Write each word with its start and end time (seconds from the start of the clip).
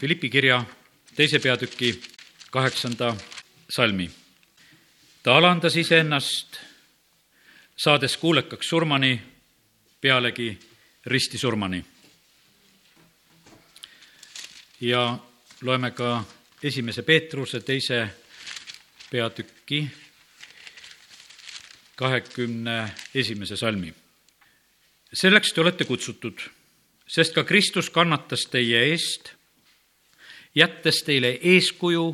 Philippi 0.00 0.28
kirja 0.28 0.64
teise 1.16 1.38
peatüki 1.38 2.00
kaheksanda 2.50 3.16
salmi. 3.68 4.10
ta 5.22 5.36
alandas 5.36 5.76
iseennast, 5.76 6.56
saades 7.76 8.16
kuulekaks 8.16 8.68
surmani, 8.68 9.22
pealegi 10.00 10.58
ristisurmani. 11.06 11.84
ja 14.80 15.18
loeme 15.60 15.90
ka 15.90 16.24
esimese 16.62 17.02
Peetruse 17.02 17.60
teise 17.60 18.08
peatüki 19.10 19.90
kahekümne 21.96 22.90
esimese 23.14 23.56
salmi. 23.56 23.94
selleks 25.12 25.52
te 25.52 25.60
olete 25.60 25.84
kutsutud, 25.84 26.38
sest 27.08 27.34
ka 27.34 27.44
Kristus 27.44 27.90
kannatas 27.90 28.44
teie 28.50 28.84
eest, 28.92 29.35
jättes 30.56 31.02
teile 31.04 31.36
eeskuju, 31.42 32.06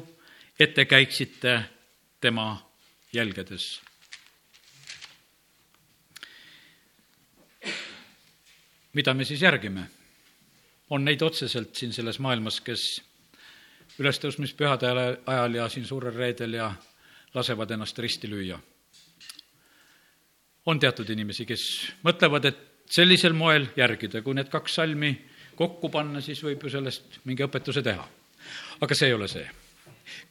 et 0.61 0.75
te 0.75 0.85
käiksite 0.85 1.63
tema 2.21 2.71
jälgedes. 3.13 3.81
mida 8.93 9.15
me 9.15 9.25
siis 9.25 9.43
järgime? 9.43 9.87
on 10.91 11.05
neid 11.05 11.23
otseselt 11.23 11.77
siin 11.77 11.93
selles 11.93 12.19
maailmas, 12.19 12.61
kes 12.61 12.83
ülestõusmispühade 13.99 14.91
ajal 15.27 15.55
ja 15.55 15.69
siin 15.73 15.87
suurel 15.89 16.15
reedel 16.15 16.59
ja 16.59 16.73
lasevad 17.35 17.71
ennast 17.71 17.99
risti 17.99 18.29
lüüa. 18.31 18.59
on 20.67 20.81
teatud 20.81 21.09
inimesi, 21.11 21.47
kes 21.47 21.63
mõtlevad, 22.05 22.45
et 22.45 22.59
sellisel 22.91 23.33
moel 23.33 23.67
järgida, 23.77 24.23
kui 24.23 24.35
need 24.35 24.49
kaks 24.53 24.75
salmi 24.75 25.15
kokku 25.57 25.89
panna, 25.89 26.21
siis 26.21 26.43
võib 26.45 26.63
ju 26.63 26.71
sellest 26.71 27.21
mingi 27.25 27.45
õpetuse 27.45 27.83
teha. 27.83 28.09
Aga 28.81 28.95
see 28.95 29.11
ei 29.11 29.17
ole 29.17 29.29
see. 29.29 29.47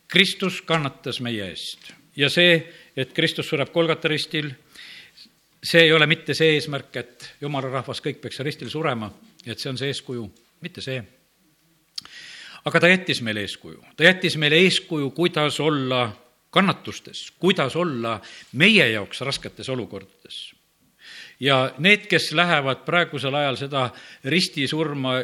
Kristus 0.08 0.62
kannatas 0.68 1.22
meie 1.24 1.48
eest 1.50 1.94
ja 2.16 2.30
see, 2.30 2.58
et 2.95 3.14
Kristus 3.16 3.48
sureb 3.48 3.72
Kolgata 3.72 4.09
ristil, 4.12 4.50
see 5.64 5.86
ei 5.86 5.94
ole 5.94 6.08
mitte 6.09 6.36
see 6.36 6.58
eesmärk, 6.58 6.95
et 7.00 7.31
jumala 7.42 7.72
rahvas 7.72 8.03
kõik 8.03 8.20
peaks 8.22 8.42
ristil 8.44 8.70
surema, 8.70 9.12
et 9.45 9.59
see 9.59 9.72
on 9.72 9.80
see 9.80 9.94
eeskuju, 9.94 10.28
mitte 10.62 10.84
see 10.84 11.00
aga 12.66 12.80
ta 12.80 12.90
jättis 12.92 13.22
meile 13.26 13.45
eeskuju, 13.45 13.80
ta 13.98 14.06
jättis 14.06 14.38
meile 14.38 14.59
eeskuju, 14.66 15.09
kuidas 15.18 15.59
olla 15.59 16.03
kannatustes, 16.52 17.31
kuidas 17.40 17.75
olla 17.75 18.20
meie 18.53 18.90
jaoks 18.92 19.22
rasketes 19.22 19.70
olukordades. 19.70 20.53
ja 21.40 21.73
need, 21.78 22.06
kes 22.08 22.31
lähevad 22.38 22.86
praegusel 22.86 23.34
ajal 23.36 23.56
seda 23.58 23.90
ristisurma 24.23 25.23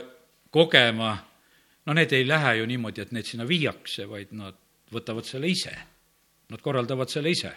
kogema, 0.49 1.17
no 1.87 1.95
need 1.95 2.13
ei 2.13 2.25
lähe 2.27 2.57
ju 2.59 2.65
niimoodi, 2.69 3.05
et 3.05 3.13
neid 3.15 3.27
sinna 3.27 3.47
viiakse, 3.47 4.07
vaid 4.09 4.33
nad 4.37 4.57
võtavad 4.93 5.27
selle 5.27 5.49
ise. 5.51 5.73
Nad 6.47 6.61
korraldavad 6.63 7.11
selle 7.11 7.31
ise. 7.33 7.49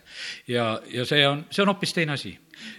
ja, 0.51 0.81
ja 0.91 1.05
see 1.07 1.23
on, 1.27 1.45
see 1.51 1.63
on 1.63 1.71
hoopis 1.71 1.93
teine 1.95 2.17
asi. 2.17 2.33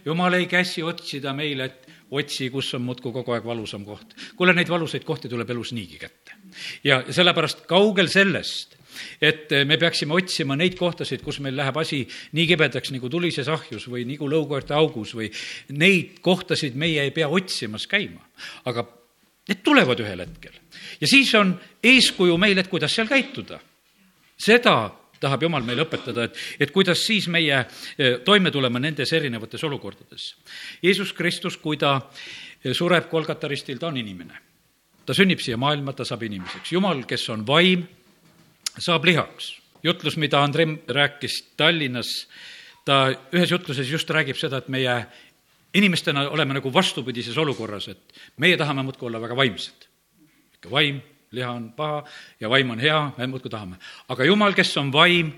jumal 0.06 0.34
ei 0.36 0.48
käsi 0.52 0.84
otsida 0.84 1.32
meile, 1.34 1.70
et 1.70 1.88
otsi, 2.12 2.50
kus 2.52 2.74
on 2.76 2.84
muudkui 2.84 3.14
kogu 3.16 3.32
aeg 3.32 3.48
valusam 3.48 3.86
koht. 3.88 4.16
kuule, 4.36 4.54
neid 4.54 4.70
valusaid 4.70 5.08
kohti 5.08 5.32
tuleb 5.32 5.50
elus 5.50 5.72
niigi 5.72 6.00
kätte. 6.02 6.36
ja 6.84 7.00
sellepärast 7.08 7.64
kaugel 7.68 8.12
sellest, 8.12 8.76
et 9.24 9.56
me 9.66 9.78
peaksime 9.80 10.14
otsima 10.14 10.56
neid 10.60 10.76
kohtasid, 10.80 11.24
kus 11.24 11.40
meil 11.40 11.56
läheb 11.56 11.80
asi 11.80 12.04
nii 12.36 12.48
kibedaks 12.48 12.92
nagu 12.92 13.10
tulises 13.10 13.48
ahjus 13.48 13.88
või 13.88 14.04
nagu 14.10 14.28
lõukoerte 14.28 14.76
augus 14.76 15.16
või 15.16 15.32
neid 15.72 16.20
kohtasid 16.20 16.76
meie 16.76 17.08
ei 17.08 17.16
pea 17.16 17.32
otsimas 17.32 17.88
käima. 17.88 18.20
aga 18.66 18.84
need 19.50 19.64
tulevad 19.64 20.00
ühel 20.00 20.24
hetkel. 20.24 20.54
ja 21.02 21.08
siis 21.08 21.34
on 21.36 21.54
eeskuju 21.84 22.38
meil, 22.38 22.58
et 22.58 22.68
kuidas 22.68 22.96
seal 22.96 23.08
käituda. 23.08 23.60
seda 24.38 24.92
tahab 25.22 25.44
Jumal 25.46 25.66
meile 25.66 25.86
õpetada, 25.86 26.26
et, 26.26 26.38
et 26.60 26.72
kuidas 26.74 27.04
siis 27.06 27.28
meie 27.32 27.60
eh, 27.62 28.20
toime 28.26 28.52
tulema 28.52 28.82
nendes 28.82 29.12
erinevates 29.14 29.64
olukordades. 29.68 30.32
Jeesus 30.82 31.14
Kristus, 31.14 31.60
kui 31.62 31.78
ta 31.78 31.98
eh, 32.02 32.74
sureb 32.74 33.10
Kolgata 33.12 33.50
ristil, 33.52 33.80
ta 33.80 33.92
on 33.92 34.00
inimene. 34.02 34.48
ta 35.06 35.14
sünnib 35.18 35.42
siia 35.42 35.58
maailma, 35.58 35.94
ta 35.94 36.06
saab 36.06 36.24
inimeseks. 36.24 36.72
Jumal, 36.74 37.04
kes 37.10 37.28
on 37.34 37.46
vaim, 37.48 37.86
saab 38.78 39.06
lihaks. 39.06 39.58
jutlus, 39.84 40.18
mida 40.18 40.44
Andrei 40.44 40.68
rääkis 40.88 41.42
Tallinnas, 41.58 42.28
ta 42.86 43.10
ühes 43.34 43.52
jutluses 43.52 43.90
just 43.90 44.10
räägib 44.10 44.38
seda, 44.38 44.58
et 44.62 44.70
meie 44.70 45.06
inimestena 45.74 46.30
oleme 46.30 46.54
nagu 46.54 46.74
vastupidises 46.74 47.38
olukorras, 47.38 47.88
et 47.88 48.14
meie 48.38 48.58
tahame 48.58 48.84
muudkui 48.84 49.08
olla 49.08 49.22
väga 49.22 49.36
vaimsed. 49.36 49.88
ikka 50.54 50.72
vaim, 50.72 51.02
liha 51.32 51.52
on 51.52 51.72
paha 51.74 52.04
ja 52.40 52.50
vaim 52.50 52.70
on 52.70 52.80
hea, 52.80 53.12
me 53.18 53.28
muudkui 53.28 53.50
tahame. 53.50 53.76
aga 54.10 54.26
jumal, 54.26 54.54
kes 54.54 54.78
on 54.78 54.92
vaim, 54.92 55.32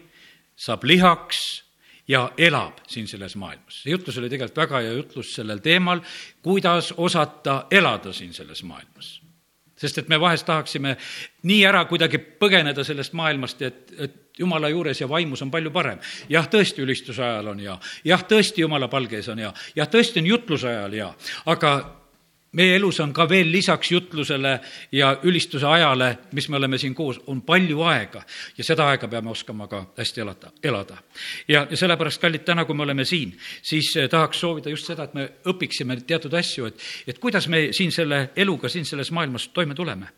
saab 0.56 0.84
lihaks 0.84 1.64
ja 2.08 2.32
elab 2.38 2.84
siin 2.88 3.08
selles 3.08 3.36
maailmas. 3.36 3.84
see 3.84 3.92
jutlus 3.92 4.18
oli 4.18 4.30
tegelikult 4.30 4.58
väga 4.58 4.80
hea 4.80 4.94
jutlus 4.94 5.36
sellel 5.36 5.60
teemal, 5.60 6.02
kuidas 6.42 6.94
osata 6.98 7.66
elada 7.72 8.14
siin 8.14 8.34
selles 8.34 8.64
maailmas. 8.64 9.23
Sest 9.84 10.04
et 10.04 10.12
me 10.12 10.20
vahest 10.22 10.48
tahaksime 10.48 10.96
nii 11.50 11.64
ära 11.68 11.84
kuidagi 11.90 12.22
põgeneda 12.40 12.86
sellest 12.88 13.16
maailmast, 13.20 13.62
et, 13.62 13.96
et 14.00 14.40
jumala 14.40 14.72
juures 14.72 15.02
ja 15.02 15.10
vaimus 15.10 15.44
on 15.46 15.52
palju 15.54 15.72
parem. 15.72 16.00
jah, 16.30 16.48
tõesti, 16.50 16.82
ülistuse 16.86 17.24
ajal 17.24 17.52
on 17.54 17.60
hea, 17.64 17.76
jah, 18.08 18.24
tõesti, 18.30 18.64
jumala 18.64 18.90
palges 18.92 19.30
on 19.34 19.44
hea, 19.44 19.52
jah, 19.76 19.90
tõesti 19.90 20.24
on 20.24 20.32
jutluse 20.34 20.72
ajal 20.72 20.98
hea, 21.00 21.12
aga 21.54 21.74
meie 22.54 22.76
elus 22.78 23.00
on 23.02 23.14
ka 23.14 23.26
veel 23.30 23.52
lisaks 23.52 23.92
jutlusele 23.92 24.54
ja 24.92 25.14
ülistuse 25.24 25.68
ajale, 25.68 26.10
mis 26.32 26.50
me 26.50 26.58
oleme 26.58 26.78
siin 26.78 26.96
koos, 26.96 27.20
on 27.28 27.42
palju 27.42 27.82
aega 27.90 28.24
ja 28.58 28.66
seda 28.66 28.88
aega 28.92 29.08
peame 29.10 29.32
oskama 29.32 29.68
ka 29.68 29.84
hästi 29.98 30.22
elada, 30.22 30.52
elada. 30.64 30.98
ja, 31.48 31.66
ja 31.70 31.78
sellepärast, 31.78 32.22
kallid, 32.22 32.46
täna, 32.46 32.66
kui 32.66 32.76
me 32.78 32.86
oleme 32.86 33.06
siin, 33.06 33.34
siis 33.62 33.96
eh, 33.98 34.10
tahaks 34.10 34.40
soovida 34.40 34.70
just 34.70 34.90
seda, 34.90 35.08
et 35.10 35.18
me 35.18 35.28
õpiksime 35.50 35.98
teatud 36.08 36.34
asju, 36.38 36.70
et, 36.70 36.86
et 37.08 37.20
kuidas 37.20 37.48
me 37.50 37.68
siin 37.74 37.92
selle 37.92 38.30
eluga, 38.36 38.70
siin 38.70 38.86
selles 38.86 39.12
maailmas 39.12 39.50
toime 39.54 39.76
tuleme. 39.76 40.14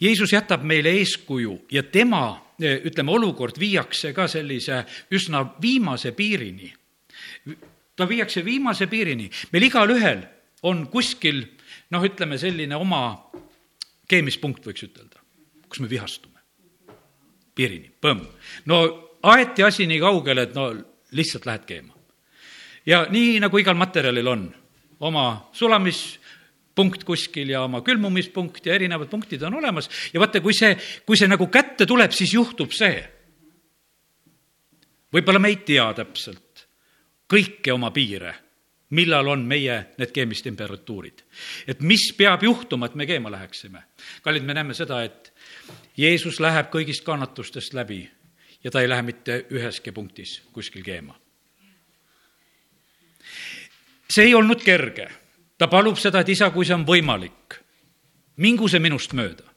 Jeesus 0.00 0.32
jätab 0.32 0.62
meile 0.62 0.92
eeskuju 1.00 1.58
ja 1.72 1.82
tema, 1.82 2.28
eh, 2.60 2.78
ütleme, 2.86 3.10
olukord 3.16 3.58
viiakse 3.58 4.12
ka 4.14 4.28
sellise 4.30 4.84
üsna 5.10 5.42
viimase 5.62 6.12
piirini. 6.12 6.72
ta 7.96 8.08
viiakse 8.08 8.44
viimase 8.44 8.86
piirini, 8.86 9.30
meil 9.52 9.64
igalühel 9.64 10.20
on 10.62 10.86
kuskil 10.92 11.44
noh, 11.90 12.06
ütleme 12.06 12.38
selline 12.40 12.76
oma 12.78 13.02
keemispunkt, 14.08 14.66
võiks 14.66 14.86
ütelda, 14.86 15.20
kus 15.68 15.82
me 15.82 15.90
vihastume. 15.90 16.34
piirini, 17.56 17.88
põmm. 18.00 18.20
no 18.66 18.78
aeti 19.22 19.64
asi 19.64 19.86
nii 19.88 20.00
kaugele, 20.02 20.42
et 20.46 20.54
no 20.54 20.68
lihtsalt 21.16 21.46
lähed 21.46 21.66
keema. 21.66 21.94
ja 22.86 23.06
nii, 23.10 23.40
nagu 23.40 23.58
igal 23.58 23.76
materjalil 23.78 24.28
on, 24.28 24.46
oma 25.00 25.50
sulamispunkt 25.52 27.04
kuskil 27.04 27.50
ja 27.50 27.62
oma 27.64 27.82
külmumispunkt 27.82 28.66
ja 28.66 28.74
erinevad 28.74 29.10
punktid 29.10 29.42
on 29.42 29.54
olemas 29.54 29.90
ja 30.12 30.20
vaata, 30.20 30.40
kui 30.40 30.54
see, 30.54 30.76
kui 31.06 31.16
see 31.16 31.28
nagu 31.28 31.48
kätte 31.52 31.86
tuleb, 31.86 32.12
siis 32.12 32.34
juhtub 32.34 32.72
see. 32.72 33.04
võib-olla 35.12 35.38
me 35.38 35.54
ei 35.54 35.62
tea 35.64 35.92
täpselt 35.94 36.66
kõike 37.26 37.72
oma 37.74 37.90
piire 37.90 38.45
millal 38.90 39.26
on 39.28 39.44
meie 39.44 39.86
need 39.98 40.12
keemistemperatuurid. 40.12 41.22
et 41.66 41.80
mis 41.80 42.12
peab 42.16 42.42
juhtuma, 42.42 42.86
et 42.86 42.94
me 42.94 43.06
keema 43.06 43.30
läheksime. 43.30 43.82
kallid, 44.22 44.42
me 44.42 44.54
näeme 44.54 44.74
seda, 44.74 45.02
et 45.02 45.34
Jeesus 45.96 46.40
läheb 46.40 46.70
kõigist 46.70 47.04
kannatustest 47.04 47.74
läbi 47.74 48.10
ja 48.64 48.70
ta 48.70 48.80
ei 48.80 48.88
lähe 48.88 49.02
mitte 49.02 49.46
üheski 49.50 49.92
punktis 49.92 50.42
kuskil 50.52 50.82
keema. 50.82 51.18
see 54.10 54.24
ei 54.24 54.34
olnud 54.34 54.62
kerge. 54.62 55.08
ta 55.58 55.66
palub 55.66 55.98
seda, 55.98 56.20
et 56.20 56.28
isa, 56.28 56.50
kui 56.50 56.64
see 56.64 56.74
on 56.74 56.86
võimalik, 56.86 57.60
mingu 58.36 58.68
see 58.68 58.80
minust 58.80 59.12
mööda 59.12 59.55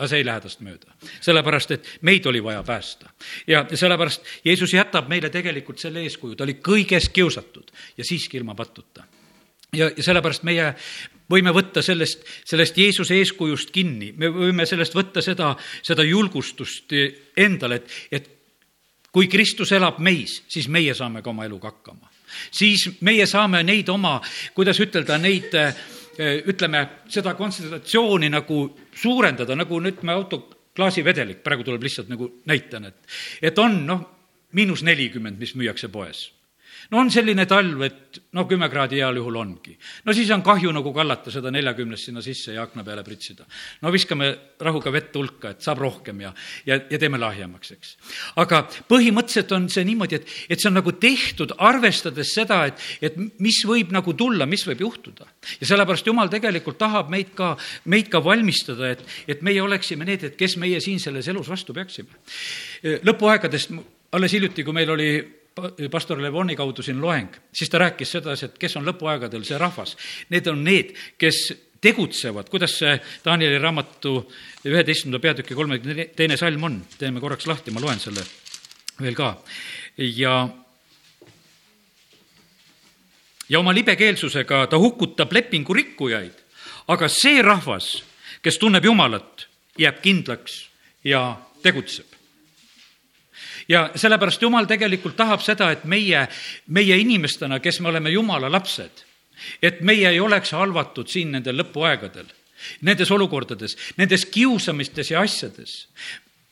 aga 0.00 0.08
see 0.08 0.22
ei 0.22 0.24
lähe 0.24 0.40
tast 0.40 0.62
mööda. 0.64 0.94
sellepärast, 1.20 1.76
et 1.76 1.88
meid 2.08 2.26
oli 2.26 2.40
vaja 2.42 2.62
päästa. 2.64 3.10
ja 3.46 3.66
sellepärast 3.68 4.24
Jeesus 4.44 4.72
jätab 4.72 5.08
meile 5.08 5.30
tegelikult 5.30 5.78
selle 5.78 6.00
eeskuju, 6.08 6.36
ta 6.36 6.44
oli 6.44 6.56
kõiges 6.64 7.10
kiusatud 7.12 7.70
ja 7.96 8.04
siiski 8.04 8.40
ilma 8.40 8.54
pattuta. 8.54 9.04
ja, 9.76 9.90
ja 9.96 10.02
sellepärast 10.02 10.42
meie 10.48 10.72
võime 11.30 11.52
võtta 11.54 11.82
sellest, 11.82 12.24
sellest 12.48 12.78
Jeesuse 12.78 13.14
eeskujust 13.20 13.70
kinni, 13.70 14.12
me 14.16 14.32
võime 14.32 14.66
sellest 14.66 14.96
võtta 14.96 15.22
seda, 15.22 15.52
seda 15.82 16.02
julgustust 16.02 16.96
endale, 17.36 17.82
et, 17.82 17.98
et 18.10 18.30
kui 19.12 19.28
Kristus 19.28 19.72
elab 19.76 20.00
meis, 20.02 20.40
siis 20.48 20.68
meie 20.68 20.94
saame 20.94 21.22
ka 21.22 21.30
oma 21.30 21.44
eluga 21.44 21.74
hakkama. 21.74 22.08
siis 22.50 22.88
meie 23.00 23.26
saame 23.26 23.62
neid 23.62 23.88
oma, 23.88 24.20
kuidas 24.54 24.80
ütelda, 24.80 25.18
neid 25.18 25.54
äh, 25.54 25.74
ütleme, 26.20 26.84
seda 27.08 27.34
kontsentratsiooni 27.38 28.30
nagu 28.32 28.62
suurendada, 28.96 29.56
nagu 29.58 29.80
nüüd 29.82 30.02
me 30.06 30.16
autoklaasivedelik, 30.18 31.44
praegu 31.46 31.66
tuleb 31.66 31.86
lihtsalt 31.86 32.10
nagu 32.12 32.30
näitena, 32.50 32.92
et, 32.92 33.16
et 33.50 33.62
on 33.62 33.78
noh, 33.86 34.04
miinus 34.56 34.84
nelikümmend, 34.86 35.38
mis 35.40 35.54
müüakse 35.58 35.90
poes. 35.92 36.28
No 36.90 37.00
on 37.00 37.10
selline 37.12 37.46
talv, 37.48 37.82
et 37.84 38.20
no 38.36 38.44
kümme 38.48 38.68
kraadi 38.70 39.00
heal 39.00 39.18
juhul 39.20 39.36
ongi. 39.40 39.76
no 40.04 40.14
siis 40.16 40.30
on 40.34 40.42
kahju 40.42 40.72
nagu 40.74 40.92
kallata 40.94 41.32
seda 41.32 41.50
neljakümnest 41.54 42.08
sinna 42.08 42.22
sisse 42.24 42.54
ja 42.54 42.62
akna 42.62 42.84
peale 42.84 43.04
pritsida. 43.06 43.46
no 43.82 43.92
viskame 43.92 44.30
rahuga 44.60 44.92
vett 44.92 45.16
hulka, 45.16 45.54
et 45.54 45.62
saab 45.62 45.82
rohkem 45.84 46.20
ja, 46.24 46.32
ja, 46.66 46.80
ja 46.90 46.98
teeme 46.98 47.20
lahjemaks, 47.20 47.72
eks. 47.76 47.94
aga 48.42 48.62
põhimõtteliselt 48.90 49.54
on 49.56 49.68
see 49.72 49.84
niimoodi, 49.88 50.20
et, 50.20 50.34
et 50.50 50.60
see 50.60 50.70
on 50.70 50.78
nagu 50.80 50.92
tehtud 50.92 51.54
arvestades 51.58 52.34
seda, 52.34 52.62
et, 52.70 52.86
et 53.02 53.18
mis 53.40 53.62
võib 53.66 53.94
nagu 53.94 54.14
tulla, 54.16 54.48
mis 54.50 54.64
võib 54.66 54.86
juhtuda. 54.86 55.28
ja 55.60 55.70
sellepärast 55.72 56.06
Jumal 56.10 56.32
tegelikult 56.32 56.78
tahab 56.80 57.10
meid 57.12 57.34
ka, 57.36 57.54
meid 57.92 58.10
ka 58.12 58.22
valmistada, 58.24 58.94
et, 58.96 59.04
et 59.28 59.42
meie 59.46 59.62
oleksime 59.62 60.08
need, 60.08 60.24
et 60.24 60.38
kes 60.38 60.56
meie 60.60 60.80
siin 60.80 61.00
selles 61.02 61.28
elus 61.28 61.50
vastu 61.50 61.76
peaksime. 61.76 62.10
lõpuaegadest 63.06 63.74
alles 64.12 64.32
hiljuti, 64.34 64.64
kui 64.66 64.74
meil 64.74 64.90
oli 64.90 65.10
pastor 65.90 66.20
Levoni 66.22 66.56
kaudu 66.56 66.82
siin 66.82 67.00
loeng, 67.02 67.34
siis 67.52 67.70
ta 67.70 67.80
rääkis 67.82 68.16
sedasi, 68.18 68.50
et 68.50 68.58
kes 68.60 68.76
on 68.76 68.86
lõpuaegadel 68.88 69.44
see 69.46 69.58
rahvas. 69.58 69.96
Need 70.30 70.48
on 70.50 70.64
need, 70.64 70.94
kes 71.18 71.40
tegutsevad, 71.80 72.48
kuidas 72.52 72.76
see 72.78 72.92
Danieli 73.24 73.58
raamatu 73.58 74.14
üheteistkümnenda 74.68 75.22
peatüki 75.22 75.56
kolmekümne 75.56 76.10
teine 76.16 76.36
salm 76.36 76.64
on, 76.68 76.80
teeme 76.98 77.20
korraks 77.20 77.48
lahti, 77.48 77.72
ma 77.72 77.80
loen 77.80 78.00
selle 78.00 78.24
veel 79.00 79.16
ka. 79.16 79.32
ja 79.96 80.34
ja 83.48 83.58
oma 83.58 83.74
libekeelsusega 83.74 84.66
ta 84.70 84.78
hukutab 84.78 85.32
lepingu 85.32 85.74
rikkujaid, 85.74 86.36
aga 86.88 87.08
see 87.08 87.42
rahvas, 87.42 87.96
kes 88.42 88.60
tunneb 88.60 88.84
Jumalat, 88.84 89.48
jääb 89.78 90.02
kindlaks 90.04 90.62
ja 91.04 91.40
tegutseb 91.62 92.09
ja 93.68 93.90
sellepärast 93.94 94.42
Jumal 94.42 94.66
tegelikult 94.70 95.16
tahab 95.16 95.42
seda, 95.44 95.70
et 95.74 95.84
meie, 95.84 96.26
meie 96.68 96.98
inimestena, 97.00 97.60
kes 97.60 97.80
me 97.80 97.88
oleme 97.92 98.10
Jumala 98.10 98.50
lapsed, 98.52 99.04
et 99.62 99.80
meie 99.80 100.08
ei 100.08 100.20
oleks 100.20 100.52
halvatud 100.56 101.08
siin 101.08 101.32
nendel 101.36 101.60
lõpuaegadel, 101.62 102.26
nendes 102.86 103.10
olukordades, 103.10 103.76
nendes 103.96 104.26
kiusamistes 104.26 105.10
ja 105.14 105.22
asjades. 105.24 105.86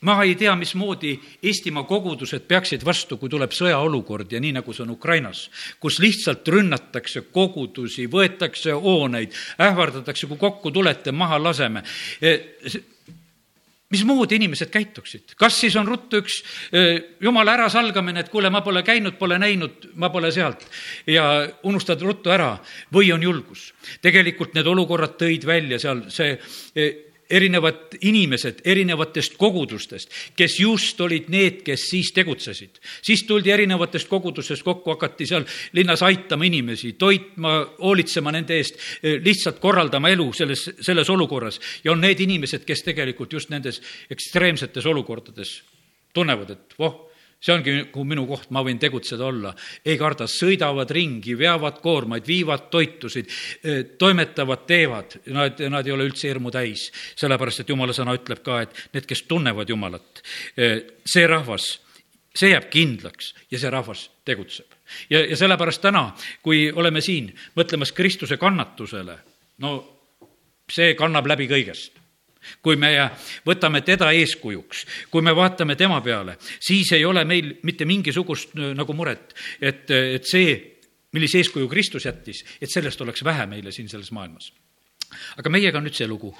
Ma 0.00 0.20
ei 0.22 0.36
tea, 0.38 0.52
mismoodi 0.54 1.16
Eestimaa 1.42 1.82
kogudused 1.82 2.44
peaksid 2.46 2.84
vastu, 2.86 3.16
kui 3.18 3.28
tuleb 3.28 3.50
sõjaolukord 3.50 4.30
ja 4.30 4.38
nii, 4.38 4.52
nagu 4.60 4.70
see 4.72 4.84
on 4.84 4.92
Ukrainas, 4.94 5.48
kus 5.82 5.98
lihtsalt 5.98 6.46
rünnatakse 6.46 7.24
kogudusi, 7.34 8.06
võetakse 8.06 8.76
hooneid, 8.78 9.34
ähvardatakse, 9.58 10.30
kui 10.30 10.38
kokku 10.38 10.70
tulete, 10.70 11.10
maha 11.12 11.42
laseme 11.42 11.82
mismoodi 13.90 14.36
inimesed 14.36 14.70
käituksid, 14.72 15.34
kas 15.40 15.56
siis 15.60 15.76
on 15.80 15.88
ruttu 15.88 16.20
üks 16.20 16.42
jumala 17.24 17.54
ärasalgamine, 17.56 18.20
et 18.20 18.28
kuule, 18.32 18.50
ma 18.52 18.60
pole 18.64 18.82
käinud, 18.84 19.16
pole 19.20 19.38
näinud, 19.40 19.90
ma 19.96 20.10
pole 20.12 20.30
sealt 20.34 20.66
ja 21.08 21.24
unustad 21.68 22.02
ruttu 22.04 22.32
ära 22.34 22.54
või 22.94 23.12
on 23.14 23.24
julgus. 23.24 23.72
tegelikult 24.02 24.54
need 24.54 24.66
olukorrad 24.66 25.16
tõid 25.20 25.46
välja 25.46 25.78
seal 25.80 26.04
see 26.12 26.36
erinevad 27.30 27.96
inimesed 28.00 28.62
erinevatest 28.64 29.36
kogudustest, 29.38 30.12
kes 30.36 30.58
just 30.60 31.00
olid 31.00 31.28
need, 31.28 31.62
kes 31.66 31.88
siis 31.90 32.12
tegutsesid. 32.16 32.80
siis 33.02 33.24
tuldi 33.28 33.50
erinevatest 33.50 34.08
kogudustest 34.08 34.62
kokku, 34.62 34.90
hakati 34.90 35.26
seal 35.26 35.44
linnas 35.72 36.02
aitama 36.02 36.44
inimesi, 36.44 36.92
toitma, 36.92 37.58
hoolitsema 37.78 38.32
nende 38.32 38.56
eest, 38.56 38.78
lihtsalt 39.02 39.58
korraldama 39.58 40.08
elu 40.08 40.32
selles, 40.32 40.70
selles 40.80 41.10
olukorras. 41.10 41.60
ja 41.84 41.92
on 41.92 42.00
need 42.00 42.20
inimesed, 42.20 42.64
kes 42.64 42.82
tegelikult 42.82 43.32
just 43.32 43.50
nendes 43.50 43.82
ekstreemsetes 44.10 44.86
olukordades 44.86 45.62
tunnevad, 46.14 46.50
et 46.50 46.78
voh, 46.78 47.07
see 47.38 47.54
ongi 47.54 47.74
minu 48.08 48.24
koht, 48.26 48.50
ma 48.54 48.62
võin 48.66 48.80
tegutseda 48.82 49.26
olla. 49.26 49.52
ei 49.86 49.98
karda, 49.98 50.26
sõidavad 50.30 50.90
ringi, 50.90 51.36
veavad 51.38 51.78
koormaid, 51.82 52.26
viivad 52.26 52.66
toitusid, 52.72 53.30
toimetavad, 53.98 54.64
teevad, 54.66 55.18
nad, 55.34 55.60
nad 55.70 55.86
ei 55.86 55.94
ole 55.94 56.08
üldse 56.08 56.28
hirmu 56.28 56.50
täis. 56.54 56.88
sellepärast, 57.16 57.62
et 57.62 57.70
jumala 57.70 57.94
sõna 57.94 58.16
ütleb 58.18 58.42
ka, 58.42 58.62
et 58.66 58.88
need, 58.94 59.06
kes 59.06 59.22
tunnevad 59.30 59.70
Jumalat, 59.70 60.22
see 61.06 61.26
rahvas, 61.30 61.76
see 62.34 62.50
jääb 62.52 62.68
kindlaks 62.72 63.32
ja 63.50 63.58
see 63.58 63.70
rahvas 63.70 64.08
tegutseb. 64.26 64.74
ja, 65.10 65.22
ja 65.22 65.36
sellepärast 65.38 65.82
täna, 65.82 66.08
kui 66.42 66.72
oleme 66.74 67.00
siin 67.04 67.30
mõtlemas 67.56 67.94
Kristuse 67.94 68.36
kannatusele, 68.36 69.18
no 69.62 69.78
see 70.68 70.94
kannab 70.98 71.30
läbi 71.30 71.46
kõigest 71.48 72.07
kui 72.62 72.76
me 72.76 72.92
võtame 73.46 73.82
teda 73.86 74.10
eeskujuks, 74.16 74.84
kui 75.10 75.24
me 75.24 75.34
vaatame 75.36 75.76
tema 75.76 76.00
peale, 76.04 76.38
siis 76.60 76.92
ei 76.96 77.04
ole 77.04 77.24
meil 77.28 77.54
mitte 77.62 77.86
mingisugust 77.88 78.56
äh, 78.56 78.72
nagu 78.76 78.96
muret, 78.96 79.34
et, 79.60 79.90
et 79.90 80.28
see, 80.28 80.56
millise 81.12 81.42
eeskuju 81.42 81.68
Kristus 81.68 82.06
jättis, 82.08 82.44
et 82.60 82.70
sellest 82.70 83.00
oleks 83.04 83.24
vähe 83.24 83.46
meile 83.50 83.72
siin 83.72 83.88
selles 83.88 84.12
maailmas. 84.12 84.52
aga 85.40 85.50
meiega 85.50 85.78
on 85.78 85.86
nüüd 85.88 85.96
see 85.96 86.08
lugu. 86.08 86.34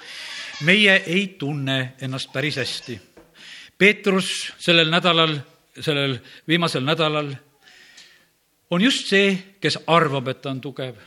meie 0.61 1.03
ei 1.05 1.27
tunne 1.39 1.95
ennast 2.01 2.33
päris 2.33 2.57
hästi. 2.57 2.99
Peetrus 3.77 4.53
sellel 4.59 4.89
nädalal, 4.91 5.39
sellel 5.79 6.19
viimasel 6.47 6.83
nädalal 6.83 7.31
on 8.69 8.81
just 8.81 9.07
see, 9.07 9.55
kes 9.59 9.79
arvab, 9.87 10.27
et 10.27 10.41
ta 10.41 10.51
on 10.51 10.61
tugev 10.61 10.99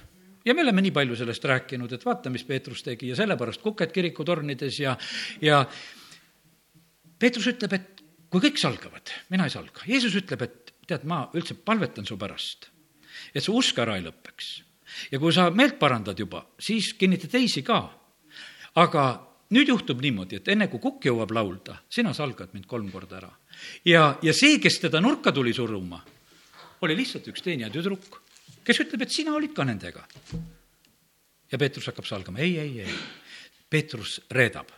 ja 0.44 0.54
me 0.54 0.62
oleme 0.62 0.82
nii 0.82 0.94
palju 0.94 1.16
sellest 1.16 1.44
rääkinud, 1.44 1.92
et 1.92 2.04
vaata, 2.06 2.30
mis 2.30 2.44
Peetrus 2.44 2.82
tegi 2.82 3.10
ja 3.12 3.16
sellepärast 3.18 3.62
kuked 3.62 3.92
kirikutornides 3.94 4.80
ja, 4.82 4.96
ja 5.40 5.62
Peetrus 7.18 7.46
ütleb, 7.52 7.76
et 7.78 8.04
kui 8.32 8.42
kõik 8.42 8.58
salgavad, 8.58 9.12
mina 9.30 9.46
ei 9.46 9.54
salga. 9.54 9.84
Jeesus 9.86 10.16
ütleb, 10.18 10.42
et 10.46 10.72
tead, 10.88 11.04
ma 11.08 11.24
üldse 11.36 11.54
palvetan 11.54 12.06
su 12.08 12.16
pärast, 12.18 12.70
et 13.32 13.44
su 13.44 13.54
usk 13.56 13.78
ära 13.82 13.98
ei 13.98 14.06
lõpeks. 14.06 14.52
ja 15.12 15.18
kui 15.18 15.32
sa 15.32 15.50
meelt 15.50 15.78
parandad 15.78 16.18
juba, 16.18 16.44
siis 16.58 16.92
kinnita 16.94 17.28
teisi 17.28 17.62
ka. 17.62 17.90
aga 18.74 19.04
nüüd 19.52 19.68
juhtub 19.68 20.00
niimoodi, 20.00 20.36
et 20.36 20.48
enne 20.48 20.68
kui 20.68 20.80
kukk 20.80 21.06
jõuab 21.06 21.30
laulda, 21.30 21.82
sina 21.88 22.14
salgad 22.16 22.54
mind 22.54 22.66
kolm 22.66 22.90
korda 22.90 23.16
ära. 23.16 23.30
ja, 23.84 24.18
ja 24.22 24.32
see, 24.32 24.58
kes 24.58 24.80
teda 24.80 25.00
nurka 25.00 25.32
tuli 25.32 25.52
suruma, 25.52 26.02
oli 26.80 26.96
lihtsalt 26.96 27.28
üks 27.28 27.42
teenija 27.42 27.70
tüdruk 27.70 28.22
kes 28.64 28.82
ütleb, 28.84 29.02
et 29.02 29.14
sina 29.14 29.34
olid 29.34 29.54
ka 29.54 29.64
nendega. 29.64 30.04
ja 31.52 31.58
Peetrus 31.58 31.86
hakkab 31.90 32.06
salgama, 32.08 32.38
ei, 32.38 32.58
ei, 32.58 32.80
ei. 32.80 32.94
Peetrus 33.70 34.20
reedab. 34.30 34.68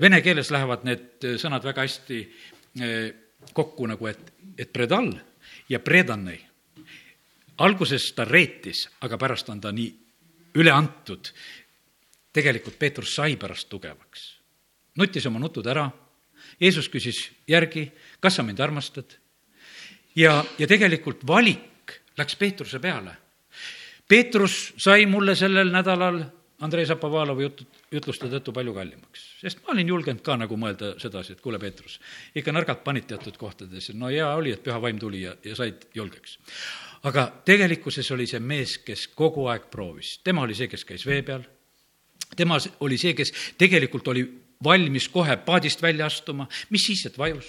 Vene 0.00 0.20
keeles 0.22 0.50
lähevad 0.52 0.84
need 0.84 1.24
sõnad 1.40 1.64
väga 1.64 1.86
hästi 1.86 2.18
eh, 2.20 3.12
kokku 3.56 3.86
nagu, 3.88 4.06
et, 4.06 4.32
et 4.58 4.72
predal 4.72 5.14
ja 5.68 5.80
predannei. 5.80 6.40
alguses 7.58 8.12
ta 8.16 8.24
reetis, 8.24 8.88
aga 9.00 9.18
pärast 9.18 9.48
on 9.48 9.60
ta 9.60 9.72
nii 9.72 9.90
üle 10.54 10.70
antud. 10.70 11.32
tegelikult 12.32 12.78
Peetrus 12.78 13.14
sai 13.14 13.36
pärast 13.36 13.68
tugevaks. 13.68 14.36
nutis 14.96 15.26
oma 15.26 15.38
nutud 15.38 15.66
ära, 15.66 15.90
Jeesus 16.60 16.88
küsis 16.88 17.30
järgi, 17.48 17.90
kas 18.20 18.34
sa 18.36 18.42
mind 18.42 18.60
armastad? 18.60 19.16
ja, 20.14 20.44
ja 20.58 20.66
tegelikult 20.66 21.26
valik 21.26 21.69
läks 22.18 22.36
Peetruse 22.36 22.78
peale. 22.78 23.16
Peetrus 24.08 24.74
sai 24.76 25.06
mulle 25.06 25.34
sellel 25.38 25.70
nädalal 25.70 26.22
Andrei 26.60 26.84
Zapovalovi 26.86 27.46
jutu, 27.46 27.64
jutluste 27.92 28.28
tõttu 28.28 28.52
palju 28.52 28.74
kallimaks. 28.76 29.22
sest 29.40 29.62
ma 29.62 29.72
olin 29.72 29.88
julgenud 29.88 30.20
ka 30.22 30.36
nagu 30.36 30.56
mõelda 30.60 30.92
sedasi, 31.00 31.32
et 31.32 31.40
kuule, 31.40 31.58
Peetrus, 31.58 32.00
ikka 32.36 32.52
nõrgalt 32.52 32.82
panid 32.84 33.06
teatud 33.08 33.38
kohtades, 33.40 33.88
no 33.94 34.10
hea 34.12 34.28
oli, 34.36 34.52
et 34.52 34.62
püha 34.62 34.76
vaim 34.82 34.98
tuli 35.00 35.22
ja, 35.22 35.32
ja 35.44 35.56
said 35.56 35.86
julgeks. 35.94 36.36
aga 37.08 37.30
tegelikkuses 37.44 38.10
oli 38.10 38.26
see 38.26 38.40
mees, 38.40 38.76
kes 38.84 39.06
kogu 39.16 39.46
aeg 39.48 39.70
proovis, 39.72 40.18
tema 40.24 40.44
oli 40.44 40.54
see, 40.54 40.68
kes 40.68 40.84
käis 40.84 41.06
vee 41.06 41.22
peal, 41.22 41.46
tema 42.36 42.60
oli 42.80 42.98
see, 42.98 43.14
kes 43.14 43.32
tegelikult 43.58 44.12
oli 44.12 44.26
valmis 44.64 45.08
kohe 45.08 45.36
paadist 45.36 45.82
välja 45.82 46.06
astuma, 46.06 46.48
mis 46.68 46.84
siis, 46.90 47.06
et 47.06 47.18
vajus 47.18 47.48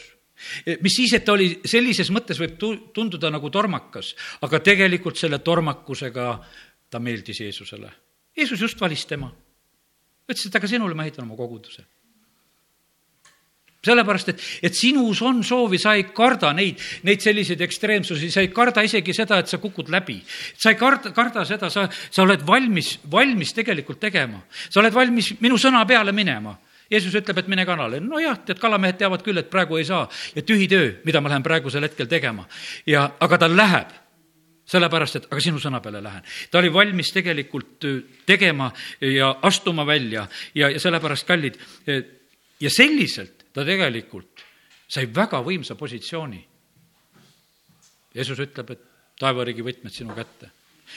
mis 0.81 0.95
siis, 0.95 1.13
et 1.17 1.25
ta 1.25 1.35
oli 1.35 1.49
sellises 1.67 2.11
mõttes 2.13 2.39
võib 2.41 2.57
tunduda 2.93 3.31
nagu 3.33 3.49
tormakas, 3.53 4.13
aga 4.41 4.61
tegelikult 4.63 5.19
selle 5.19 5.39
tormakusega 5.39 6.27
ta 6.91 6.99
meeldis 6.99 7.41
Jeesusele. 7.43 7.91
Jeesus 8.37 8.61
just 8.61 8.79
valis 8.81 9.05
tema. 9.05 9.31
ütles, 10.31 10.45
et 10.47 10.55
aga 10.55 10.67
sinule 10.67 10.95
ma 10.95 11.03
ehitan 11.03 11.25
oma 11.25 11.35
koguduse 11.35 11.83
sellepärast, 13.81 14.29
et, 14.29 14.41
et 14.69 14.77
sinus 14.77 15.23
on 15.25 15.39
soovi, 15.45 15.79
sa 15.81 15.95
ei 15.97 16.05
karda 16.13 16.51
neid, 16.53 16.81
neid 17.07 17.23
selliseid 17.23 17.61
ekstreemsusi, 17.65 18.29
sa 18.29 18.43
ei 18.43 18.51
karda 18.53 18.83
isegi 18.85 19.15
seda, 19.17 19.39
et 19.41 19.49
sa 19.49 19.57
kukud 19.61 19.89
läbi. 19.89 20.19
sa 20.53 20.69
ei 20.69 20.77
karda, 20.77 21.09
karda 21.15 21.45
seda, 21.49 21.69
sa, 21.73 21.87
sa 21.89 22.21
oled 22.21 22.45
valmis, 22.45 22.99
valmis 23.11 23.55
tegelikult 23.57 23.99
tegema. 23.99 24.43
sa 24.69 24.83
oled 24.83 24.93
valmis 24.93 25.33
minu 25.41 25.57
sõna 25.57 25.81
peale 25.89 26.13
minema 26.13 26.53
Jeesus 26.91 27.15
ütleb, 27.15 27.39
et 27.39 27.47
mine 27.47 27.65
kanale. 27.65 28.01
nojah, 28.03 28.41
tead, 28.45 28.59
kalamehed 28.59 28.97
teavad 28.99 29.23
küll, 29.23 29.39
et 29.39 29.49
praegu 29.49 29.79
ei 29.79 29.87
saa 29.87 30.07
ja 30.35 30.43
tühi 30.43 30.67
töö, 30.67 30.91
mida 31.07 31.21
ma 31.21 31.31
lähen 31.31 31.43
praegusel 31.43 31.87
hetkel 31.87 32.09
tegema. 32.11 32.47
ja, 32.85 33.09
aga 33.19 33.37
ta 33.37 33.47
läheb 33.47 33.95
sellepärast, 34.71 35.15
et 35.15 35.27
aga 35.31 35.41
sinu 35.43 35.59
sõna 35.59 35.81
peale 35.81 36.03
lähen. 36.03 36.23
ta 36.51 36.59
oli 36.59 36.73
valmis 36.73 37.11
tegelikult 37.11 37.87
äh, 37.87 37.99
tegema 38.25 38.71
ja 39.01 39.37
astuma 39.41 39.85
välja 39.85 40.27
ja, 40.55 40.69
ja 40.69 40.79
sellepärast, 40.79 41.27
kallid, 41.27 41.59
äh, 41.87 42.03
ja 42.59 42.69
selliselt 42.69 43.47
ta 43.53 43.65
tegelikult 43.65 44.45
sai 44.91 45.07
väga 45.07 45.39
võimsa 45.43 45.75
positsiooni. 45.79 46.47
Jeesus 48.15 48.39
ütleb, 48.43 48.73
et 48.75 48.81
taevariigi 49.19 49.63
võtmed 49.63 49.93
sinu 49.95 50.15
kätte 50.15 50.51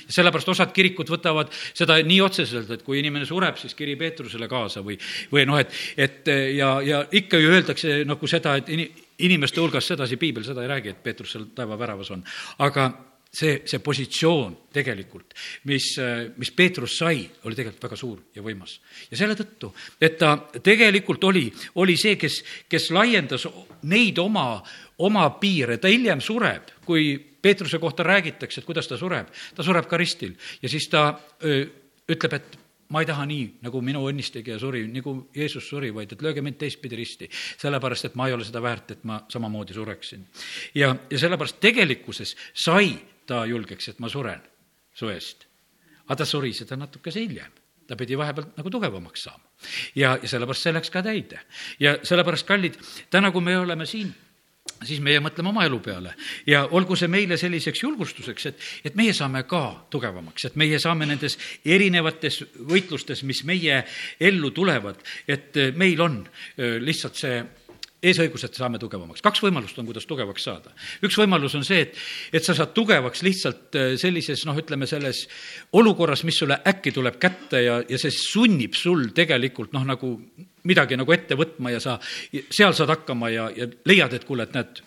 sellepärast 0.08 0.52
osad 0.54 0.74
kirikud 0.74 1.10
võtavad 1.10 1.52
seda 1.72 1.98
nii 2.02 2.20
otseselt, 2.24 2.70
et 2.70 2.84
kui 2.86 3.00
inimene 3.00 3.26
sureb, 3.28 3.58
siis 3.60 3.76
kiri 3.78 3.96
Peetrusele 4.00 4.48
kaasa 4.50 4.84
või, 4.84 4.98
või 5.32 5.46
noh, 5.48 5.60
et, 5.60 5.72
et 5.96 6.30
ja, 6.56 6.76
ja 6.84 7.04
ikka 7.12 7.40
ju 7.40 7.54
öeldakse 7.54 8.02
nagu 8.08 8.30
seda, 8.30 8.58
et 8.60 8.70
ini, 8.74 8.88
inimeste 9.24 9.62
hulgas 9.62 9.88
sedasi 9.88 10.18
piibel 10.20 10.46
seda 10.46 10.64
ei 10.64 10.70
räägi, 10.70 10.94
et 10.94 11.02
Peetrus 11.02 11.34
seal 11.34 11.50
taevaväravas 11.54 12.10
on. 12.14 12.24
aga 12.64 12.88
see, 13.34 13.62
see 13.66 13.82
positsioon 13.82 14.54
tegelikult, 14.74 15.34
mis, 15.70 15.90
mis 16.38 16.52
Peetrus 16.54 16.98
sai, 17.00 17.24
oli 17.44 17.58
tegelikult 17.58 17.88
väga 17.88 17.98
suur 17.98 18.22
ja 18.34 18.42
võimas. 18.44 18.78
ja 19.10 19.18
selle 19.18 19.36
tõttu, 19.38 19.72
et 20.00 20.18
ta 20.18 20.36
tegelikult 20.62 21.24
oli, 21.30 21.48
oli 21.82 21.96
see, 22.00 22.16
kes, 22.20 22.40
kes 22.70 22.90
laiendas 22.94 23.46
neid 23.90 24.18
oma, 24.22 24.62
oma 24.98 25.28
piire, 25.40 25.78
ta 25.78 25.90
hiljem 25.90 26.22
sureb, 26.22 26.74
kui 26.86 27.33
Peetruse 27.44 27.78
kohta 27.78 28.06
räägitakse, 28.06 28.62
et 28.62 28.68
kuidas 28.68 28.88
ta 28.88 28.96
sureb, 29.00 29.28
ta 29.54 29.64
sureb 29.66 29.88
ka 29.90 30.00
ristil 30.00 30.32
ja 30.62 30.68
siis 30.72 30.88
ta 30.88 31.10
öö, 31.44 31.66
ütleb, 32.08 32.38
et 32.38 32.58
ma 32.92 33.02
ei 33.02 33.08
taha 33.08 33.24
nii, 33.28 33.46
nagu 33.64 33.80
minu 33.84 34.04
õnnistegija 34.08 34.58
suri, 34.60 34.84
nagu 34.92 35.16
Jeesus 35.36 35.66
suri, 35.68 35.90
vaid 35.94 36.12
et 36.14 36.22
lööge 36.22 36.44
mind 36.44 36.58
teistpidi 36.60 36.96
risti. 36.96 37.28
sellepärast, 37.58 38.10
et 38.10 38.14
ma 38.14 38.28
ei 38.28 38.36
ole 38.36 38.44
seda 38.44 38.62
väärt, 38.62 38.90
et 38.90 39.04
ma 39.04 39.24
samamoodi 39.28 39.74
sureksin. 39.74 40.26
ja, 40.74 40.94
ja 41.10 41.18
sellepärast 41.18 41.60
tegelikkuses 41.60 42.36
sai 42.52 42.94
ta 43.26 43.44
julgeks, 43.46 43.88
et 43.88 43.98
ma 43.98 44.08
suren 44.08 44.42
su 44.94 45.08
eest. 45.08 45.46
aga 46.04 46.16
ta 46.16 46.24
suri 46.24 46.52
seda 46.52 46.76
natukese 46.76 47.20
hiljem 47.20 47.52
ta 47.86 47.96
pidi 47.96 48.16
vahepeal 48.18 48.46
nagu 48.56 48.70
tugevamaks 48.70 49.24
saama. 49.26 49.44
ja, 49.94 50.18
ja 50.22 50.28
sellepärast 50.28 50.62
see 50.62 50.72
läks 50.72 50.90
ka 50.90 51.02
täide. 51.02 51.40
ja 51.80 51.98
sellepärast, 52.02 52.46
kallid, 52.46 52.78
täna, 53.10 53.30
kui 53.30 53.42
me 53.44 53.58
oleme 53.58 53.86
siin, 53.86 54.14
siis 54.82 55.00
meie 55.04 55.20
mõtleme 55.22 55.52
oma 55.52 55.64
elu 55.68 55.78
peale 55.84 56.14
ja 56.50 56.64
olgu 56.76 56.96
see 56.98 57.08
meile 57.08 57.38
selliseks 57.40 57.82
julgustuseks, 57.84 58.46
et, 58.50 58.62
et 58.90 58.96
meie 58.98 59.14
saame 59.16 59.44
ka 59.48 59.64
tugevamaks, 59.90 60.50
et 60.50 60.56
meie 60.60 60.78
saame 60.82 61.06
nendes 61.08 61.38
erinevates 61.64 62.42
võitlustes, 62.58 63.24
mis 63.24 63.44
meie 63.48 63.82
ellu 64.20 64.50
tulevad, 64.54 65.00
et 65.28 65.56
meil 65.76 66.00
on 66.04 66.22
lihtsalt 66.56 67.20
see 67.20 67.42
eesõigused 68.04 68.56
saame 68.56 68.78
tugevamaks. 68.82 69.22
kaks 69.24 69.42
võimalust 69.44 69.78
on, 69.80 69.86
kuidas 69.88 70.06
tugevaks 70.08 70.46
saada. 70.46 70.72
üks 71.06 71.18
võimalus 71.20 71.56
on 71.58 71.64
see, 71.66 71.86
et, 71.86 72.00
et 72.32 72.44
sa 72.44 72.56
saad 72.56 72.74
tugevaks 72.76 73.24
lihtsalt 73.26 73.78
äh, 73.78 73.92
sellises, 74.00 74.44
noh, 74.48 74.58
ütleme 74.60 74.88
selles 74.90 75.24
olukorras, 75.76 76.24
mis 76.28 76.38
sulle 76.42 76.60
äkki 76.68 76.92
tuleb 76.94 77.18
kätte 77.22 77.62
ja, 77.64 77.78
ja 77.88 78.00
see 78.00 78.12
sunnib 78.14 78.76
sul 78.78 79.08
tegelikult 79.16 79.74
noh, 79.76 79.86
nagu 79.88 80.16
midagi 80.64 80.98
nagu 80.98 81.12
ette 81.12 81.36
võtma 81.38 81.72
ja 81.74 81.80
sa 81.82 81.98
seal 82.50 82.74
saad 82.74 82.92
hakkama 82.94 83.30
ja, 83.32 83.48
ja 83.54 83.68
leiad, 83.88 84.16
et 84.16 84.26
kuule, 84.28 84.46
et 84.48 84.54
näed, 84.56 84.82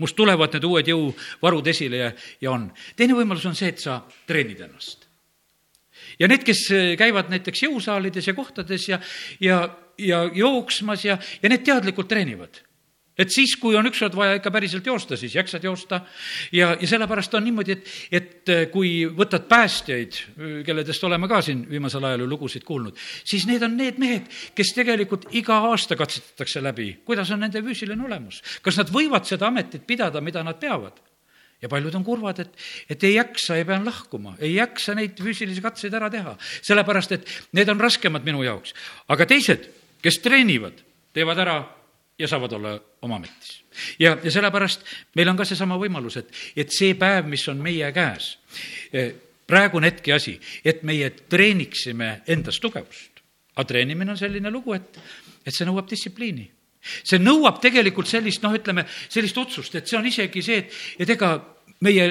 must 0.00 0.16
tulevad 0.16 0.56
need 0.56 0.64
uued 0.64 0.88
jõuvarud 0.88 1.68
esile 1.72 2.02
ja, 2.04 2.10
ja 2.40 2.54
on. 2.54 2.70
teine 2.96 3.16
võimalus 3.18 3.46
on 3.48 3.56
see, 3.58 3.72
et 3.72 3.82
sa 3.82 4.00
treenid 4.28 4.60
ennast. 4.64 5.06
ja 6.18 6.28
need, 6.28 6.44
kes 6.46 6.66
käivad 7.00 7.32
näiteks 7.32 7.66
jõusaalides 7.68 8.30
ja 8.30 8.36
kohtades 8.36 8.88
ja, 8.88 9.00
ja 9.40 9.62
ja 10.00 10.22
jooksmas 10.32 11.04
ja, 11.04 11.18
ja 11.42 11.48
need 11.52 11.60
teadlikult 11.66 12.08
treenivad 12.08 12.62
et 13.20 13.32
siis, 13.32 13.52
kui 13.60 13.76
on 13.78 13.88
ükskord 13.90 14.16
vaja 14.16 14.38
ikka 14.38 14.52
päriselt 14.54 14.86
joosta, 14.86 15.18
siis 15.20 15.34
jaksad 15.36 15.64
joosta 15.64 16.00
ja, 16.56 16.72
ja 16.80 16.88
sellepärast 16.88 17.34
on 17.36 17.44
niimoodi, 17.44 17.76
et, 17.76 17.90
et 18.20 18.52
kui 18.72 19.04
võtad 19.16 19.46
päästjaid, 19.50 20.20
kelledest 20.66 21.04
oleme 21.08 21.28
ka 21.30 21.42
siin 21.44 21.66
viimasel 21.70 22.06
ajal 22.08 22.24
ju 22.24 22.30
lugusid 22.30 22.64
kuulnud, 22.68 22.98
siis 23.24 23.46
need 23.50 23.64
on 23.66 23.76
need 23.78 24.00
mehed, 24.02 24.30
kes 24.56 24.72
tegelikult 24.76 25.28
iga 25.36 25.60
aasta 25.70 25.98
katsetatakse 26.00 26.62
läbi, 26.64 26.92
kuidas 27.06 27.30
on 27.34 27.44
nende 27.44 27.62
füüsiline 27.64 28.06
olemus. 28.06 28.42
kas 28.64 28.80
nad 28.80 28.92
võivad 28.92 29.28
seda 29.28 29.50
ametit 29.50 29.86
pidada, 29.86 30.20
mida 30.24 30.44
nad 30.46 30.60
peavad? 30.60 30.98
ja 31.60 31.68
paljud 31.68 31.92
on 31.92 32.04
kurvad, 32.04 32.38
et, 32.40 32.54
et 32.88 33.02
ei 33.04 33.18
jaksa 33.18 33.58
ja 33.58 33.66
pean 33.68 33.84
lahkuma, 33.84 34.32
ei 34.40 34.54
jaksa 34.54 34.94
neid 34.96 35.18
füüsilisi 35.20 35.60
katseid 35.60 35.92
ära 35.92 36.08
teha, 36.08 36.32
sellepärast 36.64 37.12
et 37.18 37.28
need 37.52 37.68
on 37.68 37.82
raskemad 37.84 38.24
minu 38.24 38.40
jaoks. 38.46 38.72
aga 39.12 39.26
teised 39.28 39.68
kes 40.02 40.20
treenivad, 40.24 40.80
teevad 41.14 41.42
ära 41.42 41.58
ja 42.20 42.28
saavad 42.28 42.52
olla 42.52 42.74
oma 43.02 43.16
ametis. 43.16 43.62
ja, 43.98 44.16
ja 44.22 44.30
sellepärast 44.30 44.84
meil 45.16 45.28
on 45.32 45.40
ka 45.40 45.46
seesama 45.48 45.78
võimalus, 45.80 46.20
et, 46.20 46.30
et 46.56 46.72
see 46.74 46.94
päev, 46.98 47.28
mis 47.30 47.46
on 47.48 47.60
meie 47.62 47.88
käes, 47.96 48.34
eh, 48.92 49.12
praegune 49.50 49.90
hetke 49.90 50.14
asi, 50.14 50.36
et 50.64 50.84
meie 50.86 51.10
treeniksime 51.10 52.20
endas 52.28 52.60
tugevust. 52.60 53.24
aga 53.56 53.66
treenimine 53.66 54.12
on 54.14 54.18
selline 54.18 54.50
lugu, 54.50 54.76
et, 54.76 55.00
et 55.44 55.54
see 55.54 55.68
nõuab 55.68 55.88
distsipliini 55.90 56.48
see 56.80 57.20
nõuab 57.20 57.58
tegelikult 57.60 58.08
sellist, 58.08 58.42
noh, 58.42 58.54
ütleme, 58.56 58.86
sellist 59.08 59.36
otsust, 59.38 59.74
et 59.76 59.88
see 59.88 59.98
on 59.98 60.06
isegi 60.08 60.42
see, 60.42 60.62
et, 60.62 60.78
et 61.04 61.10
ega 61.16 61.34
meie 61.84 62.06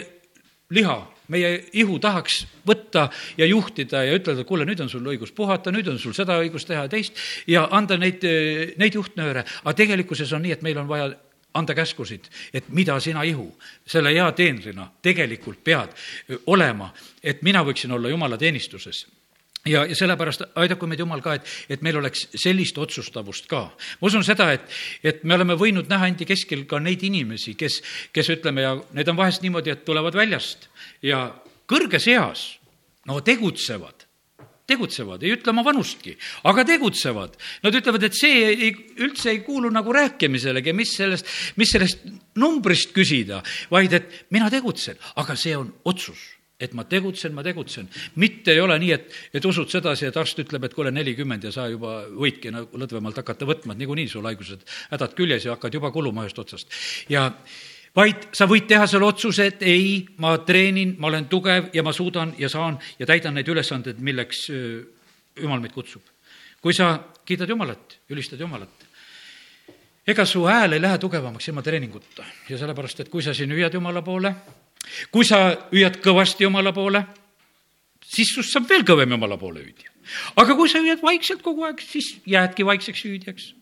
liha 0.69 0.97
meie 1.29 1.53
ihu 1.77 1.99
tahaks 2.01 2.43
võtta 2.67 3.07
ja 3.37 3.47
juhtida 3.49 4.03
ja 4.07 4.17
ütelda, 4.17 4.45
kuule, 4.47 4.67
nüüd 4.67 4.81
on 4.83 4.91
sul 4.91 5.05
õigus 5.13 5.33
puhata, 5.35 5.71
nüüd 5.73 5.87
on 5.91 5.99
sul 6.01 6.15
seda 6.17 6.39
õigus 6.41 6.67
teha 6.67 6.85
ja 6.87 6.91
teist 6.91 7.17
ja 7.47 7.67
anda 7.71 7.97
neid, 7.97 8.25
neid 8.77 8.97
juhtnööre, 8.97 9.45
aga 9.63 9.75
tegelikkuses 9.77 10.33
on 10.33 10.45
nii, 10.45 10.57
et 10.57 10.65
meil 10.65 10.81
on 10.81 10.89
vaja 10.89 11.11
anda 11.57 11.73
käskusid, 11.73 12.27
et 12.53 12.67
mida 12.69 12.99
sina, 13.01 13.23
ihu, 13.25 13.47
selle 13.87 14.13
hea 14.13 14.27
teenrina 14.37 14.85
tegelikult 15.01 15.63
pead 15.65 15.95
olema, 16.47 16.91
et 17.23 17.41
mina 17.45 17.63
võiksin 17.65 17.95
olla 17.95 18.11
jumala 18.11 18.37
teenistuses 18.37 19.07
ja, 19.67 19.83
ja 19.85 19.95
sellepärast 19.97 20.45
aidaku 20.59 20.87
meid 20.87 21.01
Jumal 21.03 21.23
ka, 21.23 21.35
et, 21.39 21.47
et 21.69 21.83
meil 21.85 21.99
oleks 21.99 22.27
sellist 22.39 22.77
otsustavust 22.79 23.49
ka. 23.51 23.65
ma 23.99 24.07
usun 24.07 24.23
seda, 24.25 24.51
et, 24.55 24.67
et 25.03 25.23
me 25.23 25.35
oleme 25.35 25.57
võinud 25.59 25.89
näha 25.91 26.09
endi 26.11 26.27
keskel 26.29 26.65
ka 26.69 26.79
neid 26.83 27.03
inimesi, 27.03 27.55
kes, 27.59 27.81
kes 28.15 28.33
ütleme 28.37 28.65
ja 28.65 28.75
need 28.95 29.11
on 29.11 29.19
vahest 29.19 29.43
niimoodi, 29.45 29.73
et 29.73 29.85
tulevad 29.87 30.15
väljast 30.15 30.69
ja 31.05 31.27
kõrges 31.69 32.07
eas, 32.11 32.45
no 33.09 33.19
tegutsevad 33.25 34.07
tegutsevad, 34.69 35.23
ei 35.25 35.33
ütle 35.33 35.49
oma 35.49 35.63
vanustki, 35.65 36.11
aga 36.45 36.61
tegutsevad. 36.61 37.39
Nad 37.63 37.73
ütlevad, 37.79 38.03
et 38.05 38.13
see 38.13 38.43
ei, 38.51 38.67
üldse 39.01 39.31
ei 39.31 39.39
kuulu 39.41 39.71
nagu 39.73 39.93
rääkimiselegi, 39.97 40.75
mis 40.77 40.91
sellest, 40.99 41.31
mis 41.57 41.73
sellest 41.73 42.03
numbrist 42.37 42.93
küsida, 42.93 43.41
vaid 43.73 43.95
et 43.97 44.19
mina 44.29 44.51
tegutsen, 44.53 44.99
aga 45.17 45.33
see 45.33 45.55
on 45.57 45.71
otsus 45.89 46.21
et 46.59 46.73
ma 46.75 46.83
tegutsen, 46.83 47.33
ma 47.33 47.43
tegutsen. 47.43 47.87
mitte 48.15 48.51
ei 48.51 48.59
ole 48.59 48.75
nii, 48.79 48.91
et, 48.91 49.15
et 49.33 49.45
usud 49.45 49.69
sedasi, 49.71 50.09
et 50.09 50.17
arst 50.19 50.39
ütleb, 50.43 50.67
et 50.67 50.75
kuule, 50.75 50.91
nelikümmend 50.91 51.47
ja 51.47 51.51
sa 51.55 51.69
juba 51.71 52.01
võidki 52.11 52.51
nagu 52.51 52.81
lõdvemalt 52.83 53.21
hakata 53.21 53.47
võtma, 53.47 53.73
et 53.73 53.83
niikuinii 53.83 54.09
sul 54.11 54.27
haigused, 54.27 54.65
hädad 54.91 55.15
küljes 55.17 55.47
ja 55.47 55.55
hakkad 55.55 55.79
juba 55.79 55.93
kuluma 55.95 56.27
ühest 56.27 56.39
otsast. 56.39 56.73
ja 57.09 57.29
vaid 57.95 58.29
sa 58.35 58.47
võid 58.49 58.67
teha 58.69 58.87
selle 58.87 59.07
otsuse, 59.07 59.47
et 59.53 59.63
ei, 59.63 60.03
ma 60.17 60.35
treenin, 60.45 60.95
ma 60.99 61.07
olen 61.07 61.29
tugev 61.31 61.71
ja 61.73 61.83
ma 61.83 61.93
suudan 61.95 62.35
ja 62.37 62.49
saan 62.51 62.77
ja 62.99 63.07
täidan 63.07 63.39
neid 63.39 63.47
ülesandeid, 63.47 64.03
milleks 64.03 64.49
jumal 65.39 65.63
meid 65.63 65.73
kutsub. 65.73 66.03
kui 66.61 66.73
sa 66.75 66.97
kiidad 67.25 67.49
Jumalat, 67.49 67.99
ülistad 68.11 68.39
Jumalat, 68.39 68.85
ega 70.07 70.25
su 70.25 70.43
hääl 70.43 70.75
ei 70.75 70.81
lähe 70.81 70.97
tugevamaks 70.97 71.47
ilma 71.47 71.61
treeninguta 71.63 72.25
ja 72.49 72.57
sellepärast, 72.57 72.99
et 72.99 73.09
kui 73.09 73.23
sa 73.23 73.33
siin 73.33 73.51
hüüad 73.55 73.73
Jumala 73.73 74.01
poole, 74.01 74.33
kui 75.11 75.27
sa 75.27 75.53
hüüad 75.71 75.99
kõvasti 76.03 76.45
Jumala 76.45 76.73
poole, 76.75 77.03
siis 78.09 78.33
sust 78.33 78.53
saab 78.53 78.67
veel 78.69 78.85
kõvem 78.87 79.15
Jumala 79.15 79.37
poole 79.37 79.63
hüüdja. 79.63 79.89
aga 80.41 80.55
kui 80.57 80.69
sa 80.69 80.81
hüüad 80.81 81.01
vaikselt 81.05 81.41
kogu 81.45 81.63
aeg, 81.67 81.81
siis 81.81 82.17
jäädki 82.25 82.65
vaikseks 82.65 83.05
hüüdjaks. 83.05 83.53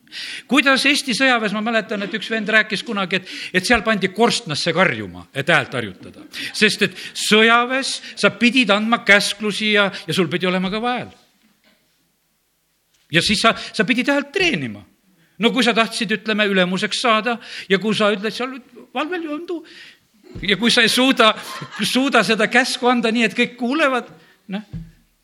kuidas 0.47 0.85
Eesti 0.85 1.13
sõjaväes, 1.13 1.53
ma 1.53 1.61
mäletan, 1.61 2.03
et 2.03 2.13
üks 2.13 2.29
vend 2.31 2.49
rääkis 2.49 2.83
kunagi, 2.83 3.15
et, 3.15 3.29
et 3.53 3.65
seal 3.65 3.83
pandi 3.83 4.07
korstnasse 4.07 4.73
karjuma, 4.73 5.27
et 5.33 5.47
häält 5.47 5.73
harjutada. 5.73 6.23
sest 6.53 6.81
et 6.81 6.97
sõjaväes 7.13 8.01
sa 8.15 8.31
pidid 8.31 8.71
andma 8.71 9.03
käsklusi 9.03 9.73
ja, 9.73 9.91
ja 10.07 10.13
sul 10.13 10.29
pidi 10.31 10.47
olema 10.47 10.71
kõva 10.71 10.99
hääl. 10.99 11.09
ja 13.11 13.21
siis 13.21 13.41
sa, 13.41 13.55
sa 13.73 13.83
pidid 13.83 14.07
häält 14.07 14.31
treenima 14.31 14.85
no 15.39 15.51
kui 15.53 15.65
sa 15.65 15.73
tahtsid, 15.77 16.11
ütleme, 16.19 16.47
ülemuseks 16.49 17.01
saada 17.03 17.37
ja 17.69 17.79
kui 17.81 17.95
sa 17.97 18.09
ütled 18.13 18.33
seal 18.33 18.57
valvel 18.95 19.27
jõudu, 19.27 19.61
ja 20.41 20.57
kui 20.57 20.71
sa 20.71 20.83
ei 20.85 20.91
suuda, 20.91 21.33
suuda 21.81 22.23
seda 22.23 22.47
käsku 22.51 22.89
anda 22.91 23.11
nii, 23.11 23.27
et 23.27 23.37
kõik 23.37 23.57
kuulevad, 23.59 24.09
noh, 24.53 24.65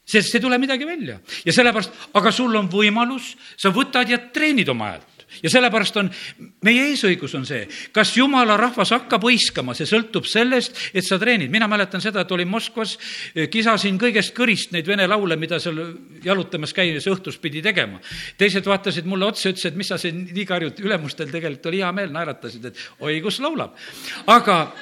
sest 0.05 0.35
ei 0.35 0.43
tule 0.43 0.57
midagi 0.59 0.85
välja. 0.85 1.19
ja 1.45 1.53
sellepärast, 1.53 1.91
aga 2.13 2.31
sul 2.31 2.55
on 2.55 2.69
võimalus, 2.71 3.33
sa 3.57 3.71
võtad 3.71 4.09
ja 4.09 4.19
treenid 4.33 4.69
oma 4.69 4.93
häält 4.93 5.13
ja 5.41 5.49
sellepärast 5.49 5.97
on, 5.97 6.09
meie 6.65 6.89
eesõigus 6.91 7.33
on 7.37 7.45
see, 7.47 7.63
kas 7.95 8.13
jumala 8.17 8.57
rahvas 8.59 8.93
hakkab 8.93 9.25
hõiskama, 9.25 9.75
see 9.77 9.87
sõltub 9.89 10.27
sellest, 10.29 10.77
et 10.93 11.05
sa 11.07 11.17
treenid. 11.21 11.51
mina 11.51 11.67
mäletan 11.71 12.03
seda, 12.03 12.21
et 12.21 12.31
olin 12.31 12.49
Moskvas, 12.49 12.97
kisasin 13.49 13.97
kõigest 14.01 14.35
kõrist 14.37 14.73
neid 14.75 14.87
vene 14.87 15.07
laule, 15.07 15.37
mida 15.39 15.59
seal 15.63 15.79
jalutamas 16.23 16.73
käies 16.73 17.07
õhtus 17.09 17.39
pidi 17.41 17.61
tegema. 17.61 17.99
teised 18.37 18.65
vaatasid 18.65 19.05
mulle 19.05 19.25
otsa, 19.25 19.49
ütlesid, 19.49 19.75
mis 19.79 19.87
sa 19.87 19.97
siin 19.97 20.27
nii 20.31 20.45
karjud, 20.45 20.79
ülemustel 20.83 21.31
tegelikult 21.31 21.71
oli 21.71 21.81
hea 21.81 21.91
meel, 21.91 22.11
naeratasid, 22.13 22.65
et 22.65 22.77
oi, 22.99 23.19
kus 23.21 23.39
laulab. 23.39 23.77
aga 24.27 24.73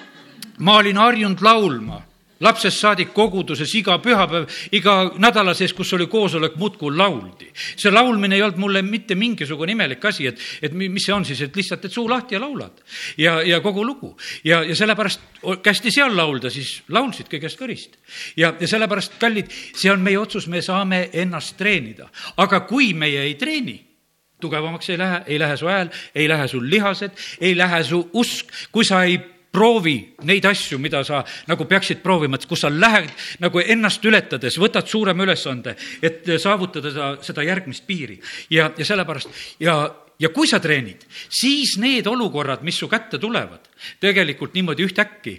ma 0.60 0.78
olin 0.78 0.98
harjunud 0.98 1.42
laulma 1.42 2.02
lapsest 2.42 2.82
saadik 2.82 3.14
koguduses 3.14 3.72
iga 3.78 3.98
pühapäev, 4.02 4.48
iga 4.76 4.96
nädala 5.22 5.54
sees, 5.58 5.74
kus 5.78 5.94
oli 5.98 6.08
koosolek, 6.12 6.58
muudkui 6.60 6.94
lauldi. 6.98 7.52
see 7.54 7.92
laulmine 7.92 8.36
ei 8.36 8.42
olnud 8.42 8.60
mulle 8.62 8.82
mitte 8.82 9.16
mingisugune 9.16 9.76
imelik 9.76 10.06
asi, 10.06 10.28
et, 10.28 10.40
et 10.62 10.74
mis 10.74 11.06
see 11.06 11.14
on 11.14 11.26
siis, 11.26 11.42
et 11.42 11.56
lihtsalt, 11.56 11.86
et 11.86 11.94
suu 11.94 12.08
lahti 12.10 12.36
ja 12.36 12.42
laulad. 12.42 12.82
ja, 13.18 13.42
ja 13.46 13.62
kogu 13.62 13.86
lugu. 13.86 14.16
ja, 14.44 14.64
ja 14.64 14.76
sellepärast 14.76 15.22
kästi 15.64 15.92
seal 15.92 16.16
laulda, 16.18 16.50
siis 16.50 16.82
laulsid 16.90 17.30
kõigest 17.32 17.60
kõrist. 17.60 18.00
ja, 18.38 18.54
ja 18.60 18.68
sellepärast, 18.68 19.20
kallid, 19.22 19.52
see 19.76 19.92
on 19.94 20.02
meie 20.02 20.20
otsus, 20.20 20.48
me 20.48 20.62
saame 20.62 21.10
ennast 21.14 21.58
treenida. 21.58 22.10
aga 22.38 22.66
kui 22.66 22.94
meie 22.94 23.28
ei 23.28 23.36
treeni, 23.36 23.78
tugevamaks 24.42 24.90
ei 24.90 24.98
lähe, 24.98 25.22
ei 25.28 25.38
lähe 25.40 25.58
su 25.58 25.70
hääl, 25.70 25.94
ei 26.16 26.26
lähe 26.30 26.48
sul 26.50 26.66
lihased, 26.70 27.14
ei 27.40 27.54
lähe 27.58 27.84
su 27.86 28.08
usk, 28.18 28.50
kui 28.72 28.86
sa 28.86 29.04
ei 29.06 29.20
proovi 29.52 29.96
neid 30.28 30.46
asju, 30.48 30.80
mida 30.80 31.04
sa 31.08 31.22
nagu 31.50 31.68
peaksid 31.70 32.02
proovima, 32.04 32.40
et 32.40 32.48
kus 32.50 32.64
sa 32.64 32.72
lähed 32.72 33.10
nagu 33.44 33.62
ennast 33.62 34.06
ületades, 34.08 34.58
võtad 34.62 34.88
suurema 34.88 35.26
ülesande, 35.28 35.76
et 36.02 36.28
saavutada 36.42 36.92
seda, 36.92 37.10
seda 37.26 37.46
järgmist 37.46 37.86
piiri. 37.88 38.20
ja, 38.50 38.72
ja 38.78 38.86
sellepärast 38.86 39.30
ja, 39.60 39.76
ja 40.22 40.30
kui 40.30 40.48
sa 40.48 40.60
treenid, 40.64 41.04
siis 41.30 41.76
need 41.82 42.08
olukorrad, 42.08 42.64
mis 42.64 42.78
su 42.80 42.88
kätte 42.92 43.20
tulevad, 43.20 43.68
tegelikult 44.00 44.54
niimoodi 44.56 44.86
ühtäkki, 44.86 45.36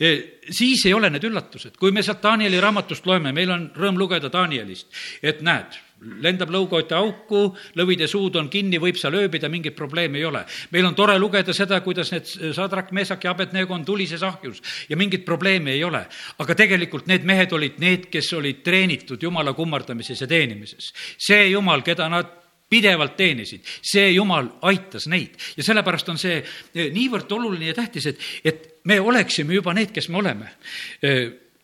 eh, 0.00 0.22
siis 0.50 0.86
ei 0.86 0.94
ole 0.94 1.10
need 1.10 1.24
üllatused. 1.24 1.76
kui 1.76 1.92
me 1.92 2.02
sealt 2.02 2.22
Danieli 2.22 2.60
raamatust 2.60 3.06
loeme, 3.06 3.32
meil 3.32 3.50
on 3.50 3.70
rõõm 3.74 3.98
lugeda 3.98 4.32
Danielist, 4.32 4.86
et 5.22 5.42
näed, 5.42 5.85
lendab 6.00 6.50
lõugaote 6.52 6.94
auku, 6.96 7.42
lõvide 7.78 8.06
suud 8.10 8.36
on 8.36 8.50
kinni, 8.52 8.78
võib 8.80 8.98
seal 9.00 9.16
ööbida, 9.16 9.48
mingit 9.52 9.76
probleemi 9.76 10.20
ei 10.20 10.26
ole. 10.28 10.44
meil 10.70 10.86
on 10.86 10.94
tore 10.94 11.16
lugeda 11.18 11.54
seda, 11.56 11.80
kuidas 11.80 12.12
need 12.12 12.28
Sadrak, 12.54 12.92
Meesak 12.92 13.24
ja 13.24 13.32
Abednego 13.32 13.74
on 13.74 13.84
tulises 13.84 14.22
ahjus 14.22 14.62
ja 14.88 14.96
mingit 14.96 15.24
probleemi 15.24 15.70
ei 15.72 15.84
ole. 15.84 16.06
aga 16.38 16.54
tegelikult 16.54 17.06
need 17.06 17.24
mehed 17.24 17.52
olid 17.52 17.78
need, 17.78 18.10
kes 18.12 18.32
olid 18.32 18.62
treenitud 18.62 19.22
Jumala 19.22 19.52
kummardamises 19.52 20.20
ja 20.20 20.26
teenimises. 20.26 20.92
see 21.18 21.48
Jumal, 21.50 21.82
keda 21.82 22.08
nad 22.08 22.26
pidevalt 22.68 23.16
teenisid, 23.16 23.64
see 23.82 24.10
Jumal 24.12 24.48
aitas 24.62 25.06
neid 25.06 25.38
ja 25.56 25.64
sellepärast 25.64 26.08
on 26.12 26.18
see 26.18 26.42
niivõrd 26.74 27.32
oluline 27.32 27.72
ja 27.72 27.74
tähtis, 27.74 28.06
et, 28.06 28.20
et 28.44 28.68
me 28.84 29.00
oleksime 29.00 29.54
juba 29.54 29.74
need, 29.74 29.94
kes 29.94 30.08
me 30.08 30.20
oleme 30.20 30.52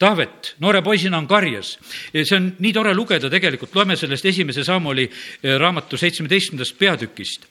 Taavet 0.02 0.56
noore 0.58 0.82
poisina 0.82 1.18
on 1.20 1.28
karjas. 1.30 1.76
see 2.10 2.36
on 2.36 2.50
nii 2.58 2.72
tore 2.74 2.94
lugeda 2.94 3.30
tegelikult, 3.30 3.74
loeme 3.74 3.96
sellest 3.96 4.26
esimese 4.26 4.64
Samuli 4.66 5.04
eh, 5.06 5.54
raamatu 5.60 5.96
seitsmeteistkümnendast 6.00 6.78
peatükist 6.78 7.46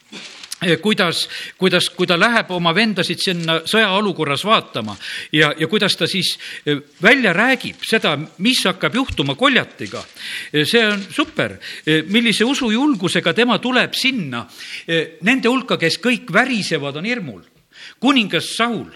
eh, 0.65 0.75
kuidas, 0.83 1.23
kuidas, 1.57 1.87
kui 1.95 2.09
ta 2.09 2.19
läheb 2.19 2.51
oma 2.51 2.75
vendasid 2.75 3.23
sinna 3.23 3.61
sõjaolukorras 3.63 4.43
vaatama 4.43 4.97
ja, 5.31 5.53
ja 5.55 5.71
kuidas 5.71 5.95
ta 5.95 6.09
siis 6.11 6.33
eh, 6.65 6.83
välja 7.01 7.31
räägib 7.37 7.87
seda, 7.87 8.17
mis 8.43 8.65
hakkab 8.67 8.99
juhtuma 8.99 9.35
koljatiga. 9.39 10.03
see 10.51 10.85
on 10.85 11.07
super, 11.07 11.55
millise 12.11 12.43
usujulgusega 12.43 13.33
tema 13.33 13.59
tuleb 13.63 13.95
sinna 13.95 14.43
nende 15.21 15.47
hulka, 15.47 15.77
kes 15.79 16.01
kõik 16.03 16.33
värisevad, 16.33 16.99
on 16.99 17.05
hirmul. 17.07 17.43
kuningas 17.99 18.57
Saul, 18.57 18.89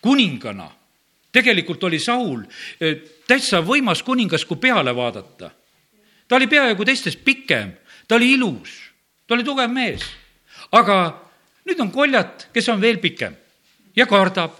kuningana 0.00 0.70
tegelikult 1.32 1.84
oli 1.84 1.98
Saul 1.98 2.42
eh, 2.80 2.96
täitsa 3.28 3.62
võimas 3.64 4.02
kuningas, 4.04 4.44
kui 4.44 4.60
peale 4.60 4.94
vaadata. 4.96 5.50
ta 6.28 6.36
oli 6.36 6.46
peaaegu 6.46 6.84
teistest 6.84 7.24
pikem, 7.24 7.72
ta 8.08 8.16
oli 8.16 8.32
ilus, 8.36 8.74
ta 9.26 9.34
oli 9.34 9.44
tugev 9.44 9.70
mees. 9.70 10.04
aga 10.72 10.98
nüüd 11.68 11.80
on 11.80 11.90
koljat, 11.90 12.48
kes 12.52 12.68
on 12.68 12.80
veel 12.80 12.98
pikem 12.98 13.36
ja 13.96 14.06
kardab. 14.06 14.52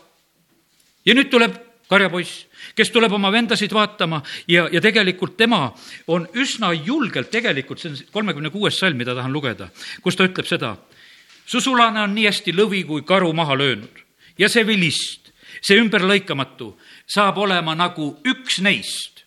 ja 1.04 1.14
nüüd 1.14 1.30
tuleb 1.30 1.58
karjapoiss, 1.92 2.46
kes 2.74 2.90
tuleb 2.90 3.12
oma 3.12 3.28
vendasid 3.32 3.72
vaatama 3.74 4.22
ja, 4.48 4.68
ja 4.72 4.80
tegelikult 4.80 5.36
tema 5.36 5.66
on 6.06 6.24
üsna 6.32 6.72
julgelt 6.72 7.30
tegelikult, 7.30 7.82
see 7.82 7.92
on 7.92 7.98
kolmekümne 8.12 8.50
kuues 8.50 8.78
salm, 8.80 8.96
mida 8.96 9.14
tahan 9.18 9.32
lugeda, 9.32 9.68
kus 10.02 10.16
ta 10.16 10.24
ütleb 10.24 10.48
seda. 10.48 10.76
su 11.46 11.60
sulane 11.60 12.00
on 12.00 12.14
nii 12.14 12.30
hästi 12.30 12.54
lõvi 12.56 12.86
kui 12.86 13.02
karu 13.04 13.32
maha 13.36 13.58
löönud 13.58 14.00
ja 14.38 14.48
see 14.48 14.64
vilist 14.66 15.21
see 15.62 15.78
ümberlõikamatu 15.80 16.72
saab 17.06 17.38
olema 17.42 17.74
nagu 17.78 18.16
üks 18.26 18.60
neist. 18.62 19.22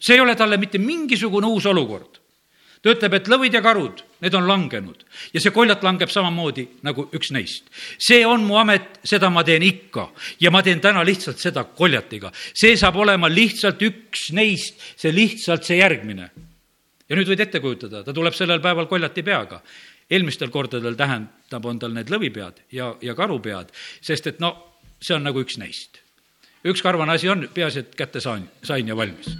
see 0.00 0.14
ei 0.14 0.20
ole 0.20 0.36
talle 0.36 0.58
mitte 0.60 0.78
mingisugune 0.78 1.46
uus 1.46 1.66
olukord. 1.66 2.20
ta 2.82 2.92
ütleb, 2.92 3.14
et 3.14 3.28
lõvid 3.28 3.56
ja 3.56 3.62
karud, 3.64 4.04
need 4.20 4.34
on 4.34 4.46
langenud 4.46 5.04
ja 5.32 5.40
see 5.40 5.50
koljat 5.50 5.82
langeb 5.82 6.12
samamoodi 6.12 6.68
nagu 6.86 7.08
üks 7.16 7.32
neist. 7.32 7.64
see 7.98 8.24
on 8.26 8.44
mu 8.44 8.60
amet, 8.60 9.00
seda 9.04 9.30
ma 9.30 9.44
teen 9.44 9.64
ikka 9.64 10.10
ja 10.40 10.50
ma 10.50 10.62
teen 10.62 10.80
täna 10.80 11.04
lihtsalt 11.04 11.40
seda 11.40 11.64
koljatiga. 11.64 12.32
see 12.54 12.76
saab 12.76 13.00
olema 13.00 13.32
lihtsalt 13.32 13.82
üks 13.82 14.30
neist, 14.32 14.76
see 14.96 15.12
lihtsalt 15.12 15.64
see 15.64 15.80
järgmine. 15.80 16.30
ja 17.08 17.16
nüüd 17.16 17.32
võid 17.32 17.40
ette 17.48 17.60
kujutada, 17.60 18.04
ta 18.04 18.12
tuleb 18.12 18.34
sellel 18.34 18.60
päeval 18.60 18.86
koljati 18.86 19.22
peaga 19.22 19.62
eelmistel 20.10 20.50
kordadel 20.54 20.94
tähendab, 20.94 21.64
on 21.64 21.78
tal 21.78 21.94
need 21.94 22.10
lõvipead 22.12 22.62
ja, 22.72 22.92
ja 23.02 23.14
karupead, 23.18 23.72
sest 24.04 24.26
et 24.30 24.40
no 24.42 24.54
see 25.02 25.16
on 25.16 25.26
nagu 25.26 25.42
üks 25.42 25.58
neist. 25.58 26.00
üks 26.66 26.82
karvane 26.82 27.14
asi 27.14 27.28
on, 27.28 27.48
peaasi, 27.54 27.84
et 27.84 27.96
kätte 27.98 28.20
saan, 28.20 28.48
sain 28.62 28.88
ja 28.88 28.96
valmis. 28.96 29.36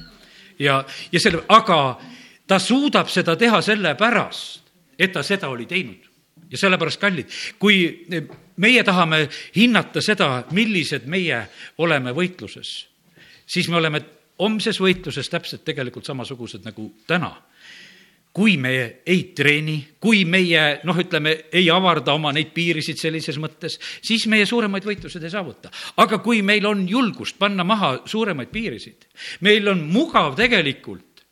ja, 0.59 0.85
ja 1.13 1.21
selle, 1.21 1.45
aga 1.49 1.99
ta 2.47 2.59
suudab 2.59 3.09
seda 3.11 3.37
teha 3.37 3.63
sellepärast, 3.63 4.63
et 4.99 5.13
ta 5.13 5.23
seda 5.23 5.49
oli 5.49 5.67
teinud. 5.67 6.03
ja 6.51 6.59
sellepärast, 6.59 7.01
kallid, 7.01 7.31
kui 7.59 8.07
meie 8.57 8.85
tahame 8.85 9.29
hinnata 9.57 10.03
seda, 10.03 10.45
millised 10.51 11.07
meie 11.07 11.47
oleme 11.79 12.13
võitluses, 12.15 12.87
siis 13.47 13.69
me 13.69 13.77
oleme 13.77 14.03
homses 14.39 14.81
võitluses 14.81 15.29
täpselt 15.31 15.65
tegelikult 15.65 16.05
samasugused 16.05 16.65
nagu 16.67 16.91
täna 17.07 17.33
kui 18.37 18.59
me 18.61 19.01
ei 19.09 19.22
treeni, 19.33 19.79
kui 20.01 20.27
meie 20.29 20.83
noh, 20.85 20.99
ütleme, 21.01 21.33
ei 21.57 21.70
avarda 21.72 22.12
oma 22.12 22.35
neid 22.37 22.51
piirisid 22.53 23.01
sellises 23.01 23.38
mõttes, 23.40 23.79
siis 24.05 24.27
meie 24.29 24.44
suuremaid 24.49 24.85
võitlused 24.85 25.25
ei 25.25 25.33
saavuta. 25.33 25.72
aga 25.96 26.18
kui 26.20 26.42
meil 26.44 26.66
on 26.68 26.85
julgust 26.88 27.38
panna 27.40 27.64
maha 27.64 27.94
suuremaid 28.05 28.53
piirisid, 28.53 29.09
meil 29.40 29.72
on 29.72 29.87
mugav 29.88 30.37
tegelikult 30.37 31.25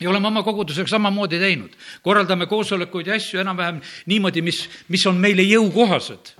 ja 0.00 0.10
oleme 0.10 0.28
oma 0.28 0.44
kogudusega 0.44 0.90
samamoodi 0.90 1.40
teinud, 1.40 1.72
korraldame 2.04 2.46
koosolekuid 2.46 3.08
ja 3.08 3.16
asju 3.16 3.40
enam-vähem 3.40 3.80
niimoodi, 4.12 4.44
mis, 4.44 4.66
mis 4.92 5.06
on 5.08 5.16
meile 5.16 5.48
jõukohased 5.48 6.34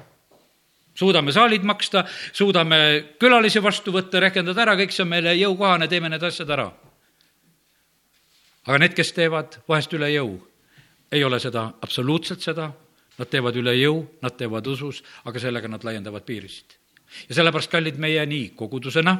suudame 0.95 1.33
saalid 1.33 1.65
maksta, 1.65 2.05
suudame 2.33 3.17
külalisi 3.19 3.63
vastu 3.63 3.95
võtta, 3.95 4.21
rehkendada 4.21 4.69
ära, 4.69 4.77
kõik 4.79 4.93
see 4.93 5.03
on 5.03 5.15
meile 5.17 5.33
jõukohane, 5.41 5.89
teeme 5.89 6.13
need 6.13 6.23
asjad 6.29 6.53
ära 6.53 6.69
aga 8.67 8.79
need, 8.81 8.95
kes 8.97 9.13
teevad 9.17 9.59
vahest 9.69 9.93
üle 9.97 10.11
jõu, 10.13 10.39
ei 11.13 11.25
ole 11.25 11.39
seda, 11.43 11.69
absoluutselt 11.85 12.43
seda, 12.45 12.71
nad 13.19 13.31
teevad 13.31 13.57
üle 13.61 13.77
jõu, 13.79 14.01
nad 14.25 14.35
teevad 14.39 14.67
usus, 14.67 15.03
aga 15.29 15.43
sellega 15.43 15.71
nad 15.71 15.85
laiendavad 15.87 16.25
piirisid. 16.27 16.79
ja 17.29 17.35
sellepärast, 17.35 17.71
kallid 17.71 17.99
meie 18.01 18.25
nii 18.27 18.51
kogudusena, 18.57 19.15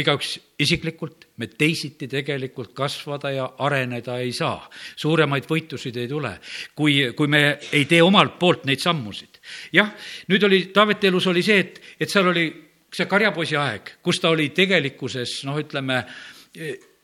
igaüks 0.00 0.34
isiklikult, 0.62 1.26
me 1.36 1.48
teisiti 1.48 2.08
tegelikult 2.08 2.72
kasvada 2.76 3.30
ja 3.34 3.46
areneda 3.58 4.18
ei 4.18 4.32
saa. 4.32 4.68
suuremaid 4.96 5.46
võitusid 5.48 5.96
ei 5.96 6.08
tule, 6.08 6.38
kui, 6.74 7.12
kui 7.16 7.28
me 7.28 7.58
ei 7.72 7.84
tee 7.84 8.02
omalt 8.02 8.38
poolt 8.38 8.64
neid 8.64 8.80
sammusid. 8.80 9.40
jah, 9.72 9.92
nüüd 10.28 10.44
oli, 10.44 10.66
Taaveti 10.74 11.06
elus 11.06 11.26
oli 11.26 11.42
see, 11.42 11.58
et, 11.58 11.80
et 12.00 12.10
seal 12.10 12.28
oli 12.28 12.46
see 12.92 13.06
karjapoisi 13.06 13.56
aeg, 13.56 13.96
kus 14.02 14.20
ta 14.20 14.30
oli 14.30 14.50
tegelikkuses 14.54 15.44
noh, 15.46 15.58
ütleme, 15.62 16.04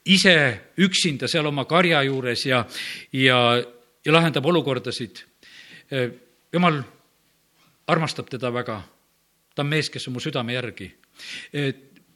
ise 0.07 0.37
üksinda 0.79 1.29
seal 1.29 1.47
oma 1.47 1.65
karja 1.65 2.03
juures 2.07 2.47
ja, 2.47 2.65
ja, 3.13 3.39
ja 4.05 4.13
lahendab 4.13 4.47
olukordasid. 4.47 5.23
jumal 6.53 6.83
armastab 7.87 8.31
teda 8.31 8.53
väga. 8.53 8.83
ta 9.55 9.63
on 9.63 9.69
mees, 9.69 9.91
kes 9.91 10.09
on 10.09 10.13
mu 10.13 10.21
südame 10.21 10.53
järgi. 10.53 10.95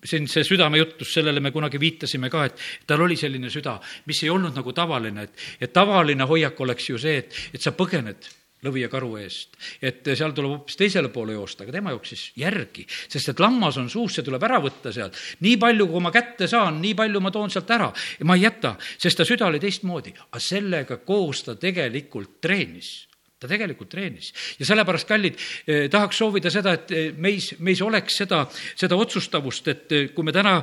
siin 0.04 0.28
see 0.28 0.44
südamejutus, 0.44 1.12
sellele 1.14 1.40
me 1.40 1.50
kunagi 1.50 1.80
viitasime 1.80 2.30
ka, 2.30 2.44
et 2.44 2.60
tal 2.86 3.00
oli 3.00 3.16
selline 3.16 3.50
süda, 3.50 3.80
mis 4.06 4.22
ei 4.22 4.30
olnud 4.30 4.54
nagu 4.56 4.72
tavaline, 4.72 5.22
et, 5.22 5.34
et 5.60 5.72
tavaline 5.72 6.24
hoiak 6.24 6.60
oleks 6.60 6.88
ju 6.90 6.98
see, 6.98 7.18
et, 7.18 7.34
et 7.54 7.60
sa 7.60 7.72
põgened 7.76 8.28
lõvi 8.66 8.84
ja 8.84 8.90
karu 8.92 9.14
eest. 9.20 9.56
et 9.82 10.06
seal 10.14 10.34
tuleb 10.36 10.54
hoopis 10.54 10.76
teisele 10.76 11.08
poole 11.12 11.36
joosta, 11.36 11.64
aga 11.64 11.72
tema 11.78 11.94
jooksis 11.94 12.30
järgi, 12.40 12.86
sest 13.08 13.32
et 13.32 13.40
lammas 13.40 13.78
on 13.80 13.90
suus, 13.90 14.14
see 14.14 14.26
tuleb 14.26 14.42
ära 14.48 14.60
võtta 14.62 14.92
sealt. 14.92 15.16
nii 15.40 15.56
palju, 15.60 15.88
kui 15.88 16.02
ma 16.04 16.12
kätte 16.14 16.48
saan, 16.50 16.80
nii 16.82 16.94
palju 16.98 17.20
ma 17.20 17.30
toon 17.34 17.50
sealt 17.50 17.70
ära 17.70 17.90
ja 18.18 18.26
ma 18.28 18.36
ei 18.36 18.46
jäta, 18.46 18.76
sest 18.98 19.20
ta 19.20 19.28
süda 19.28 19.46
oli 19.46 19.60
teistmoodi. 19.60 20.14
aga 20.30 20.40
sellega 20.40 21.00
koos 21.04 21.44
ta 21.44 21.56
tegelikult 21.56 22.40
treenis 22.40 23.10
ta 23.40 23.48
tegelikult 23.48 23.88
treenis 23.88 24.34
ja 24.60 24.68
sellepärast, 24.68 25.08
kallid 25.08 25.38
eh,, 25.66 25.88
tahaks 25.90 26.18
soovida 26.20 26.52
seda, 26.52 26.76
et 26.76 26.90
eh, 26.92 27.10
meis, 27.16 27.54
meis 27.58 27.80
oleks 27.80 28.20
seda, 28.20 28.44
seda 28.76 28.98
otsustavust, 29.00 29.68
et 29.72 29.92
eh, 29.96 30.08
kui 30.14 30.26
me 30.26 30.34
täna 30.36 30.58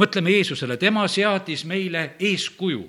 mõtleme 0.00 0.32
Jeesusele, 0.32 0.78
tema 0.80 1.04
seadis 1.08 1.66
meile 1.68 2.14
eeskuju 2.18 2.86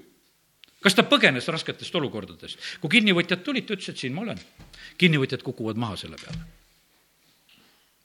kas 0.86 0.98
ta 0.98 1.06
põgenes 1.10 1.50
rasketest 1.50 1.98
olukordadest? 1.98 2.62
kui 2.82 2.94
kinnivõtjad 3.00 3.42
tulid, 3.46 3.66
ta 3.66 3.74
ütles, 3.74 3.90
et 3.90 4.04
siin 4.06 4.14
ma 4.14 4.22
olen. 4.28 4.40
kinnivõtjad 5.02 5.44
kukuvad 5.46 5.82
maha 5.82 5.98
selle 5.98 6.22
peale. 6.22 6.46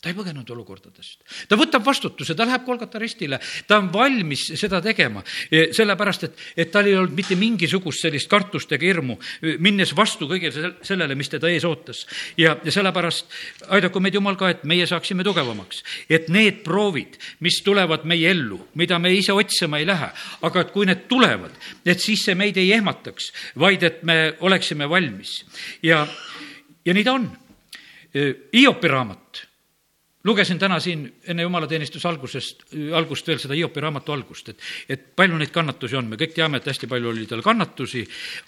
Ta 0.01 0.09
ei 0.09 0.17
põgenenud 0.17 0.49
olukordadest. 0.55 1.21
ta 1.49 1.57
võtab 1.61 1.85
vastutuse, 1.85 2.35
ta 2.35 2.47
läheb 2.49 2.65
Kolgata 2.65 2.99
ristile, 2.99 3.37
ta 3.69 3.77
on 3.83 3.91
valmis 3.93 4.47
seda 4.57 4.81
tegema, 4.81 5.21
sellepärast 5.51 6.25
et, 6.25 6.39
et 6.57 6.71
tal 6.73 6.89
ei 6.89 6.97
olnud 6.97 7.13
mitte 7.17 7.37
mingisugust 7.37 8.07
sellist 8.07 8.31
kartust 8.31 8.73
ega 8.73 8.89
hirmu, 8.89 9.19
minnes 9.61 9.93
vastu 9.97 10.29
kõigele 10.31 10.73
sellele, 10.87 11.17
mis 11.19 11.29
teda 11.33 11.51
ees 11.53 11.67
ootas. 11.69 12.07
ja, 12.41 12.55
ja 12.65 12.73
sellepärast 12.73 13.37
aidaku 13.77 14.01
meid 14.01 14.17
Jumal 14.17 14.41
ka, 14.41 14.55
et 14.55 14.65
meie 14.65 14.87
saaksime 14.89 15.27
tugevamaks. 15.27 15.85
et 16.09 16.33
need 16.33 16.65
proovid, 16.65 17.21
mis 17.45 17.61
tulevad 17.65 18.09
meie 18.09 18.33
ellu, 18.33 18.63
mida 18.81 18.99
me 18.99 19.13
ise 19.13 19.37
otsima 19.37 19.83
ei 19.83 19.87
lähe, 19.89 20.09
aga 20.49 20.65
et 20.65 20.73
kui 20.73 20.89
need 20.89 21.05
tulevad, 21.13 21.53
et 21.85 22.01
siis 22.01 22.25
see 22.25 22.35
meid 22.35 22.57
ei 22.57 22.73
ehmataks, 22.73 23.33
vaid 23.61 23.85
et 23.85 24.03
me 24.03 24.33
oleksime 24.41 24.89
valmis. 24.89 25.45
ja, 25.83 26.07
ja 26.85 26.97
nii 26.97 27.05
ta 27.05 27.19
on. 27.21 27.31
Hiopi 28.11 28.89
raamat 28.91 29.50
lugesin 30.25 30.59
täna 30.59 30.81
siin 30.81 31.07
enne 31.27 31.43
jumalateenistuse 31.43 32.09
algusest, 32.09 32.65
algust 32.97 33.27
veel 33.29 33.39
seda 33.41 33.57
Hiopi 33.57 33.81
raamatu 33.81 34.13
algust, 34.13 34.51
et, 34.53 34.67
et 34.89 35.07
palju 35.17 35.39
neid 35.41 35.53
kannatusi 35.55 35.97
on, 35.97 36.11
me 36.11 36.19
kõik 36.21 36.35
teame, 36.37 36.61
et 36.61 36.69
hästi 36.69 36.89
palju 36.91 37.13
oli 37.13 37.27
tal 37.31 37.43
kannatusi, 37.45 38.05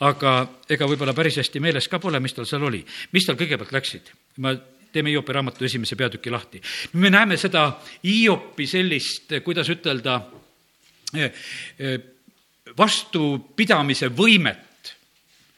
aga 0.09 0.35
ega 0.69 0.89
võib-olla 0.89 1.15
päris 1.17 1.41
hästi 1.41 1.63
meeles 1.65 1.89
ka 1.89 2.01
pole, 2.03 2.21
mis 2.21 2.37
tal 2.37 2.49
seal 2.49 2.69
oli. 2.69 2.85
mis 3.13 3.27
tal 3.27 3.41
kõigepealt 3.41 3.73
läksid? 3.73 4.13
ma 4.45 4.55
teeme 4.93 5.11
Hiopi 5.11 5.33
raamatu 5.33 5.65
esimese 5.65 5.97
peatüki 5.97 6.31
lahti. 6.31 6.61
me 6.93 7.11
näeme 7.11 7.37
seda 7.37 7.81
Hiopi 8.05 8.67
sellist, 8.67 9.33
kuidas 9.45 9.69
ütelda, 9.73 10.21
eh, 11.17 11.33
eh, 11.79 11.99
vastupidamise 12.79 14.09
võimet. 14.09 14.95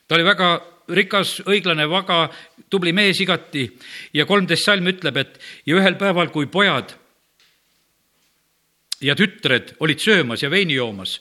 ta 0.09 0.15
oli 0.15 0.25
väga 0.25 0.74
rikas, 0.89 1.39
õiglane, 1.47 1.87
vaga, 1.89 2.29
tubli 2.71 2.93
mees 2.93 3.21
igati 3.21 3.65
ja 4.13 4.27
kolmteist 4.27 4.65
salm 4.65 4.87
ütleb, 4.91 5.17
et 5.17 5.41
ja 5.67 5.79
ühel 5.79 5.97
päeval, 6.01 6.31
kui 6.35 6.47
pojad 6.47 6.95
ja 9.05 9.15
tütred 9.15 9.75
olid 9.81 10.01
söömas 10.01 10.43
ja 10.43 10.51
veini 10.51 10.75
joomas 10.75 11.19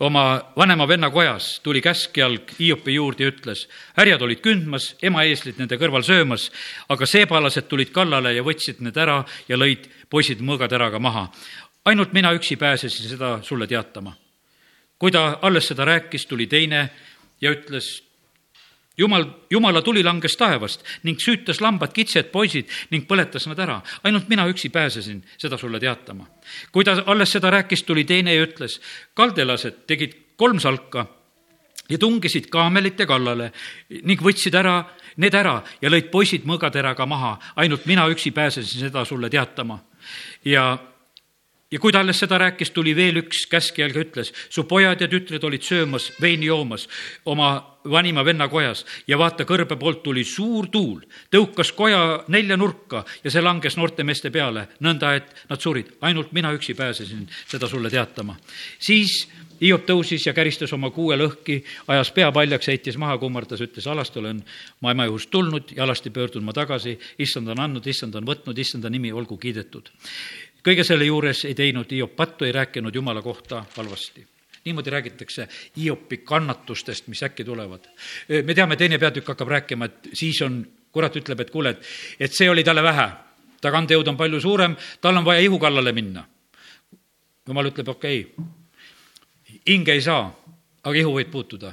oma 0.00 0.52
vanema 0.56 0.86
venna 0.88 1.10
kojas, 1.10 1.60
tuli 1.62 1.80
käskjalg 1.84 2.54
Hiopi 2.58 2.94
juurde 2.94 3.24
ja 3.24 3.32
ütles, 3.32 3.66
härjad 3.96 4.22
olid 4.24 4.40
kündmas, 4.40 4.94
ema 5.04 5.26
eeslid 5.28 5.60
nende 5.60 5.76
kõrval 5.80 6.04
söömas, 6.06 6.48
aga 6.88 7.06
seebalased 7.06 7.68
tulid 7.68 7.92
kallale 7.92 8.32
ja 8.34 8.44
võtsid 8.46 8.80
need 8.84 8.96
ära 8.96 9.20
ja 9.48 9.58
lõid 9.60 9.90
poisid 10.10 10.40
mõõgateraga 10.40 10.98
maha. 10.98 11.28
ainult 11.84 12.12
mina 12.12 12.32
üksi 12.32 12.56
pääsesin 12.56 13.08
seda 13.08 13.42
sulle 13.42 13.66
teatama. 13.66 14.16
kui 14.98 15.10
ta 15.10 15.38
alles 15.42 15.68
seda 15.68 15.84
rääkis, 15.84 16.26
tuli 16.26 16.46
teine 16.46 16.90
ja 17.40 17.50
ütles, 17.50 18.02
jumal, 19.00 19.24
jumala 19.50 19.82
tuli 19.82 20.02
langes 20.04 20.36
taevast 20.36 20.84
ning 21.06 21.20
süütas 21.20 21.60
lambad, 21.64 21.94
kitsed, 21.96 22.30
poisid 22.32 22.68
ning 22.92 23.06
põletas 23.08 23.48
nad 23.48 23.58
ära. 23.58 23.80
ainult 24.04 24.28
mina 24.28 24.46
üksi 24.48 24.68
pääsesin 24.68 25.22
seda 25.38 25.58
sulle 25.58 25.80
teatama. 25.80 26.26
kui 26.72 26.84
ta 26.84 27.02
alles 27.06 27.32
seda 27.32 27.50
rääkis, 27.50 27.82
tuli 27.82 28.04
teine 28.04 28.34
ja 28.34 28.44
ütles, 28.44 28.80
kaldelased 29.14 29.86
tegid 29.86 30.16
kolm 30.36 30.60
salka 30.60 31.06
ja 31.90 31.98
tungisid 31.98 32.46
kaamelite 32.50 33.06
kallale 33.06 33.50
ning 34.02 34.20
võtsid 34.22 34.54
ära, 34.54 34.84
need 35.16 35.34
ära 35.34 35.60
ja 35.82 35.90
lõid 35.90 36.10
poisid 36.10 36.46
mõõgateraga 36.46 37.06
maha. 37.06 37.38
ainult 37.56 37.86
mina 37.86 38.06
üksi 38.08 38.30
pääsesin 38.30 38.88
seda 38.88 39.04
sulle 39.04 39.30
teatama. 39.30 39.78
ja 40.44 40.78
ja 41.70 41.78
kui 41.78 41.92
ta 41.92 42.00
alles 42.00 42.18
seda 42.18 42.38
rääkis, 42.38 42.70
tuli 42.74 42.96
veel 42.96 43.22
üks 43.22 43.44
käskjalg 43.50 43.94
ja 43.94 44.02
ütles, 44.02 44.32
su 44.50 44.64
pojad 44.66 45.00
ja 45.00 45.08
tütred 45.08 45.44
olid 45.46 45.62
söömas, 45.62 46.10
veini 46.20 46.46
joomas 46.46 46.88
oma 47.24 47.69
vanima 47.84 48.24
venna 48.24 48.48
kojas 48.48 48.84
ja 49.08 49.18
vaata, 49.18 49.46
kõrbe 49.48 49.76
poolt 49.80 50.02
tuli 50.02 50.24
suur 50.24 50.68
tuul, 50.72 51.00
tõukas 51.32 51.72
koja 51.76 52.00
nelja 52.28 52.56
nurka 52.56 53.04
ja 53.24 53.30
see 53.30 53.42
langes 53.42 53.76
noorte 53.76 54.04
meeste 54.04 54.30
peale, 54.30 54.66
nõnda 54.80 55.14
et 55.16 55.30
nad 55.48 55.60
surid. 55.60 55.96
ainult 56.00 56.32
mina 56.32 56.52
üksi 56.52 56.74
pääsesin 56.74 57.28
seda 57.46 57.68
sulle 57.68 57.90
teatama. 57.90 58.36
siis 58.78 59.28
Hiop 59.60 59.84
tõusis 59.84 60.24
ja 60.24 60.32
käristas 60.32 60.72
oma 60.72 60.88
kuue 60.90 61.16
lõhki, 61.20 61.58
ajas 61.88 62.10
pea 62.16 62.30
paljaks, 62.32 62.66
heitis 62.66 62.96
maha, 62.96 63.18
kummardas, 63.18 63.60
ütles, 63.60 63.86
alasti 63.86 64.18
olen 64.18 64.40
ma 64.80 64.90
ema 64.90 65.04
juhust 65.04 65.30
tulnud 65.30 65.74
ja 65.76 65.84
alasti 65.84 66.10
pöördun 66.10 66.44
ma 66.44 66.52
tagasi, 66.56 66.98
issand 67.18 67.48
on 67.48 67.60
andnud, 67.60 67.86
issand 67.86 68.14
on 68.14 68.24
võtnud, 68.24 68.58
issanda 68.58 68.88
nimi 68.88 69.12
olgu 69.12 69.36
kiidetud 69.36 69.92
kõige 70.64 70.84
selle 70.84 71.04
juures 71.04 71.44
ei 71.44 71.54
teinud 71.54 71.92
Hiop 71.92 72.16
pattu, 72.16 72.44
ei 72.44 72.52
rääkinud 72.52 72.94
Jumala 72.94 73.22
kohta 73.22 73.64
halvasti 73.76 74.26
niimoodi 74.64 74.90
räägitakse 74.90 75.48
Hiopi 75.76 76.16
kannatustest, 76.16 77.08
mis 77.08 77.22
äkki 77.22 77.44
tulevad. 77.44 77.88
me 78.44 78.54
teame, 78.54 78.76
teine 78.76 78.98
peatükk 78.98 79.28
hakkab 79.28 79.48
rääkima, 79.48 79.84
et 79.84 80.08
siis 80.12 80.42
on, 80.42 80.66
kurat 80.92 81.16
ütleb, 81.16 81.40
et 81.40 81.50
kuule, 81.50 81.70
et, 81.70 81.86
et 82.20 82.32
see 82.32 82.50
oli 82.50 82.64
talle 82.64 82.82
vähe, 82.82 83.08
ta 83.60 83.70
kandejõud 83.70 84.08
on 84.08 84.16
palju 84.16 84.40
suurem, 84.40 84.76
tal 85.00 85.16
on 85.16 85.24
vaja 85.24 85.40
ihu 85.40 85.58
kallale 85.58 85.92
minna. 85.92 86.26
jumal 87.48 87.66
ütleb, 87.66 87.88
okei 87.88 88.20
okay,, 88.20 88.46
hinge 89.66 89.92
ei 89.92 90.02
saa, 90.02 90.28
aga 90.82 90.96
ihu 90.98 91.14
võib 91.14 91.30
puutuda. 91.30 91.72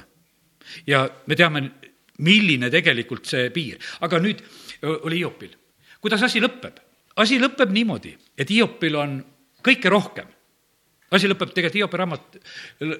ja 0.86 1.08
me 1.26 1.36
teame, 1.36 1.70
milline 2.18 2.70
tegelikult 2.70 3.26
see 3.26 3.50
piir, 3.50 3.78
aga 4.00 4.18
nüüd 4.18 4.42
oli 4.82 5.18
Hiopil. 5.18 5.54
kuidas 6.00 6.22
asi 6.22 6.40
lõpeb? 6.40 6.80
asi 7.16 7.38
lõpeb 7.38 7.70
niimoodi, 7.70 8.16
et 8.38 8.50
Hiopil 8.50 8.96
on 8.96 9.24
kõike 9.62 9.90
rohkem 9.90 10.37
asi 11.10 11.28
lõpeb, 11.30 11.52
tegelikult 11.54 11.78
Hiopi 11.78 12.00
raamat 12.00 12.38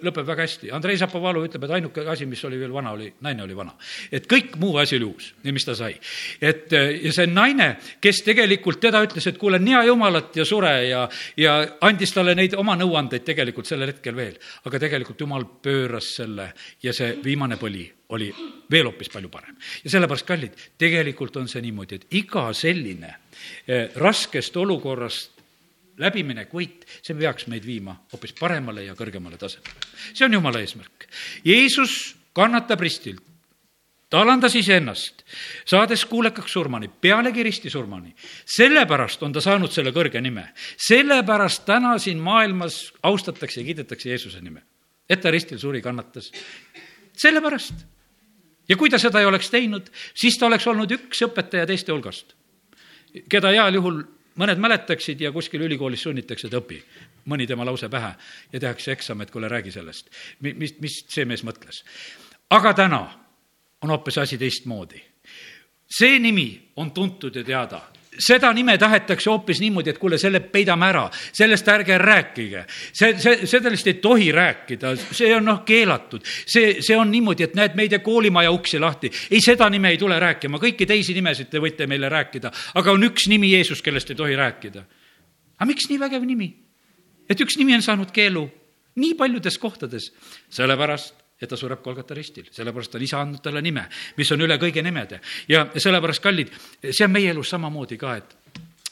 lõpeb 0.06 0.26
väga 0.26 0.44
hästi. 0.46 0.70
Andrei 0.74 0.96
Zapovalov 1.00 1.44
ütleb, 1.48 1.64
et 1.66 1.74
ainuke 1.78 2.04
asi, 2.08 2.26
mis 2.26 2.44
oli 2.48 2.60
veel 2.60 2.72
vana, 2.72 2.92
oli, 2.96 3.10
naine 3.24 3.44
oli 3.44 3.56
vana. 3.56 3.74
et 4.12 4.26
kõik 4.30 4.56
muu 4.56 4.76
asi 4.78 4.96
oli 4.96 5.04
uus 5.04 5.32
mis 5.44 5.64
ta 5.64 5.74
sai. 5.74 5.98
et 6.40 6.72
ja 6.72 7.12
see 7.12 7.26
naine, 7.26 7.68
kes 8.00 8.22
tegelikult 8.24 8.80
teda 8.80 9.02
ütles, 9.04 9.26
et 9.26 9.38
kuule, 9.38 9.58
nea 9.58 9.82
jumalat 9.84 10.36
ja 10.36 10.44
sure 10.44 10.72
ja, 10.88 11.08
ja 11.36 11.58
andis 11.80 12.12
talle 12.14 12.34
neid 12.34 12.54
oma 12.54 12.76
nõuandeid 12.76 13.24
tegelikult 13.24 13.66
sellel 13.66 13.92
hetkel 13.92 14.16
veel. 14.16 14.36
aga 14.64 14.78
tegelikult 14.78 15.20
jumal 15.20 15.46
pööras 15.62 16.14
selle 16.16 16.52
ja 16.82 16.92
see 16.92 17.18
viimane 17.24 17.56
põli 17.60 17.86
oli 18.14 18.28
veel 18.70 18.88
hoopis 18.88 19.10
palju 19.12 19.28
parem. 19.28 19.56
ja 19.84 19.90
sellepärast, 19.90 20.26
kallid, 20.26 20.54
tegelikult 20.78 21.36
on 21.36 21.48
see 21.48 21.62
niimoodi, 21.64 21.98
et 21.98 22.14
iga 22.22 22.48
selline 22.56 23.14
eh, 23.66 23.90
raskest 23.96 24.56
olukorrast 24.56 25.37
läbiminek, 25.98 26.52
võit, 26.54 26.86
see 27.02 27.16
peaks 27.18 27.48
meid 27.50 27.66
viima 27.66 27.96
hoopis 28.12 28.34
paremale 28.38 28.84
ja 28.86 28.94
kõrgemale 28.98 29.38
tasemele. 29.40 29.88
see 30.12 30.26
on 30.26 30.38
jumala 30.38 30.62
eesmärk. 30.62 31.08
Jeesus 31.44 32.14
kannatab 32.36 32.80
ristilt, 32.80 33.22
ta 34.08 34.22
alandas 34.22 34.54
iseennast, 34.56 35.24
saades 35.68 36.04
kuulekaks 36.08 36.52
surmani, 36.52 36.88
pealegi 36.88 37.42
risti 37.42 37.70
surmani. 37.70 38.14
sellepärast 38.46 39.22
on 39.22 39.32
ta 39.32 39.40
saanud 39.40 39.72
selle 39.72 39.92
kõrge 39.92 40.20
nime. 40.20 40.48
sellepärast 40.76 41.64
täna 41.66 41.98
siin 41.98 42.18
maailmas 42.18 42.92
austatakse 43.02 43.60
ja 43.60 43.66
kiidetakse 43.66 44.08
Jeesuse 44.08 44.40
nime. 44.40 44.62
et 45.08 45.20
ta 45.20 45.30
ristil 45.30 45.58
suri, 45.58 45.82
kannatas. 45.82 46.32
sellepärast 47.16 47.74
ja 48.68 48.76
kui 48.76 48.90
ta 48.90 48.98
seda 48.98 49.20
ei 49.20 49.26
oleks 49.26 49.50
teinud, 49.50 49.90
siis 50.14 50.38
ta 50.38 50.46
oleks 50.46 50.66
olnud 50.66 50.90
üks 50.90 51.22
õpetaja 51.26 51.66
teiste 51.66 51.92
hulgast, 51.92 52.34
keda 53.28 53.52
heal 53.56 53.74
juhul 53.74 54.02
mõned 54.38 54.60
mäletaksid 54.62 55.20
ja 55.20 55.32
kuskil 55.34 55.62
ülikoolis 55.66 56.02
sunnitakse, 56.06 56.48
et 56.48 56.56
õpi 56.58 56.78
mõni 57.28 57.46
tema 57.46 57.66
lause 57.66 57.88
pähe 57.92 58.14
ja 58.52 58.60
tehakse 58.60 58.92
eksam, 58.94 59.20
et 59.20 59.30
kuule, 59.30 59.48
räägi 59.48 59.72
sellest. 59.74 60.10
mis, 60.40 60.74
mis 60.80 61.04
see 61.08 61.24
mees 61.24 61.44
mõtles. 61.44 61.84
aga 62.50 62.74
täna 62.74 63.02
on 63.82 63.90
hoopis 63.90 64.18
asi 64.18 64.38
teistmoodi. 64.38 65.02
see 65.90 66.18
nimi 66.18 66.72
on 66.76 66.90
tuntud 66.90 67.36
ja 67.36 67.44
teada 67.44 67.82
seda 68.18 68.50
nime 68.52 68.76
tahetakse 68.78 69.30
hoopis 69.30 69.60
niimoodi, 69.60 69.90
et 69.90 69.98
kuule, 69.98 70.18
selle 70.18 70.40
peidame 70.40 70.88
ära, 70.88 71.04
sellest 71.32 71.68
ärge 71.68 71.98
rääkige. 71.98 72.64
see, 72.92 73.14
see, 73.18 73.46
sellest 73.46 73.86
ei 73.86 73.94
tohi 74.02 74.32
rääkida, 74.32 74.94
see 75.10 75.34
on 75.36 75.44
noh, 75.44 75.62
keelatud. 75.64 76.24
see, 76.46 76.78
see 76.82 76.96
on 76.96 77.10
niimoodi, 77.10 77.48
et 77.48 77.54
näed, 77.58 77.76
me 77.78 77.86
ei 77.86 77.92
tee 77.92 78.02
koolimaja 78.04 78.50
uksi 78.50 78.78
lahti. 78.78 79.10
ei, 79.30 79.40
seda 79.44 79.70
nime 79.70 79.92
ei 79.94 79.98
tule 79.98 80.18
rääkima, 80.20 80.60
kõiki 80.62 80.86
teisi 80.86 81.14
nimesid 81.14 81.50
te 81.50 81.62
võite 81.62 81.86
meile 81.86 82.08
rääkida, 82.08 82.52
aga 82.74 82.92
on 82.92 83.10
üks 83.10 83.28
nimi 83.28 83.52
Jeesus, 83.52 83.82
kellest 83.82 84.10
ei 84.10 84.18
tohi 84.18 84.36
rääkida. 84.36 84.84
aga 85.58 85.70
miks 85.70 85.88
nii 85.90 86.00
vägev 86.00 86.26
nimi? 86.26 86.52
et 87.28 87.40
üks 87.40 87.58
nimi 87.60 87.74
on 87.76 87.82
saanud 87.82 88.12
keelu 88.12 88.48
nii 88.98 89.14
paljudes 89.14 89.58
kohtades, 89.58 90.12
sellepärast 90.50 91.27
et 91.40 91.48
ta 91.48 91.56
sureb 91.56 91.82
Kolgata 91.82 92.16
ristil, 92.18 92.48
sellepärast 92.52 92.96
on 92.98 93.04
isa 93.06 93.20
andnud 93.22 93.42
talle 93.42 93.62
nime, 93.62 93.86
mis 94.18 94.30
on 94.34 94.42
üle 94.42 94.58
kõigi 94.58 94.82
nimede. 94.82 95.20
ja 95.48 95.68
sellepärast, 95.76 96.22
kallid, 96.22 96.52
see 96.90 97.06
on 97.06 97.14
meie 97.14 97.30
elus 97.30 97.54
samamoodi 97.54 97.98
ka, 98.00 98.16
et 98.18 98.36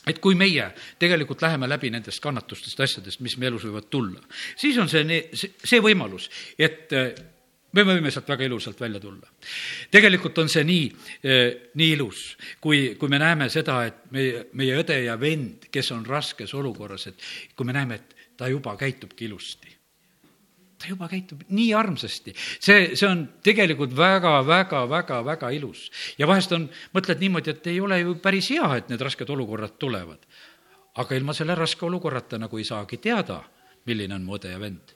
et 0.07 0.21
kui 0.23 0.37
meie 0.39 0.69
tegelikult 1.03 1.41
läheme 1.43 1.67
läbi 1.67 1.91
nendest 1.91 2.23
kannatustest, 2.23 2.79
asjadest, 2.81 3.19
mis 3.27 3.35
meie 3.43 3.51
elus 3.51 3.65
võivad 3.67 3.89
tulla, 3.91 4.21
siis 4.55 4.79
on 4.79 4.87
see, 4.91 5.19
see, 5.35 5.81
võimalus, 5.83 6.29
et 6.59 6.95
eh, 6.95 7.09
me 7.75 7.85
võime 7.89 8.13
sealt 8.15 8.31
väga 8.31 8.47
ilusalt 8.47 8.81
välja 8.81 9.01
tulla. 9.03 9.27
tegelikult 9.91 10.39
on 10.39 10.53
see 10.53 10.63
nii, 10.69 10.85
eh, 11.27 11.71
nii 11.75 11.91
ilus, 11.97 12.27
kui, 12.63 12.93
kui 13.01 13.11
me 13.11 13.19
näeme 13.19 13.51
seda, 13.51 13.81
et 13.91 14.05
meie, 14.15 14.47
meie 14.55 14.79
õde 14.79 15.01
ja 15.09 15.19
vend, 15.19 15.67
kes 15.75 15.91
on 15.97 16.07
raskes 16.07 16.55
olukorras, 16.55 17.09
et 17.11 17.27
kui 17.57 17.67
me 17.67 17.75
näeme, 17.75 17.99
et 17.99 18.37
ta 18.39 18.47
juba 18.53 18.77
käitubki 18.79 19.27
ilusti 19.27 19.75
ta 20.79 20.91
juba 20.91 21.09
käitub 21.09 21.45
nii 21.49 21.71
armsasti. 21.75 22.35
see, 22.61 22.95
see 22.97 23.09
on 23.09 23.27
tegelikult 23.45 23.95
väga, 23.97 24.39
väga, 24.47 24.85
väga, 24.91 25.23
väga 25.25 25.51
ilus. 25.57 25.91
ja 26.19 26.29
vahest 26.29 26.53
on, 26.53 26.69
mõtled 26.95 27.23
niimoodi, 27.23 27.55
et 27.55 27.67
ei 27.73 27.81
ole 27.81 28.01
ju 28.01 28.17
päris 28.23 28.51
hea, 28.55 28.69
et 28.77 28.93
need 28.93 29.01
rasked 29.01 29.31
olukorrad 29.31 29.79
tulevad. 29.79 30.27
aga 30.97 31.17
ilma 31.17 31.35
selle 31.37 31.55
raske 31.55 31.87
olukorrata 31.87 32.39
nagu 32.39 32.59
ei 32.59 32.65
saagi 32.65 32.97
teada, 32.97 33.43
milline 33.87 34.15
on 34.15 34.25
mu 34.25 34.37
õde 34.39 34.53
ja 34.53 34.61
vend. 34.61 34.96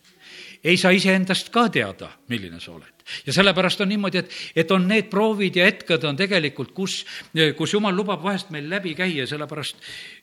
Ei 0.65 0.77
saa 0.77 0.93
iseendast 0.93 1.49
ka 1.53 1.69
teada, 1.73 2.11
milline 2.29 2.61
sa 2.61 2.75
oled. 2.75 3.01
Ja 3.27 3.33
sellepärast 3.35 3.81
on 3.83 3.89
niimoodi, 3.91 4.21
et, 4.21 4.35
et 4.63 4.71
on 4.71 4.85
need 4.87 5.09
proovid 5.11 5.57
ja 5.59 5.65
hetked 5.67 6.05
on 6.07 6.19
tegelikult, 6.19 6.71
kus, 6.77 7.01
kus 7.59 7.75
jumal 7.75 7.97
lubab 7.97 8.23
vahest 8.23 8.53
meil 8.55 8.69
läbi 8.71 8.93
käia, 8.99 9.27
sellepärast 9.27 9.81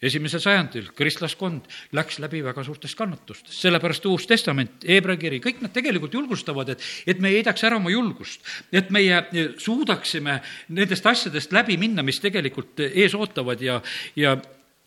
esimesel 0.07 0.39
sajandil 0.43 0.91
kristlaskond 0.95 1.67
läks 1.97 2.21
läbi 2.23 2.43
väga 2.45 2.63
suurtest 2.63 2.97
kannatustest, 2.99 3.57
sellepärast 3.59 4.05
Uus 4.07 4.27
Testament, 4.29 4.85
Hebra 4.87 5.17
kiri, 5.19 5.41
kõik 5.43 5.59
nad 5.65 5.73
tegelikult 5.75 6.15
julgustavad, 6.15 6.75
et, 6.75 6.85
et 7.09 7.19
me 7.23 7.33
ei 7.33 7.41
heidaks 7.41 7.65
ära 7.67 7.81
oma 7.81 7.91
julgust, 7.91 8.45
et 8.71 8.93
meie 8.93 9.23
suudaksime 9.59 10.39
nendest 10.69 11.11
asjadest 11.11 11.55
läbi 11.55 11.79
minna, 11.81 12.05
mis 12.05 12.21
tegelikult 12.23 12.85
ees 12.87 13.17
ootavad 13.17 13.61
ja, 13.63 13.81
ja 14.15 14.37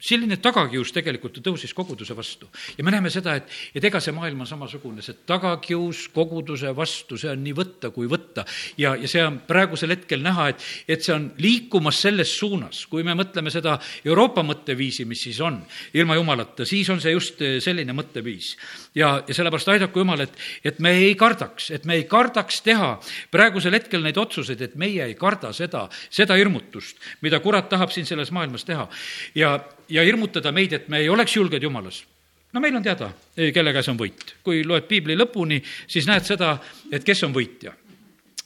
selline 0.01 0.39
tagakius 0.41 0.93
tegelikult 0.97 1.37
ju 1.37 1.45
tõusis 1.45 1.75
koguduse 1.77 2.17
vastu. 2.17 2.49
ja 2.79 2.85
me 2.85 2.91
näeme 2.91 3.11
seda, 3.11 3.35
et, 3.37 3.49
et 3.75 3.85
ega 3.85 4.01
see 4.01 4.15
maailm 4.17 4.41
on 4.41 4.49
samasugune, 4.49 5.03
see 5.05 5.17
tagakius 5.29 6.07
koguduse 6.15 6.73
vastu, 6.77 7.19
see 7.21 7.31
on 7.31 7.43
nii 7.45 7.55
võtta 7.57 7.91
kui 7.95 8.09
võtta. 8.11 8.45
ja, 8.81 8.95
ja 8.97 9.09
see 9.09 9.23
on 9.25 9.41
praegusel 9.47 9.93
hetkel 9.95 10.25
näha, 10.25 10.49
et, 10.55 10.65
et 10.89 11.05
see 11.05 11.15
on 11.15 11.31
liikumas 11.39 12.01
selles 12.01 12.33
suunas, 12.39 12.85
kui 12.91 13.05
me 13.07 13.15
mõtleme 13.19 13.53
seda 13.53 13.77
Euroopa 14.05 14.45
mõtteviisi, 14.47 15.05
mis 15.09 15.25
siis 15.29 15.41
on, 15.45 15.61
ilma 15.95 16.17
jumalata, 16.17 16.65
siis 16.69 16.89
on 16.91 17.01
see 17.01 17.13
just 17.13 17.43
selline 17.61 17.95
mõtteviis. 17.97 18.55
ja, 18.95 19.19
ja 19.27 19.37
sellepärast 19.37 19.69
aidaku 19.69 20.05
jumal, 20.05 20.25
et, 20.25 20.39
et 20.65 20.81
me 20.81 20.95
ei 20.97 21.15
kardaks, 21.15 21.71
et 21.77 21.85
me 21.85 22.01
ei 22.01 22.07
kardaks 22.09 22.63
teha 22.65 22.95
praegusel 23.31 23.77
hetkel 23.77 24.03
neid 24.05 24.19
otsuseid, 24.19 24.63
et 24.65 24.79
meie 24.81 25.05
ei 25.05 25.15
karda 25.19 25.53
seda, 25.57 25.87
seda 26.11 26.39
hirmutust, 26.41 26.97
mida 27.21 27.41
kurat 27.45 27.69
tahab 27.69 27.93
siin 27.93 28.09
selles 28.09 28.33
maailmas 28.35 28.65
teha. 28.65 28.89
ja 29.35 29.59
ja 29.91 30.05
hirmutada 30.07 30.53
meid, 30.53 30.73
et 30.73 30.89
me 30.89 31.03
ei 31.03 31.09
oleks 31.09 31.37
julged 31.37 31.63
jumalas. 31.63 32.05
no 32.53 32.61
meil 32.61 32.77
on 32.77 32.83
teada, 32.83 33.13
kelle 33.55 33.73
käes 33.73 33.89
on 33.89 33.99
võit. 33.99 34.35
kui 34.43 34.65
loed 34.65 34.89
piibli 34.89 35.17
lõpuni, 35.17 35.63
siis 35.87 36.07
näed 36.07 36.25
seda, 36.25 36.59
et 36.93 37.05
kes 37.05 37.25
on 37.25 37.35
võitja 37.35 37.75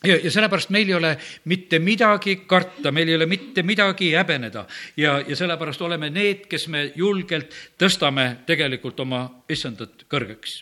ja, 0.05 0.19
ja 0.25 0.31
sellepärast 0.31 0.71
meil 0.75 0.89
ei 0.89 0.95
ole 0.95 1.13
mitte 1.51 1.79
midagi 1.79 2.37
karta, 2.47 2.93
meil 2.93 3.09
ei 3.09 3.17
ole 3.19 3.27
mitte 3.27 3.63
midagi 3.63 4.13
häbeneda 4.15 4.67
ja, 4.97 5.19
ja 5.27 5.37
sellepärast 5.37 5.83
oleme 5.83 6.11
need, 6.11 6.47
kes 6.51 6.69
me 6.73 6.87
julgelt 6.97 7.55
tõstame 7.81 8.45
tegelikult 8.47 9.01
oma 9.01 9.25
issandat 9.49 10.07
kõrgeks. 10.11 10.61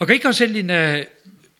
aga 0.00 0.16
iga 0.16 0.32
selline, 0.32 0.80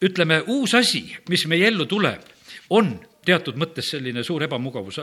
ütleme, 0.03 0.43
uus 0.49 0.75
asi, 0.75 1.05
mis 1.29 1.47
meie 1.47 1.69
ellu 1.69 1.87
tuleb, 1.87 2.25
on 2.71 2.95
teatud 3.31 3.59
mõttes 3.61 3.91
selline 3.95 4.25
suur 4.27 4.45
ebamugavus. 4.47 5.01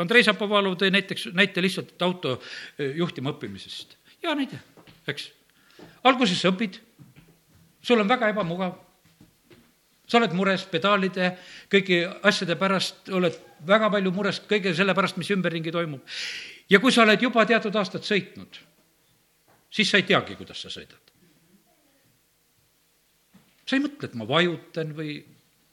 Andrei 0.00 0.24
Zapovalov 0.26 0.78
tõi 0.80 0.92
näiteks, 0.94 1.28
näite 1.36 1.62
lihtsalt 1.64 2.00
auto 2.06 2.38
eh, 2.38 2.94
juhtima 3.00 3.34
õppimisest. 3.34 3.98
hea 4.24 4.34
näide, 4.38 4.60
eks. 5.10 5.28
alguses 6.06 6.40
sa 6.40 6.52
õpid, 6.52 6.78
sul 7.84 8.00
on 8.00 8.08
väga 8.08 8.30
ebamugav, 8.32 8.76
sa 10.08 10.20
oled 10.20 10.36
mures 10.36 10.66
pedaalide, 10.70 11.32
kõigi 11.72 12.02
asjade 12.28 12.56
pärast, 12.60 13.08
oled 13.12 13.36
väga 13.66 13.90
palju 13.92 14.12
mures 14.14 14.42
kõige 14.48 14.74
selle 14.76 14.94
pärast, 14.96 15.18
mis 15.20 15.32
ümberringi 15.34 15.72
toimub. 15.72 16.04
ja 16.70 16.80
kui 16.80 16.92
sa 16.92 17.02
oled 17.02 17.22
juba 17.22 17.44
teatud 17.48 17.74
aastad 17.76 18.04
sõitnud, 18.04 18.60
siis 19.70 19.90
sa 19.90 20.00
ei 20.00 20.08
teagi, 20.08 20.36
kuidas 20.36 20.60
sa 20.60 20.72
sõidad. 20.72 21.00
sa 23.64 23.76
ei 23.76 23.82
mõtle, 23.82 24.08
et 24.08 24.14
ma 24.14 24.28
vajutan 24.28 24.92
või 24.96 25.18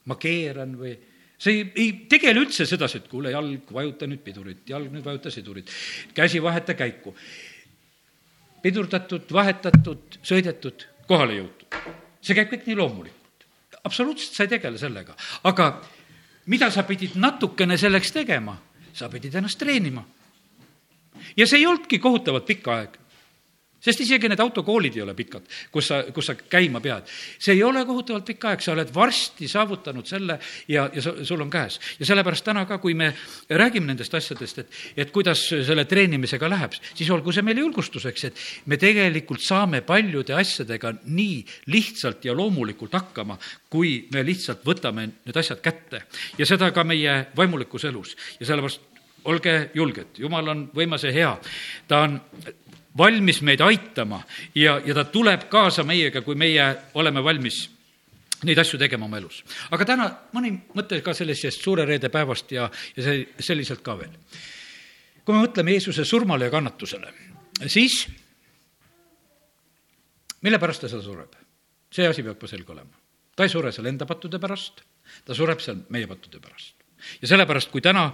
ma 0.08 0.16
keeran 0.16 0.76
või 0.78 0.96
sa 1.42 1.50
ei, 1.50 1.64
ei 1.74 1.88
tegele 2.10 2.44
üldse 2.44 2.66
sedasi, 2.68 3.00
et 3.02 3.08
kuule, 3.10 3.32
jalg, 3.34 3.72
vajuta 3.74 4.06
nüüd 4.06 4.22
pidurit, 4.22 4.62
jalg 4.70 4.92
nüüd 4.94 5.06
vajuta 5.06 5.32
sidurit, 5.34 5.70
käsi 6.14 6.42
vaheta 6.42 6.76
käiku. 6.78 7.14
pidurdatud, 8.62 9.26
vahetatud, 9.34 10.20
sõidetud, 10.22 10.86
kohale 11.08 11.40
jõutud. 11.40 11.80
see 12.22 12.38
käib 12.38 12.52
kõik 12.52 12.66
nii 12.66 12.78
loomulikult. 12.78 13.46
absoluutselt 13.82 14.36
sa 14.36 14.46
ei 14.46 14.54
tegele 14.54 14.78
sellega, 14.78 15.16
aga 15.42 15.82
mida 16.46 16.70
sa 16.70 16.86
pidid 16.86 17.16
natukene 17.16 17.78
selleks 17.78 18.12
tegema? 18.12 18.58
sa 18.92 19.08
pidid 19.08 19.34
ennast 19.34 19.58
treenima. 19.58 20.04
ja 21.36 21.46
see 21.46 21.58
ei 21.58 21.66
olnudki 21.66 21.98
kohutavalt 21.98 22.46
pikk 22.46 22.68
aeg 22.68 23.01
sest 23.82 24.04
isegi 24.04 24.30
need 24.30 24.40
autokoolid 24.42 24.96
ei 24.96 25.02
ole 25.04 25.14
pikad, 25.18 25.46
kus 25.72 25.88
sa, 25.90 26.02
kus 26.14 26.30
sa 26.30 26.36
käima 26.36 26.80
pead. 26.82 27.08
see 27.38 27.56
ei 27.56 27.62
ole 27.66 27.84
kohutavalt 27.86 28.26
pikk 28.28 28.46
aeg, 28.50 28.62
sa 28.62 28.74
oled 28.76 28.92
varsti 28.94 29.48
saavutanud 29.50 30.06
selle 30.06 30.38
ja, 30.68 30.88
ja 30.92 31.02
sul 31.02 31.40
on 31.42 31.50
käes. 31.50 31.80
ja 31.98 32.06
sellepärast 32.06 32.44
täna 32.46 32.64
ka, 32.68 32.78
kui 32.82 32.94
me 32.94 33.12
räägime 33.50 33.90
nendest 33.90 34.14
asjadest, 34.14 34.62
et, 34.62 34.78
et 34.96 35.10
kuidas 35.14 35.44
selle 35.50 35.84
treenimisega 35.90 36.50
läheb, 36.50 36.76
siis 36.94 37.10
olgu 37.10 37.34
see 37.34 37.44
meile 37.46 37.64
julgustuseks, 37.64 38.24
et 38.30 38.44
me 38.70 38.78
tegelikult 38.80 39.42
saame 39.42 39.82
paljude 39.86 40.36
asjadega 40.38 40.94
nii 41.04 41.42
lihtsalt 41.74 42.24
ja 42.24 42.36
loomulikult 42.36 42.94
hakkama, 42.94 43.38
kui 43.70 44.06
me 44.14 44.22
lihtsalt 44.26 44.62
võtame 44.66 45.08
need 45.10 45.36
asjad 45.36 45.60
kätte. 45.62 46.04
ja 46.38 46.46
seda 46.46 46.70
ka 46.70 46.84
meie 46.84 47.26
vaimulikus 47.36 47.84
elus 47.90 48.16
ja 48.38 48.46
sellepärast 48.46 48.90
olge 49.24 49.70
julged, 49.74 50.18
jumal 50.18 50.48
on 50.50 50.64
võimas 50.74 51.04
ja 51.06 51.12
hea. 51.14 51.32
ta 51.88 52.02
on 52.06 52.20
valmis 52.98 53.40
meid 53.42 53.60
aitama 53.60 54.22
ja, 54.54 54.80
ja 54.84 54.94
ta 54.94 55.04
tuleb 55.04 55.48
kaasa 55.50 55.84
meiega, 55.84 56.22
kui 56.22 56.34
meie 56.38 56.66
oleme 56.94 57.24
valmis 57.24 57.64
neid 58.46 58.58
asju 58.58 58.78
tegema 58.78 59.06
oma 59.06 59.20
elus. 59.20 59.42
aga 59.70 59.86
täna 59.86 60.08
mõni 60.34 60.52
mõte 60.74 61.00
ka 61.04 61.14
sellisest 61.14 61.62
suure 61.62 61.86
reede 61.88 62.10
päevast 62.12 62.52
ja, 62.52 62.68
ja 62.96 63.04
see, 63.04 63.26
selliselt 63.38 63.82
ka 63.84 63.96
veel. 63.98 64.12
kui 65.24 65.34
me 65.34 65.44
mõtleme 65.46 65.76
Jeesuse 65.76 66.04
surmale 66.04 66.48
ja 66.48 66.54
kannatusele, 66.54 67.12
siis 67.66 68.02
mille 70.42 70.58
pärast 70.58 70.84
ta 70.84 70.90
seal 70.90 71.04
sureb? 71.04 71.38
see 71.92 72.08
asi 72.08 72.24
peab 72.24 72.40
ka 72.40 72.50
selge 72.50 72.72
olema. 72.72 72.98
ta 73.36 73.46
ei 73.46 73.52
sure 73.52 73.72
seal 73.72 73.86
enda 73.86 74.06
pattude 74.06 74.40
pärast, 74.42 74.82
ta 75.24 75.34
sureb 75.34 75.60
seal 75.60 75.84
meie 75.88 76.10
pattude 76.10 76.42
pärast. 76.42 76.74
ja 77.22 77.30
sellepärast, 77.30 77.70
kui 77.70 77.80
täna 77.80 78.10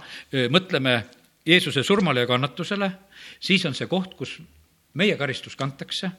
mõtleme 0.53 1.01
Jeesuse 1.49 1.81
surmale 1.83 2.21
ja 2.21 2.29
kannatusele, 2.29 2.91
siis 3.39 3.65
on 3.65 3.73
see 3.73 3.87
koht, 3.89 4.13
kus 4.19 4.37
meie 4.93 5.17
karistus 5.17 5.55
kantakse, 5.59 6.11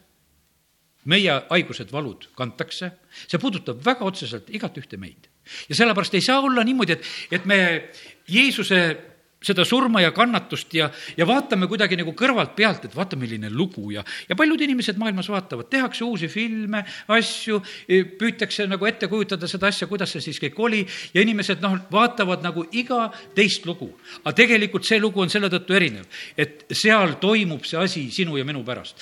meie 1.11 1.35
haigused, 1.51 1.93
valud 1.93 2.29
kantakse, 2.37 2.93
see 3.27 3.41
puudutab 3.41 3.81
väga 3.85 4.05
otseselt 4.07 4.51
igat 4.55 4.77
ühte 4.79 4.99
meid. 5.01 5.29
ja 5.69 5.75
sellepärast 5.75 6.15
ei 6.15 6.25
saa 6.25 6.41
olla 6.41 6.65
niimoodi, 6.65 6.93
et, 6.93 7.07
et 7.31 7.45
me 7.45 7.91
Jeesuse 8.29 8.81
seda 9.41 9.65
surma 9.65 10.03
ja 10.05 10.11
kannatust 10.13 10.75
ja, 10.77 10.91
ja 11.17 11.27
vaatame 11.29 11.69
kuidagi 11.71 11.97
nagu 11.97 12.13
kõrvalt 12.17 12.53
pealt, 12.57 12.85
et 12.85 12.97
vaata, 12.97 13.17
milline 13.17 13.49
lugu 13.53 13.89
ja, 13.95 14.05
ja 14.29 14.37
paljud 14.37 14.61
inimesed 14.67 15.01
maailmas 15.01 15.31
vaatavad, 15.33 15.71
tehakse 15.73 16.05
uusi 16.05 16.29
filme, 16.29 16.83
asju, 17.17 17.63
püütakse 18.21 18.69
nagu 18.69 18.89
ette 18.89 19.09
kujutada 19.09 19.49
seda 19.49 19.71
asja, 19.73 19.89
kuidas 19.89 20.13
see 20.13 20.27
siis 20.29 20.43
kõik 20.45 20.61
oli 20.61 20.83
ja 21.15 21.25
inimesed 21.25 21.65
noh, 21.65 21.79
vaatavad 21.93 22.45
nagu 22.45 22.67
iga 22.77 23.09
teist 23.37 23.65
lugu. 23.69 23.91
aga 24.25 24.37
tegelikult 24.37 24.85
see 24.85 25.01
lugu 25.01 25.25
on 25.25 25.33
selle 25.33 25.49
tõttu 25.49 25.77
erinev, 25.77 26.05
et 26.37 26.67
seal 26.77 27.17
toimub 27.21 27.65
see 27.65 27.81
asi 27.81 28.07
sinu 28.13 28.37
ja 28.37 28.45
minu 28.45 28.65
pärast. 28.65 29.01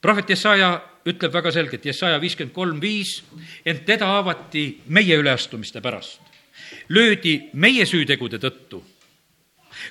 prohvet 0.00 0.36
Jesaja 0.36 0.74
ütleb 1.08 1.32
väga 1.32 1.52
selgelt, 1.52 1.84
Jesaja 1.84 2.20
viiskümmend 2.20 2.52
kolm 2.52 2.80
viis, 2.80 3.22
ent 3.64 3.86
teda 3.88 4.06
haavati 4.18 4.82
meie 4.92 5.16
üleastumiste 5.16 5.80
pärast 5.80 6.29
löödi 6.88 7.50
meie 7.52 7.86
süütegude 7.86 8.38
tõttu. 8.38 8.82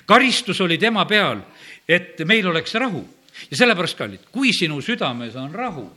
karistus 0.06 0.60
oli 0.60 0.78
tema 0.78 1.04
peal, 1.04 1.40
et 1.88 2.18
meil 2.24 2.46
oleks 2.46 2.74
rahu. 2.74 3.08
ja 3.50 3.56
sellepärast, 3.56 3.96
kallid, 3.98 4.20
kui 4.32 4.52
sinu 4.52 4.80
südames 4.80 5.36
on 5.36 5.54
rahu, 5.54 5.90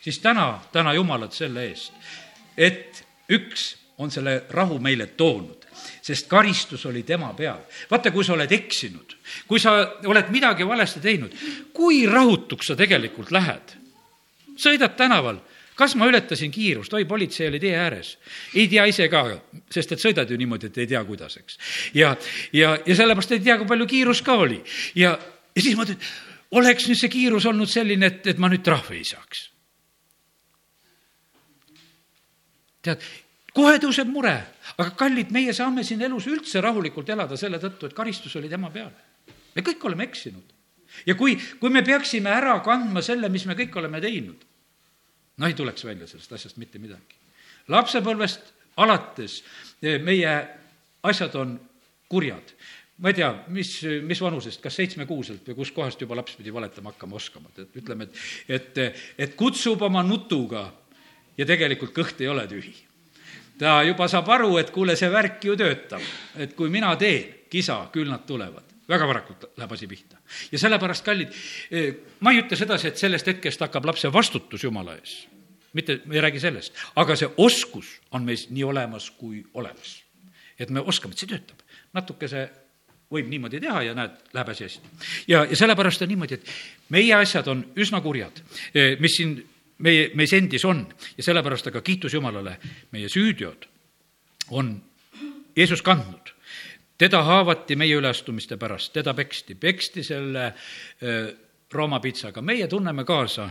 siis 0.00 0.18
täna, 0.18 0.60
täna 0.72 0.94
Jumalat 0.94 1.32
selle 1.32 1.68
eest, 1.68 1.92
et 2.56 3.04
üks 3.28 3.76
on 3.98 4.10
selle 4.10 4.44
rahu 4.50 4.78
meile 4.78 5.06
toonud 5.06 5.66
sest 6.06 6.28
karistus 6.30 6.86
oli 6.86 7.02
tema 7.02 7.32
peal. 7.34 7.58
vaata, 7.90 8.10
kui 8.10 8.24
sa 8.24 8.34
oled 8.36 8.52
eksinud, 8.52 9.16
kui 9.48 9.60
sa 9.60 9.74
oled 10.06 10.30
midagi 10.30 10.66
valesti 10.66 11.02
teinud, 11.02 11.34
kui 11.74 12.04
rahutuks 12.06 12.70
sa 12.70 12.76
tegelikult 12.78 13.30
lähed. 13.34 13.74
sõidad 14.56 14.96
tänaval 14.96 15.40
kas 15.76 15.94
ma 15.96 16.08
ületasin 16.08 16.50
kiirust, 16.52 16.94
oi, 16.96 17.04
politsei 17.04 17.48
oli 17.50 17.60
tee 17.60 17.74
ääres. 17.78 18.16
ei 18.54 18.68
tea 18.68 18.86
ise 18.88 19.08
ka, 19.12 19.24
sest 19.70 19.92
et 19.92 20.02
sõidad 20.02 20.30
ju 20.30 20.38
niimoodi, 20.40 20.70
et 20.70 20.78
ei 20.78 20.88
tea, 20.90 21.02
kuidas, 21.04 21.36
eks. 21.36 21.58
ja, 21.94 22.14
ja, 22.52 22.76
ja 22.86 22.96
sellepärast 22.96 23.36
ei 23.36 23.44
tea, 23.44 23.58
kui 23.60 23.68
palju 23.68 23.88
kiirus 23.90 24.22
ka 24.24 24.38
oli. 24.46 24.62
ja, 24.96 25.12
ja 25.56 25.62
siis 25.62 25.76
mõtled, 25.78 26.08
oleks 26.56 26.88
nüüd 26.88 27.00
see 27.00 27.12
kiirus 27.12 27.46
olnud 27.52 27.70
selline, 27.70 28.08
et, 28.08 28.32
et 28.32 28.40
ma 28.40 28.50
nüüd 28.52 28.64
trahvi 28.64 29.02
ei 29.02 29.04
saaks. 29.04 29.44
tead, 32.86 33.04
kohe 33.52 33.76
tõuseb 33.82 34.08
mure, 34.08 34.36
aga 34.76 34.90
kallid, 34.96 35.32
meie 35.34 35.52
saame 35.56 35.84
siin 35.84 36.02
elus 36.08 36.28
üldse 36.30 36.62
rahulikult 36.64 37.08
elada 37.12 37.36
selle 37.36 37.60
tõttu, 37.60 37.90
et 37.90 37.96
karistus 37.96 38.36
oli 38.40 38.48
tema 38.48 38.72
peal. 38.72 38.92
me 39.54 39.62
kõik 39.62 39.84
oleme 39.84 40.08
eksinud. 40.08 40.56
ja 41.04 41.14
kui, 41.14 41.36
kui 41.60 41.68
me 41.70 41.84
peaksime 41.84 42.32
ära 42.32 42.62
kandma 42.64 43.04
selle, 43.04 43.28
mis 43.28 43.44
me 43.44 43.60
kõik 43.60 43.76
oleme 43.76 44.00
teinud 44.00 44.45
no 45.36 45.46
ei 45.46 45.54
tuleks 45.54 45.84
välja 45.84 46.06
sellest 46.06 46.32
asjast 46.32 46.56
mitte 46.56 46.78
midagi. 46.78 47.18
lapsepõlvest 47.68 48.52
alates 48.76 49.42
eh, 49.82 50.00
meie 50.02 50.32
asjad 51.02 51.34
on 51.34 51.56
kurjad. 52.08 52.54
ma 52.98 53.12
ei 53.12 53.18
tea, 53.18 53.28
mis, 53.52 53.70
mis 54.08 54.20
vanusest, 54.24 54.60
kas 54.64 54.78
seitsmekuuselt 54.80 55.48
või 55.48 55.58
kuskohast 55.58 56.00
juba 56.00 56.16
laps 56.16 56.38
pidi 56.38 56.52
valetama 56.52 56.94
hakkama 56.94 57.18
oskama, 57.18 57.50
et 57.58 57.76
ütleme, 57.76 58.06
et, 58.08 58.20
et, 58.48 59.02
et 59.18 59.34
kutsub 59.36 59.82
oma 59.82 60.02
nutuga 60.02 60.70
ja 61.36 61.44
tegelikult 61.46 61.92
kõht 61.96 62.22
ei 62.24 62.30
ole 62.32 62.46
tühi. 62.48 62.72
ta 63.58 63.82
juba 63.84 64.08
saab 64.08 64.28
aru, 64.32 64.56
et 64.56 64.72
kuule, 64.72 64.96
see 64.96 65.12
värk 65.12 65.44
ju 65.44 65.56
töötab, 65.56 66.00
et 66.36 66.56
kui 66.56 66.72
mina 66.72 66.96
teen 66.96 67.44
kisa, 67.52 67.82
küll 67.92 68.08
nad 68.08 68.24
tulevad 68.26 68.75
väga 68.88 69.06
varakult 69.06 69.46
läheb 69.56 69.72
asi 69.72 69.86
pihta. 69.86 70.18
ja 70.52 70.58
sellepärast, 70.58 71.04
kallid, 71.04 71.32
eh, 71.70 71.94
ma 72.20 72.32
ei 72.32 72.42
ütle 72.42 72.56
sedasi, 72.56 72.88
et 72.88 72.98
sellest 72.98 73.26
hetkest 73.26 73.60
hakkab 73.60 73.84
lapse 73.84 74.12
vastutus 74.12 74.64
Jumala 74.64 74.96
ees. 74.96 75.26
mitte, 75.72 76.00
me 76.04 76.14
ei 76.14 76.20
räägi 76.20 76.40
sellest, 76.40 76.74
aga 76.96 77.16
see 77.16 77.28
oskus 77.36 78.00
on 78.10 78.24
meis 78.24 78.48
nii 78.50 78.64
olemas 78.64 79.10
kui 79.10 79.44
olemas. 79.54 80.02
et 80.58 80.70
me 80.70 80.80
oskame, 80.80 81.12
et 81.12 81.18
see 81.18 81.28
töötab. 81.28 81.58
natukese 81.92 82.48
võib 83.10 83.28
niimoodi 83.28 83.60
teha 83.60 83.82
ja 83.82 83.94
näed, 83.94 84.10
läheb 84.32 84.48
asi 84.48 84.64
hästi. 84.64 84.88
ja, 85.28 85.44
ja 85.44 85.56
sellepärast 85.56 86.02
on 86.02 86.08
niimoodi, 86.08 86.34
et 86.34 86.46
meie 86.88 87.14
asjad 87.14 87.48
on 87.48 87.66
üsna 87.76 88.00
kurjad, 88.00 88.42
eh, 88.74 88.96
mis 89.00 89.16
siin 89.16 89.38
meie, 89.78 90.10
meis 90.14 90.32
endis 90.32 90.64
on 90.64 90.86
ja 91.16 91.22
sellepärast 91.22 91.66
aga 91.66 91.80
kiitus 91.80 92.14
Jumalale, 92.14 92.58
meie 92.92 93.08
süüteod 93.08 93.66
on 94.50 94.82
Jeesus 95.56 95.82
kandnud 95.82 96.25
teda 96.98 97.22
haavati 97.22 97.76
meie 97.76 97.96
üleastumiste 97.98 98.56
pärast, 98.60 98.92
teda 98.92 99.14
peksti, 99.14 99.54
peksti 99.54 100.04
selle 100.04 100.52
Rooma 101.72 102.00
pitsaga, 102.00 102.42
meie 102.42 102.68
tunneme 102.70 103.04
kaasa 103.04 103.50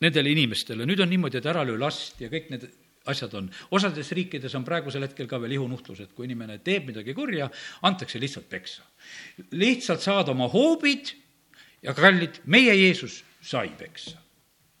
nendele 0.00 0.32
inimestele, 0.32 0.86
nüüd 0.88 1.02
on 1.04 1.10
niimoodi, 1.12 1.38
et 1.38 1.46
ära 1.46 1.64
löö 1.66 1.78
last 1.78 2.20
ja 2.20 2.30
kõik 2.32 2.50
need 2.50 2.66
asjad 3.06 3.34
on. 3.38 3.50
osades 3.70 4.10
riikides 4.16 4.54
on 4.58 4.64
praegusel 4.66 5.04
hetkel 5.06 5.28
ka 5.30 5.38
veel 5.42 5.56
ihunuhtlus, 5.58 6.00
et 6.02 6.14
kui 6.16 6.26
inimene 6.26 6.58
teeb 6.64 6.88
midagi 6.90 7.14
kurja, 7.14 7.50
antakse 7.86 8.20
lihtsalt 8.20 8.48
peksa. 8.50 8.82
lihtsalt 9.52 10.02
saad 10.02 10.28
oma 10.32 10.48
hoobid 10.50 11.12
ja 11.82 11.94
kallid, 11.94 12.40
meie 12.46 12.74
Jeesus 12.74 13.22
sai 13.40 13.68
peksa 13.78 14.25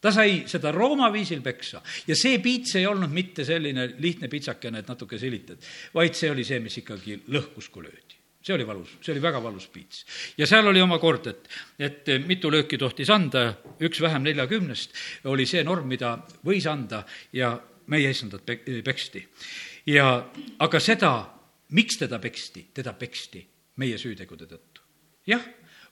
ta 0.06 0.12
sai 0.14 0.44
seda 0.46 0.70
Rooma 0.74 1.10
viisil 1.14 1.42
peksa 1.42 1.82
ja 2.06 2.16
see 2.18 2.38
piits 2.42 2.76
ei 2.78 2.86
olnud 2.86 3.10
mitte 3.10 3.44
selline 3.46 3.88
lihtne 3.98 4.30
pitsakene, 4.30 4.84
et 4.84 4.90
natuke 4.92 5.18
silitad, 5.18 5.58
vaid 5.94 6.14
see 6.14 6.30
oli 6.30 6.44
see, 6.46 6.60
mis 6.62 6.78
ikkagi 6.82 7.18
lõhkus, 7.34 7.70
kui 7.74 7.88
löödi 7.88 8.14
see 8.46 8.54
oli 8.54 8.66
valus, 8.66 8.92
see 9.02 9.10
oli 9.16 9.22
väga 9.22 9.40
valus 9.42 9.66
piits. 9.72 10.04
ja 10.38 10.46
seal 10.46 10.66
oli 10.70 10.80
oma 10.80 11.00
kord, 11.02 11.26
et, 11.26 11.48
et 11.82 12.10
mitu 12.26 12.50
lööki 12.52 12.78
tohtis 12.78 13.10
anda, 13.10 13.48
üks 13.82 13.98
vähem 14.02 14.22
neljakümnest 14.28 14.94
oli 15.32 15.46
see 15.50 15.64
norm, 15.66 15.88
mida 15.90 16.14
võis 16.46 16.68
anda 16.70 17.02
ja 17.34 17.56
meie 17.90 18.12
issandat 18.14 18.46
pek-, 18.46 18.68
peksti. 18.86 19.24
ja 19.90 20.06
aga 20.62 20.80
seda, 20.82 21.12
miks 21.74 21.98
teda 21.98 22.20
peksti, 22.22 22.68
teda 22.74 22.94
peksti 22.94 23.42
meie 23.82 23.98
süütegude 23.98 24.46
tõttu. 24.46 24.86
jah, 25.26 25.42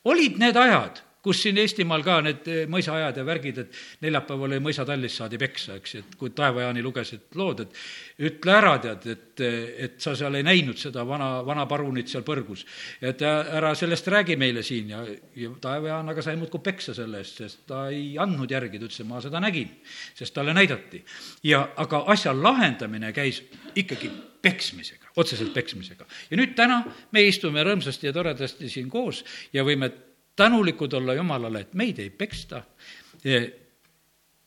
olid 0.07 0.38
need 0.38 0.57
ajad 0.57 1.03
kus 1.24 1.40
siin 1.42 1.58
Eestimaal 1.62 2.04
ka 2.04 2.18
need 2.24 2.48
eh, 2.52 2.62
mõisaajad 2.70 3.20
ja 3.20 3.24
värgid, 3.26 3.60
et 3.62 3.78
neljapäeval 4.04 4.52
oli 4.52 4.60
mõisatallis 4.64 5.16
saadi 5.20 5.40
peksa, 5.40 5.78
eks, 5.80 5.94
et 6.02 6.16
kui 6.20 6.34
Taevajaani 6.37 6.82
lugesid 6.84 7.38
lood, 7.40 7.64
et 7.64 8.28
ütle 8.28 8.52
ära, 8.54 8.74
tead, 8.82 9.06
et, 9.14 9.44
et 9.87 9.96
sa 10.02 10.12
seal 10.18 10.37
ei 10.37 10.44
näinud 10.46 10.78
seda 10.80 11.06
vana, 11.08 11.30
vana 11.46 11.64
parunit 11.70 12.12
seal 12.12 12.26
põrgus. 12.26 12.66
et 13.00 13.22
ära 13.24 13.74
sellest 13.74 14.08
räägi 14.12 14.37
meile 14.40 14.62
siin 14.62 14.92
ja, 14.92 15.00
ja 15.37 15.50
Taevajaan 15.60 16.12
aga 16.12 16.22
sai 16.22 16.37
muudkui 16.40 16.60
peksa 16.64 16.94
selle 16.94 17.22
eest, 17.24 17.40
sest 17.40 17.64
ta 17.70 17.87
ei 17.88 18.14
andnud 18.20 18.50
järgi, 18.50 18.78
ta 18.78 18.88
ütles, 18.88 19.00
et 19.00 19.08
ma 19.08 19.24
seda 19.24 19.40
nägin, 19.40 19.72
sest 20.14 20.34
talle 20.37 20.54
näidati. 20.54 21.04
ja 21.44 21.64
aga 21.76 22.04
asja 22.12 22.37
lahendamine 22.37 23.12
käis 23.16 23.42
ikkagi 23.74 24.10
peksmisega, 24.44 25.08
otseselt 25.16 25.54
peksmisega. 25.54 26.04
ja 26.30 26.37
nüüd 26.37 26.52
täna 26.58 26.82
me 27.12 27.24
istume 27.24 27.64
rõõmsasti 27.64 28.10
ja 28.10 28.12
toredasti 28.12 28.68
siin 28.68 28.90
koos 28.92 29.24
ja 29.52 29.64
võime 29.64 29.90
tänulikud 30.36 30.92
olla 30.92 31.14
Jumalale, 31.14 31.60
et 31.60 31.74
meid 31.74 31.98
ei 31.98 32.10
peksta. 32.10 32.62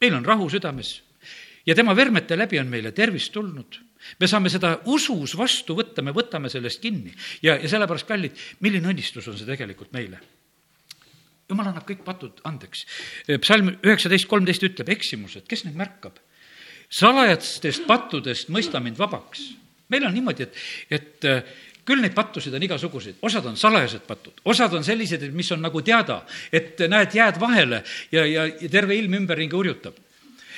meil 0.01 0.13
on 0.13 0.25
rahu 0.25 0.49
südames 0.49 1.01
ja 1.65 1.75
tema 1.75 1.95
vermete 1.95 2.37
läbi 2.37 2.59
on 2.59 2.67
meile 2.67 2.91
tervist 2.91 3.31
tulnud 3.33 3.87
me 4.19 4.29
saame 4.29 4.51
seda 4.51 4.73
usus 4.93 5.35
vastu 5.37 5.75
võtta, 5.77 6.03
me 6.05 6.13
võtame 6.15 6.51
sellest 6.51 6.81
kinni 6.83 7.13
ja, 7.43 7.57
ja 7.57 7.69
sellepärast, 7.69 8.07
kallid, 8.07 8.41
milline 8.65 8.91
õnnistus 8.91 9.27
on 9.29 9.37
see 9.39 9.47
tegelikult 9.49 9.93
meile. 9.95 10.19
jumal 11.49 11.69
annab 11.69 11.85
kõik 11.87 12.03
patud 12.05 12.41
andeks. 12.47 12.85
psalm 13.41 13.73
üheksateist 13.75 14.27
kolmteist 14.27 14.63
ütleb, 14.67 14.89
eksimused, 14.97 15.47
kes 15.47 15.65
neid 15.65 15.77
märkab? 15.79 16.19
salajastest 16.89 17.87
pattudest 17.87 18.51
mõista 18.53 18.79
mind 18.83 18.99
vabaks. 18.99 19.49
meil 19.89 20.05
on 20.07 20.13
niimoodi, 20.13 20.47
et, 20.47 20.61
et 20.89 21.31
küll 21.87 22.03
neid 22.03 22.15
pattusid 22.15 22.55
on 22.57 22.65
igasuguseid, 22.67 23.21
osad 23.23 23.45
on 23.47 23.55
salajased 23.59 24.03
patud, 24.07 24.41
osad 24.45 24.73
on 24.75 24.83
sellised, 24.83 25.23
mis 25.35 25.51
on 25.55 25.63
nagu 25.63 25.81
teada, 25.85 26.19
et 26.51 26.83
näed, 26.91 27.15
jääd 27.15 27.39
vahele 27.39 27.83
ja, 28.11 28.25
ja, 28.25 28.45
ja 28.49 28.69
terve 28.71 28.97
ilm 28.99 29.15
ümberringi 29.21 29.55
hurjutab 29.55 29.95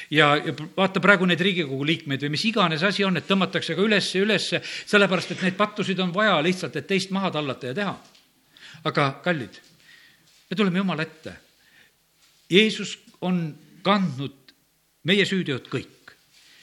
ja, 0.10 0.32
ja 0.36 0.54
vaata 0.78 1.02
praegu 1.04 1.28
neid 1.30 1.42
Riigikogu 1.46 1.86
liikmeid 1.86 2.26
või 2.26 2.34
mis 2.34 2.46
iganes 2.50 2.84
asi 2.86 3.06
on, 3.06 3.20
et 3.20 3.28
tõmmatakse 3.30 3.78
ka 3.78 3.86
üles 3.86 4.10
ja 4.16 4.24
üles, 4.26 4.50
sellepärast 4.90 5.36
et 5.36 5.46
neid 5.46 5.58
pattusid 5.60 6.02
on 6.04 6.14
vaja 6.16 6.40
lihtsalt, 6.46 6.76
et 6.80 6.90
teist 6.90 7.14
maha 7.16 7.32
tallata 7.38 7.72
ja 7.72 7.78
teha. 7.78 7.96
aga 8.90 9.10
kallid, 9.24 9.62
me 10.50 10.56
tuleme 10.56 10.80
Jumala 10.80 11.04
ette. 11.04 11.34
Jeesus 12.50 12.98
on 13.22 13.42
kandnud 13.84 14.54
meie 15.04 15.26
süüteod 15.26 15.68
kõik, 15.70 16.16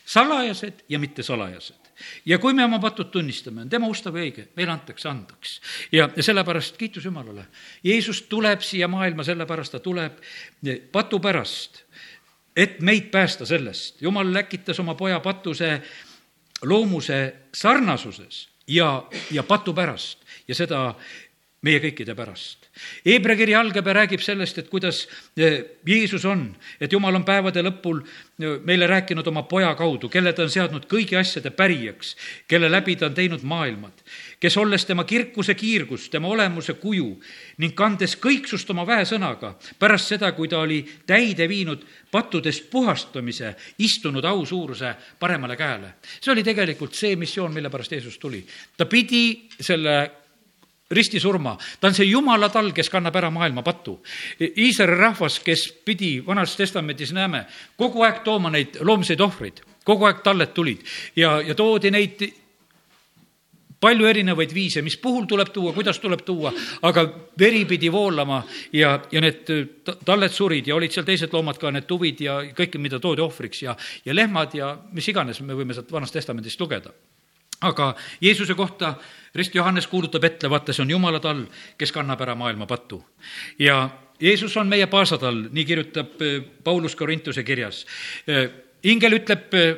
salajased 0.06 0.86
ja 0.88 0.98
mittesalajased 0.98 1.85
ja 2.26 2.38
kui 2.38 2.54
me 2.54 2.64
oma 2.64 2.78
patud 2.82 3.10
tunnistame, 3.12 3.64
on 3.64 3.70
tema 3.72 3.88
ustav 3.90 4.16
ja 4.16 4.24
õige, 4.26 4.48
meile 4.56 4.72
antakse 4.72 5.08
andeks. 5.08 5.60
ja, 5.92 6.08
ja 6.16 6.22
sellepärast 6.22 6.76
kiitus 6.76 7.04
Jumalale. 7.04 7.46
Jeesus 7.84 8.22
tuleb 8.30 8.60
siia 8.60 8.88
maailma, 8.88 9.24
sellepärast 9.24 9.76
ta 9.76 9.80
tuleb 9.80 10.20
patu 10.92 11.20
pärast, 11.20 11.82
et 12.56 12.80
meid 12.80 13.10
päästa 13.10 13.46
sellest. 13.46 14.02
Jumal 14.02 14.32
läkitas 14.32 14.80
oma 14.80 14.94
poja 14.94 15.20
patuse 15.20 15.80
loomuse 16.62 17.34
sarnasuses 17.54 18.48
ja, 18.66 19.06
ja 19.30 19.42
patu 19.42 19.74
pärast 19.74 20.24
ja 20.48 20.54
seda 20.54 20.94
meie 21.64 21.80
kõikide 21.80 22.14
pärast. 22.16 22.68
Hebra 23.06 23.34
kiri 23.38 23.54
algab 23.56 23.86
ja 23.88 23.94
räägib 23.96 24.20
sellest, 24.20 24.58
et 24.60 24.68
kuidas 24.68 25.06
eh, 25.40 25.78
Jeesus 25.88 26.26
on, 26.28 26.50
et 26.80 26.92
Jumal 26.92 27.16
on 27.16 27.24
päevade 27.24 27.62
lõpul 27.64 28.02
eh, 28.02 28.58
meile 28.66 28.88
rääkinud 28.90 29.26
oma 29.32 29.46
poja 29.48 29.70
kaudu, 29.78 30.10
kelle 30.12 30.34
ta 30.36 30.44
on 30.44 30.52
seadnud 30.52 30.84
kõigi 30.90 31.16
asjade 31.16 31.50
pärijaks, 31.56 32.12
kelle 32.48 32.68
läbi 32.68 32.98
ta 33.00 33.08
on 33.08 33.16
teinud 33.16 33.46
maailmad, 33.48 34.04
kes 34.42 34.58
olles 34.60 34.84
tema 34.84 35.06
kirkuse 35.08 35.56
kiirgus, 35.56 36.10
tema 36.12 36.28
olemuse 36.28 36.76
kuju 36.82 37.08
ning 37.64 37.74
kandes 37.78 38.18
kõiksust 38.20 38.70
oma 38.76 38.84
väesõnaga, 38.86 39.54
pärast 39.80 40.12
seda, 40.12 40.34
kui 40.36 40.52
ta 40.52 40.60
oli 40.60 40.82
täide 41.08 41.48
viinud 41.48 41.88
pattudest 42.12 42.68
puhastamise, 42.70 43.54
istunud 43.82 44.24
au 44.28 44.44
suuruse 44.46 44.92
paremale 45.18 45.56
käele. 45.56 45.96
see 46.20 46.32
oli 46.36 46.44
tegelikult 46.44 46.94
see 46.94 47.16
missioon, 47.16 47.52
mille 47.54 47.72
pärast 47.72 47.92
Jeesus 47.96 48.18
tuli. 48.18 48.44
ta 48.76 48.84
pidi 48.84 49.48
selle 49.60 50.25
ristisurma, 50.90 51.56
ta 51.80 51.90
on 51.90 51.94
see 51.94 52.06
jumala 52.06 52.48
tall, 52.52 52.70
kes 52.74 52.90
kannab 52.92 53.16
ära 53.18 53.30
maailma 53.34 53.64
patu. 53.66 53.98
Iisraeli 54.38 54.98
rahvas, 55.00 55.40
kes 55.42 55.68
pidi 55.84 56.20
Vanas 56.26 56.56
Testamendis, 56.56 57.12
näeme, 57.16 57.44
kogu 57.76 58.04
aeg 58.06 58.22
tooma 58.24 58.52
neid 58.54 58.78
loomseid 58.86 59.20
ohvreid, 59.20 59.62
kogu 59.84 60.06
aeg 60.06 60.22
talled 60.26 60.54
tulid. 60.54 60.84
Ja, 61.16 61.40
ja 61.42 61.54
toodi 61.58 61.90
neid 61.90 62.22
palju 63.80 64.06
erinevaid 64.08 64.54
viise, 64.54 64.80
mis 64.82 64.96
puhul 64.96 65.26
tuleb 65.28 65.50
tuua, 65.52 65.74
kuidas 65.76 65.98
tuleb 66.00 66.22
tuua, 66.24 66.52
aga 66.88 67.04
veri 67.38 67.64
pidi 67.68 67.90
voolama 67.92 68.40
ja, 68.72 68.94
ja 69.12 69.20
need 69.20 69.52
talled 70.04 70.32
surid 70.32 70.70
ja 70.70 70.78
olid 70.78 70.94
seal 70.94 71.04
teised 71.06 71.34
loomad 71.34 71.60
ka, 71.60 71.74
need 71.74 71.86
tuvid 71.90 72.22
ja 72.24 72.38
kõike, 72.56 72.80
mida 72.80 73.02
toodi 73.02 73.24
ohvriks 73.26 73.66
ja, 73.66 73.76
ja 74.06 74.16
lehmad 74.16 74.56
ja 74.56 74.72
mis 74.96 75.08
iganes 75.12 75.42
me 75.44 75.58
võime 75.58 75.76
sealt 75.76 75.92
Vanast 75.92 76.16
Testamendist 76.16 76.60
lugeda 76.62 76.94
aga 77.60 77.94
Jeesuse 78.20 78.54
kohta 78.54 78.94
Rist 79.34 79.54
Johannes 79.54 79.86
kuulutab 79.86 80.24
ette, 80.24 80.50
vaata, 80.50 80.72
see 80.72 80.82
on 80.82 80.90
Jumala 80.90 81.20
tall, 81.20 81.44
kes 81.78 81.92
kannab 81.92 82.20
ära 82.24 82.34
maailma 82.34 82.66
patu. 82.66 83.02
ja 83.58 83.88
Jeesus 84.20 84.56
on 84.56 84.68
meie 84.68 84.86
paasatall, 84.86 85.48
nii 85.52 85.64
kirjutab 85.64 86.22
eh, 86.24 86.40
Paulus 86.64 86.96
Korintuse 86.96 87.44
kirjas. 87.44 87.84
Eh, 88.26 88.48
ingel 88.88 89.18
ütleb 89.18 89.54
eh, 89.54 89.74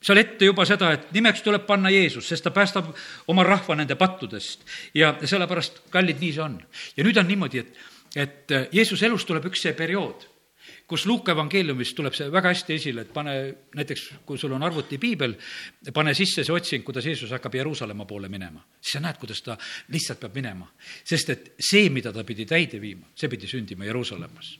seal 0.00 0.22
ette 0.22 0.46
juba 0.46 0.64
seda, 0.64 0.92
et 0.94 1.10
nimeks 1.12 1.42
tuleb 1.42 1.66
panna 1.66 1.90
Jeesus, 1.90 2.28
sest 2.28 2.46
ta 2.46 2.54
päästab 2.54 2.92
oma 3.28 3.44
rahva 3.44 3.74
nende 3.74 3.98
pattudest. 3.98 4.62
ja 4.94 5.16
sellepärast, 5.24 5.82
kallid, 5.90 6.22
nii 6.22 6.32
see 6.32 6.44
on. 6.44 6.60
ja 6.96 7.04
nüüd 7.04 7.18
on 7.18 7.26
niimoodi, 7.26 7.64
et, 7.64 7.74
et 8.14 8.58
Jeesuse 8.72 9.10
elus 9.10 9.26
tuleb 9.26 9.50
üks 9.50 9.66
see 9.66 9.74
periood 9.74 10.29
kus 10.90 11.06
Luuka 11.06 11.32
evangeeliumis 11.36 11.92
tuleb 11.94 12.16
see 12.18 12.26
väga 12.32 12.50
hästi 12.50 12.74
esile, 12.74 13.04
et 13.06 13.12
pane 13.14 13.34
näiteks, 13.78 14.06
kui 14.26 14.38
sul 14.38 14.56
on 14.56 14.64
arvutipiibel, 14.66 15.36
pane 15.94 16.14
sisse 16.18 16.42
see 16.46 16.54
otsing, 16.54 16.82
kuidas 16.86 17.06
Jeesus 17.06 17.30
hakkab 17.30 17.54
Jeruusalemma 17.60 18.06
poole 18.10 18.28
minema. 18.28 18.64
siis 18.80 18.96
sa 18.96 19.02
näed, 19.04 19.20
kuidas 19.22 19.42
ta 19.46 19.56
lihtsalt 19.94 20.20
peab 20.20 20.34
minema. 20.34 20.66
sest 21.04 21.30
et 21.30 21.52
see, 21.60 21.90
mida 21.94 22.12
ta 22.12 22.24
pidi 22.26 22.46
täide 22.46 22.80
viima, 22.82 23.06
see 23.14 23.30
pidi 23.30 23.46
sündima 23.46 23.86
Jeruusalemmas. 23.86 24.58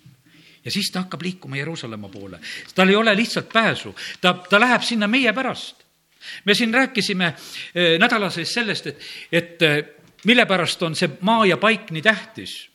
ja 0.65 0.71
siis 0.71 0.93
ta 0.93 1.03
hakkab 1.03 1.23
liikuma 1.23 1.59
Jeruusalemma 1.59 2.09
poole. 2.09 2.39
tal 2.75 2.89
ei 2.89 2.97
ole 2.97 3.17
lihtsalt 3.17 3.53
pääsu, 3.53 3.95
ta, 4.21 4.35
ta 4.35 4.61
läheb 4.61 4.87
sinna 4.87 5.09
meie 5.09 5.33
pärast. 5.33 5.83
me 6.45 6.55
siin 6.55 6.75
rääkisime 6.75 7.35
eh, 7.75 7.99
nädala 7.99 8.31
sees 8.31 8.55
sellest, 8.55 8.87
et, 8.87 9.03
et 9.33 9.63
eh, 9.63 9.85
mille 10.25 10.47
pärast 10.47 10.83
on 10.83 10.95
see 10.95 11.11
maa 11.21 11.47
ja 11.47 11.57
paik 11.57 11.91
nii 11.91 12.03
tähtis. 12.03 12.71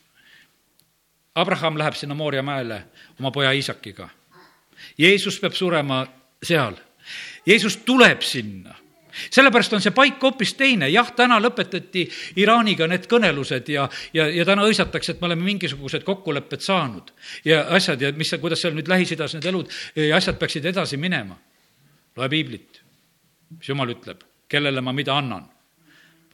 Abraham 1.36 1.78
läheb 1.78 1.96
sinna 1.96 2.16
Mooria 2.16 2.44
mäele 2.44 2.84
oma 3.20 3.32
poja 3.32 3.52
Iisakiga. 3.56 4.10
Jeesus 4.98 5.40
peab 5.40 5.54
surema 5.54 6.06
seal. 6.44 6.76
Jeesus 7.46 7.78
tuleb 7.86 8.22
sinna 8.26 8.76
sellepärast 9.16 9.74
on 9.74 9.84
see 9.84 9.94
paik 9.96 10.22
hoopis 10.24 10.54
teine, 10.60 10.90
jah, 10.92 11.08
täna 11.16 11.38
lõpetati 11.40 12.06
Iraaniga 12.42 12.88
need 12.92 13.08
kõnelused 13.12 13.70
ja, 13.72 13.88
ja, 14.14 14.28
ja 14.28 14.46
täna 14.48 14.66
hõisatakse, 14.68 15.16
et 15.16 15.22
me 15.22 15.30
oleme 15.30 15.46
mingisugused 15.48 16.04
kokkulepped 16.04 16.64
saanud 16.66 17.14
ja 17.48 17.62
asjad 17.78 18.02
ja 18.04 18.12
mis, 18.18 18.34
kuidas 18.42 18.62
seal 18.64 18.76
nüüd 18.76 18.92
Lähis-Idas 18.92 19.38
need 19.38 19.48
elud 19.52 19.72
ja 19.96 20.16
asjad 20.18 20.40
peaksid 20.42 20.68
edasi 20.72 21.00
minema. 21.00 21.38
loe 22.16 22.30
piiblit, 22.32 22.82
mis 23.58 23.70
jumal 23.70 23.92
ütleb, 23.92 24.24
kellele 24.52 24.82
ma 24.82 24.94
mida 24.96 25.16
annan 25.16 25.48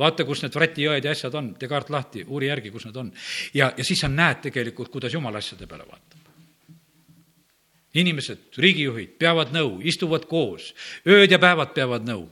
vaata, 0.01 0.25
kus 0.25 0.41
need 0.41 0.55
Vrati 0.55 0.85
jõed 0.85 1.05
ja 1.05 1.13
asjad 1.13 1.35
on, 1.37 1.53
tee 1.59 1.69
kaart 1.69 1.89
lahti, 1.93 2.25
uuri 2.27 2.49
järgi, 2.49 2.71
kus 2.73 2.87
need 2.87 2.97
on. 2.97 3.13
ja, 3.53 3.71
ja 3.77 3.85
siis 3.85 4.01
sa 4.01 4.09
näed 4.09 4.41
tegelikult, 4.47 4.89
kuidas 4.93 5.13
jumal 5.13 5.35
asjade 5.37 5.67
peale 5.69 5.85
vaatab. 5.87 6.20
Inimesed, 7.93 8.51
riigijuhid 8.57 9.17
peavad 9.19 9.51
nõu, 9.55 9.79
istuvad 9.83 10.27
koos, 10.29 10.71
ööd 11.07 11.31
ja 11.31 11.39
päevad 11.41 11.73
peavad 11.75 12.07
nõu 12.07 12.29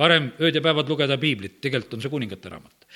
parem 0.00 0.30
ööd 0.40 0.56
ja 0.56 0.64
päevad 0.64 0.88
lugeda 0.88 1.18
piiblit, 1.20 1.58
tegelikult 1.64 1.98
on 1.98 2.04
see 2.04 2.12
kuningate 2.12 2.52
raamat. 2.52 2.88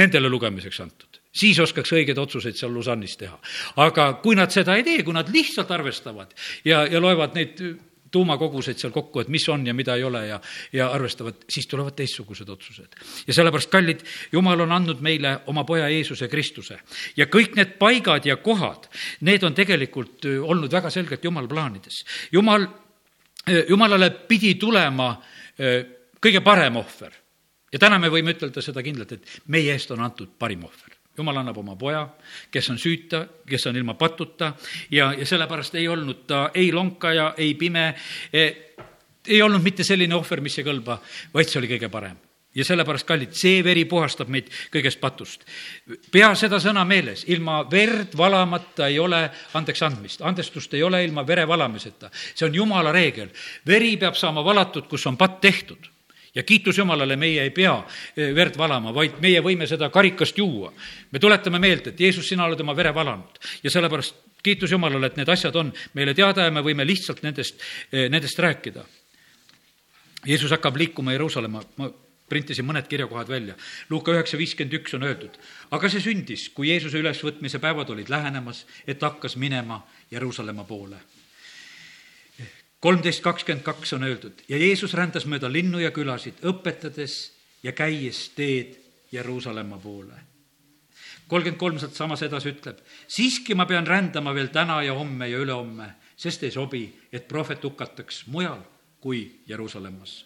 Nendele 0.00 0.30
lugemiseks 0.30 0.78
antud, 0.84 1.18
siis 1.34 1.58
oskaks 1.60 1.92
õigeid 1.96 2.18
otsuseid 2.22 2.56
seal 2.56 2.72
Lausanne'is 2.72 3.16
teha. 3.20 3.36
aga 3.84 4.12
kui 4.22 4.38
nad 4.38 4.52
seda 4.54 4.76
ei 4.78 4.86
tee, 4.86 5.02
kui 5.04 5.16
nad 5.16 5.28
lihtsalt 5.34 5.70
arvestavad 5.74 6.32
ja, 6.64 6.84
ja 6.86 7.02
loevad 7.02 7.34
neid 7.36 7.60
tuumakoguseid 8.10 8.78
seal 8.78 8.92
kokku, 8.92 9.20
et 9.20 9.28
mis 9.28 9.46
on 9.48 9.66
ja 9.66 9.74
mida 9.74 9.94
ei 9.96 10.04
ole 10.04 10.26
ja, 10.26 10.40
ja 10.72 10.90
arvestavad, 10.94 11.44
siis 11.48 11.66
tulevad 11.70 11.96
teistsugused 11.98 12.48
otsused. 12.48 12.98
ja 13.26 13.34
sellepärast, 13.34 13.70
kallid, 13.70 14.04
Jumal 14.32 14.60
on 14.66 14.72
andnud 14.72 15.00
meile 15.00 15.38
oma 15.46 15.64
poja 15.64 15.88
Jeesuse 15.88 16.28
Kristuse 16.28 16.78
ja 17.16 17.26
kõik 17.26 17.56
need 17.58 17.76
paigad 17.78 18.26
ja 18.26 18.36
kohad, 18.36 18.90
need 19.26 19.44
on 19.46 19.54
tegelikult 19.54 20.26
olnud 20.26 20.72
väga 20.72 20.90
selgelt 20.90 21.24
Jumala 21.24 21.48
plaanides. 21.48 22.04
Jumal, 22.32 22.66
Jumalale 23.68 24.10
pidi 24.28 24.54
tulema 24.60 25.14
kõige 26.20 26.44
parem 26.44 26.76
ohver. 26.76 27.12
ja 27.72 27.78
täna 27.78 27.98
me 27.98 28.08
võime 28.10 28.34
ütelda 28.34 28.62
seda 28.62 28.82
kindlalt, 28.82 29.12
et 29.12 29.40
meie 29.46 29.72
eest 29.72 29.90
on 29.90 30.00
antud 30.00 30.32
parim 30.38 30.64
ohver. 30.64 30.99
Jumal 31.18 31.36
annab 31.40 31.58
oma 31.58 31.76
poja, 31.76 32.06
kes 32.50 32.70
on 32.70 32.78
süüta, 32.78 33.24
kes 33.48 33.66
on 33.66 33.76
ilma 33.76 33.94
patuta 33.94 34.52
ja, 34.90 35.12
ja 35.12 35.26
sellepärast 35.26 35.74
ei 35.74 35.88
olnud 35.88 36.24
ta 36.26 36.50
ei 36.54 36.72
lonkaja, 36.72 37.34
ei 37.36 37.54
pime 37.54 37.94
eh,, 38.32 38.56
ei 39.28 39.42
olnud 39.42 39.62
mitte 39.62 39.84
selline 39.84 40.14
ohver, 40.16 40.40
mis 40.40 40.58
ei 40.58 40.66
kõlba, 40.66 40.98
vaid 41.34 41.48
see 41.50 41.60
oli 41.60 41.70
kõige 41.74 41.90
parem 41.92 42.18
ja 42.54 42.64
sellepärast, 42.66 43.06
kallid, 43.06 43.34
see 43.38 43.60
veri 43.64 43.84
puhastab 43.86 44.30
meid 44.32 44.48
kõigest 44.72 44.98
patust. 45.02 45.44
pea 46.10 46.32
seda 46.34 46.58
sõna 46.62 46.84
meeles, 46.84 47.22
ilma 47.30 47.60
verd 47.70 48.16
valamata 48.18 48.88
ei 48.88 48.98
ole 48.98 49.22
andeks 49.54 49.82
andmist, 49.86 50.24
andestust 50.26 50.74
ei 50.74 50.82
ole 50.82 51.04
ilma 51.04 51.26
vere 51.26 51.46
valamiseta. 51.48 52.10
see 52.34 52.48
on 52.48 52.54
jumala 52.54 52.92
reegel. 52.92 53.28
veri 53.66 53.96
peab 53.96 54.14
saama 54.14 54.44
valatud, 54.44 54.88
kus 54.88 55.06
on 55.06 55.16
patt 55.16 55.40
tehtud 55.40 55.90
ja 56.34 56.42
kiitus 56.42 56.78
Jumalale, 56.78 57.16
meie 57.16 57.42
ei 57.42 57.50
pea 57.50 57.74
eh, 58.16 58.34
verd 58.34 58.58
valama, 58.58 58.94
vaid 58.94 59.18
meie 59.22 59.42
võime 59.44 59.66
seda 59.66 59.90
karikast 59.90 60.38
juua. 60.38 60.72
me 61.10 61.18
tuletame 61.18 61.58
meelde, 61.58 61.90
et 61.90 62.00
Jeesus, 62.00 62.28
sina 62.28 62.44
oled 62.44 62.60
oma 62.60 62.76
vere 62.76 62.94
valanud 62.94 63.40
ja 63.62 63.70
sellepärast 63.70 64.14
kiitus 64.42 64.70
Jumalale, 64.70 65.10
et 65.10 65.16
need 65.16 65.28
asjad 65.28 65.56
on 65.56 65.72
meile 65.94 66.14
teada 66.14 66.46
ja 66.46 66.50
me 66.50 66.62
võime 66.64 66.86
lihtsalt 66.86 67.22
nendest, 67.22 67.60
eh, 67.92 68.08
nendest 68.08 68.38
rääkida. 68.38 68.84
Jeesus 70.26 70.50
hakkab 70.52 70.76
liikuma 70.76 71.12
Jeruusalemma, 71.12 71.62
ma 71.76 71.90
printisin 72.30 72.66
mõned 72.66 72.86
kirjakohad 72.86 73.28
välja. 73.28 73.54
Luuka 73.90 74.12
üheksa 74.12 74.38
viiskümmend 74.38 74.76
üks 74.78 74.94
on 74.94 75.02
öeldud, 75.02 75.38
aga 75.70 75.88
see 75.88 76.02
sündis, 76.04 76.48
kui 76.54 76.68
Jeesuse 76.70 77.00
ülesvõtmise 77.00 77.58
päevad 77.58 77.90
olid 77.90 78.12
lähenemas, 78.12 78.66
et 78.86 79.02
hakkas 79.02 79.36
minema 79.36 79.82
Jeruusalemma 80.12 80.64
poole 80.64 81.00
kolmteist 82.80 83.22
kakskümmend 83.22 83.64
kaks 83.64 83.92
on 83.92 84.04
öeldud 84.08 84.44
ja 84.48 84.58
Jeesus 84.58 84.94
rändas 84.94 85.26
mööda 85.28 85.50
linnu 85.52 85.80
ja 85.82 85.92
külasid, 85.94 86.40
õpetades 86.46 87.16
ja 87.62 87.72
käies 87.76 88.30
teed 88.36 88.78
Jeruusalemma 89.12 89.78
poole. 89.78 90.14
kolmkümmend 91.28 91.60
kolm 91.60 91.78
sealt 91.78 91.94
samas 91.94 92.22
edasi 92.26 92.50
ütleb, 92.50 92.80
siiski 93.06 93.54
ma 93.54 93.66
pean 93.66 93.86
rändama 93.86 94.34
veel 94.34 94.48
täna 94.50 94.82
ja 94.82 94.94
homme 94.94 95.28
ja 95.28 95.38
ülehomme, 95.38 95.92
sest 96.16 96.42
ei 96.42 96.50
sobi, 96.50 96.82
et 97.12 97.28
prohvet 97.28 97.62
hukataks 97.64 98.24
mujal 98.26 98.62
kui 99.00 99.40
Jeruusalemmas. 99.46 100.24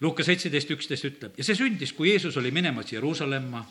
Luuka 0.00 0.22
seitseteist 0.22 0.70
üksteist 0.70 1.04
ütleb 1.04 1.38
ja 1.38 1.44
see 1.44 1.56
sündis, 1.58 1.92
kui 1.92 2.10
Jeesus 2.10 2.36
oli 2.36 2.50
minemas 2.50 2.92
Jeruusalemma 2.92 3.64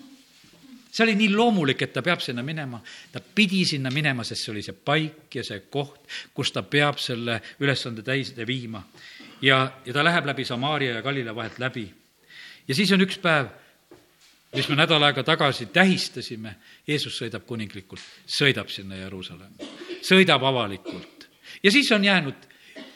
see 0.92 1.04
oli 1.04 1.16
nii 1.16 1.30
loomulik, 1.36 1.82
et 1.82 1.94
ta 1.94 2.02
peab 2.02 2.22
sinna 2.24 2.44
minema. 2.44 2.82
ta 3.12 3.20
pidi 3.20 3.66
sinna 3.66 3.92
minema, 3.92 4.24
sest 4.24 4.46
see 4.46 4.52
oli 4.52 4.64
see 4.64 4.74
paik 4.74 5.36
ja 5.36 5.44
see 5.44 5.66
koht, 5.70 6.08
kus 6.34 6.52
ta 6.52 6.64
peab 6.64 7.00
selle 7.00 7.42
ülesande 7.60 8.04
täide 8.04 8.48
viima. 8.48 8.84
ja, 9.42 9.72
ja 9.86 9.94
ta 9.94 10.04
läheb 10.04 10.26
läbi 10.26 10.46
Samaaria 10.46 10.96
ja 10.96 11.02
Galila 11.02 11.36
vahelt 11.36 11.60
läbi. 11.60 11.88
ja 12.68 12.76
siis 12.76 12.92
on 12.92 13.02
üks 13.02 13.20
päev, 13.22 13.48
mis 14.56 14.70
me 14.70 14.76
nädal 14.76 15.04
aega 15.04 15.24
tagasi 15.24 15.66
tähistasime, 15.66 16.56
Jeesus 16.88 17.18
sõidab 17.22 17.46
kuninglikult, 17.46 18.02
sõidab 18.28 18.70
sinna 18.72 18.96
Jeruusalemma, 18.96 19.72
sõidab 20.02 20.44
avalikult. 20.44 21.28
ja 21.64 21.72
siis 21.72 21.92
on 21.92 22.04
jäänud 22.04 22.48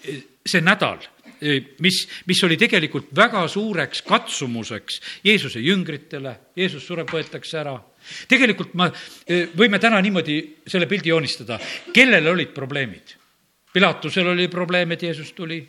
eh, 0.03 0.23
see 0.45 0.61
nädal 0.61 1.01
mis, 1.79 2.01
mis 2.25 2.43
oli 2.43 2.57
tegelikult 2.57 3.09
väga 3.15 3.41
suureks 3.49 4.03
katsumuseks 4.05 5.01
Jeesuse 5.25 5.61
jüngritele, 5.63 6.35
Jeesus 6.55 6.85
sureb, 6.85 7.09
võetakse 7.09 7.59
ära. 7.61 7.75
tegelikult 8.27 8.73
ma, 8.73 8.89
võime 9.57 9.79
täna 9.79 10.01
niimoodi 10.01 10.37
selle 10.67 10.87
pildi 10.89 11.09
joonistada, 11.09 11.59
kellel 11.93 12.27
olid 12.27 12.53
probleemid? 12.53 13.17
Pilatusel 13.73 14.27
oli 14.27 14.47
probleem, 14.51 14.91
et 14.91 15.03
Jeesus 15.03 15.31
tuli, 15.31 15.61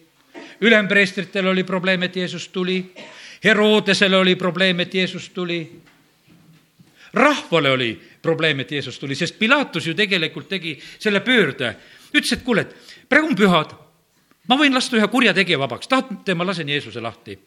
ülempreestritel 0.60 1.46
oli 1.46 1.64
probleem, 1.64 2.02
et 2.02 2.16
Jeesus 2.16 2.48
tuli, 2.48 2.80
Herodesele 3.44 4.16
oli 4.16 4.34
probleem, 4.36 4.80
et 4.80 4.94
Jeesus 4.94 5.28
tuli, 5.30 5.60
rahvale 7.14 7.70
oli 7.70 7.92
probleem, 8.22 8.60
et 8.60 8.72
Jeesus 8.72 8.98
tuli, 8.98 9.14
sest 9.14 9.38
Pilatus 9.38 9.86
ju 9.86 9.94
tegelikult 9.94 10.48
tegi 10.48 10.74
selle 10.98 11.20
pöörde, 11.20 11.76
ütles, 12.12 12.32
et 12.32 12.42
kuule, 12.42 12.66
et 12.66 13.06
praegu 13.08 13.30
on 13.30 13.38
pühad 13.38 13.76
ma 14.48 14.58
võin 14.58 14.74
lasta 14.74 14.98
ühe 14.98 15.08
kurjategija 15.10 15.58
vabaks, 15.60 15.90
tahate, 15.90 16.34
ma 16.34 16.46
lasen 16.46 16.68
Jeesuse 16.68 17.00
lahti. 17.00 17.38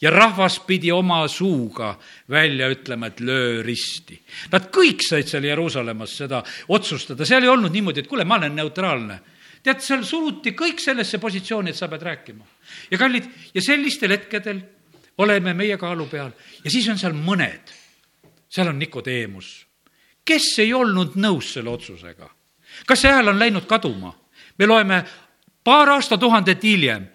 ja 0.00 0.10
rahvas 0.10 0.58
pidi 0.60 0.90
oma 0.92 1.22
suuga 1.28 1.94
välja 2.28 2.68
ütlema, 2.68 3.06
et 3.06 3.20
löö 3.20 3.62
risti. 3.62 4.18
Nad 4.52 4.68
kõik 4.68 5.00
said 5.00 5.24
seal 5.28 5.44
Jeruusalemmas 5.44 6.16
seda 6.18 6.42
otsustada, 6.68 7.24
seal 7.24 7.42
ei 7.42 7.48
olnud 7.48 7.72
niimoodi, 7.72 8.00
et 8.04 8.06
kuule, 8.06 8.24
ma 8.24 8.36
olen 8.36 8.54
neutraalne. 8.56 9.20
tead, 9.62 9.80
seal 9.80 10.04
suruti 10.04 10.52
kõik 10.52 10.78
sellesse 10.78 11.18
positsiooni, 11.18 11.70
et 11.70 11.76
sa 11.76 11.88
pead 11.88 12.02
rääkima. 12.02 12.44
ja 12.90 12.98
kallid, 12.98 13.24
ja 13.54 13.62
sellistel 13.62 14.10
hetkedel 14.10 14.60
oleme 15.18 15.54
meie 15.54 15.76
kaalu 15.76 16.06
peal 16.06 16.30
ja 16.64 16.70
siis 16.70 16.88
on 16.88 16.98
seal 16.98 17.14
mõned, 17.16 17.72
seal 18.48 18.68
on 18.68 18.78
Nikodeemus, 18.78 19.66
kes 20.24 20.58
ei 20.64 20.74
olnud 20.74 21.16
nõus 21.16 21.52
selle 21.54 21.70
otsusega. 21.70 22.30
kas 22.86 23.00
see 23.00 23.12
hääl 23.12 23.28
on 23.32 23.38
läinud 23.38 23.66
kaduma? 23.66 24.12
me 24.58 24.66
loeme 24.66 25.04
paar 25.66 25.90
aastatuhandet 25.96 26.62
hiljem, 26.62 27.08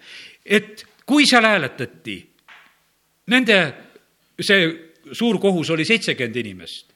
et 0.44 0.84
kui 1.08 1.24
seal 1.26 1.46
hääletati, 1.48 2.16
nende 3.32 3.58
see 4.40 4.66
suur 5.12 5.38
kohus 5.40 5.70
oli 5.72 5.86
seitsekümmend 5.88 6.36
inimest 6.44 6.92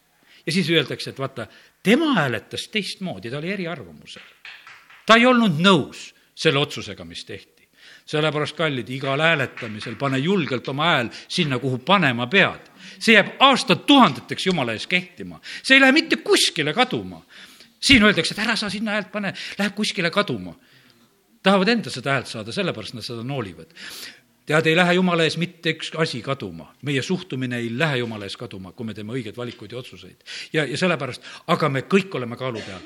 ja 0.46 0.52
siis 0.52 0.68
öeldakse, 0.70 1.10
et 1.10 1.18
vaata, 1.18 1.46
tema 1.82 2.12
hääletas 2.14 2.68
teistmoodi, 2.68 3.30
ta 3.30 3.38
oli 3.38 3.52
eriarvamusel. 3.52 4.22
ta 5.06 5.16
ei 5.16 5.26
olnud 5.26 5.58
nõus 5.62 6.12
selle 6.34 6.58
otsusega, 6.58 7.04
mis 7.04 7.24
tehti. 7.24 7.68
sellepärast, 8.06 8.56
kallid, 8.56 8.88
igal 8.90 9.20
hääletamisel 9.20 9.96
pane 9.98 10.18
julgelt 10.18 10.68
oma 10.68 10.84
hääl 10.92 11.08
sinna, 11.28 11.58
kuhu 11.58 11.78
panema 11.78 12.26
pead. 12.26 12.70
see 12.98 13.14
jääb 13.14 13.40
aastatuhandeteks 13.40 14.46
Jumala 14.46 14.72
ees 14.72 14.86
kehtima, 14.86 15.40
see 15.62 15.76
ei 15.76 15.80
lähe 15.80 15.92
mitte 15.92 16.16
kuskile 16.16 16.74
kaduma. 16.74 17.22
siin 17.80 18.02
öeldakse, 18.02 18.34
et 18.34 18.46
ära 18.46 18.56
sa 18.56 18.70
sinna 18.70 18.90
häält 18.90 19.12
pane, 19.12 19.34
läheb 19.58 19.74
kuskile 19.74 20.10
kaduma 20.10 20.54
tahavad 21.42 21.68
enda 21.68 21.90
seda 21.92 22.16
häält 22.16 22.30
saada, 22.30 22.54
sellepärast 22.54 22.96
nad 22.96 23.06
seda 23.06 23.24
noolivad 23.26 23.74
tead, 24.46 24.66
ei 24.66 24.76
lähe 24.78 24.94
jumala 24.94 25.26
ees 25.26 25.36
mitte 25.42 25.74
üks 25.74 25.92
asi 25.98 26.22
kaduma, 26.22 26.68
meie 26.86 27.02
suhtumine 27.02 27.58
ei 27.62 27.70
lähe 27.78 28.00
jumala 28.02 28.28
ees 28.28 28.36
kaduma, 28.38 28.72
kui 28.72 28.86
me 28.86 28.94
teeme 28.94 29.16
õigeid 29.16 29.36
valikuid 29.36 29.74
ja 29.74 29.80
otsuseid. 29.82 30.22
ja, 30.52 30.64
ja 30.64 30.78
sellepärast, 30.78 31.24
aga 31.46 31.68
me 31.68 31.82
kõik 31.90 32.14
oleme 32.14 32.38
kaalu 32.38 32.62
peal. 32.66 32.84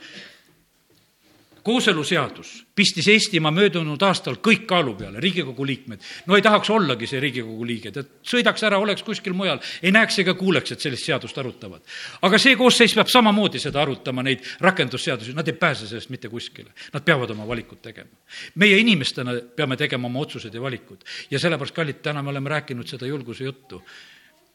Kooseluseadus 1.62 2.66
pistis 2.80 3.08
Eestimaa 3.12 3.50
möödunud 3.52 4.02
aastal 4.02 4.38
kõik 4.40 4.64
kaalu 4.68 4.94
peale, 4.96 5.20
Riigikogu 5.20 5.66
liikmed. 5.66 6.00
no 6.26 6.36
ei 6.36 6.42
tahaks 6.42 6.70
ollagi 6.70 7.06
see 7.06 7.20
Riigikogu 7.20 7.66
liige, 7.66 7.92
ta 7.92 8.04
sõidaks 8.24 8.64
ära, 8.64 8.78
oleks 8.80 9.02
kuskil 9.04 9.34
mujal, 9.36 9.61
ei 9.82 9.92
näeks 9.92 10.18
ega 10.22 10.34
kuuleks, 10.38 10.72
et 10.72 10.80
sellist 10.80 11.04
seadust 11.04 11.38
arutavad. 11.38 11.82
aga 12.22 12.38
see 12.38 12.56
koosseis 12.56 12.94
peab 12.96 13.11
samamoodi 13.12 13.61
seda 13.61 13.82
arutama, 13.82 14.24
neid 14.24 14.46
rakendusseadusi, 14.61 15.34
nad 15.36 15.48
ei 15.48 15.58
pääse 15.61 15.88
sellest 15.90 16.11
mitte 16.11 16.28
kuskile. 16.28 16.72
Nad 16.94 17.04
peavad 17.04 17.30
oma 17.36 17.48
valikud 17.48 17.82
tegema. 17.82 18.11
meie 18.54 18.78
inimestena 18.78 19.36
peame 19.56 19.76
tegema 19.76 20.08
oma 20.08 20.20
otsused 20.20 20.54
ja 20.54 20.62
valikud. 20.62 21.04
ja 21.30 21.38
sellepärast, 21.38 21.74
kallid, 21.74 22.00
täna 22.02 22.22
me 22.22 22.30
oleme 22.30 22.48
rääkinud 22.48 22.88
seda 22.88 23.06
julguse 23.06 23.44
juttu 23.44 23.82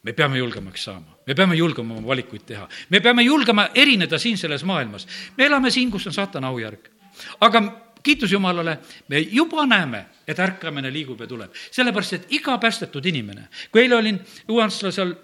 me 0.06 0.14
peame 0.14 0.38
julgemaks 0.38 0.84
saama, 0.84 1.18
me 1.26 1.34
peame 1.34 1.56
julgema 1.56 1.96
oma 1.98 2.08
valikuid 2.08 2.44
teha, 2.46 2.68
me 2.90 3.00
peame 3.00 3.24
julgema 3.26 3.70
erineda 3.74 4.20
siin 4.22 4.38
selles 4.38 4.64
maailmas. 4.64 5.08
me 5.38 5.46
elame 5.46 5.72
siin, 5.72 5.92
kus 5.92 6.08
on 6.08 6.14
saatana 6.14 6.48
aujärg 6.48 6.95
aga 7.42 7.64
kiitus 8.06 8.32
Jumalale, 8.32 8.80
me 9.08 9.20
juba 9.20 9.66
näeme, 9.66 10.06
et 10.28 10.40
ärkamine 10.40 10.94
liigub 10.94 11.22
ja 11.22 11.28
tuleb. 11.28 11.54
sellepärast, 11.72 12.14
et 12.14 12.34
iga 12.38 12.58
päästetud 12.58 13.06
inimene, 13.06 13.48
kui 13.72 13.82
eile 13.82 13.96
olin 13.96 14.20
Juhansla 14.48 14.92
seal 14.92 15.16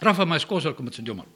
rahvamajas 0.00 0.46
koosolekul, 0.46 0.84
mõtlesin, 0.84 1.06
et 1.06 1.12
jumal, 1.12 1.28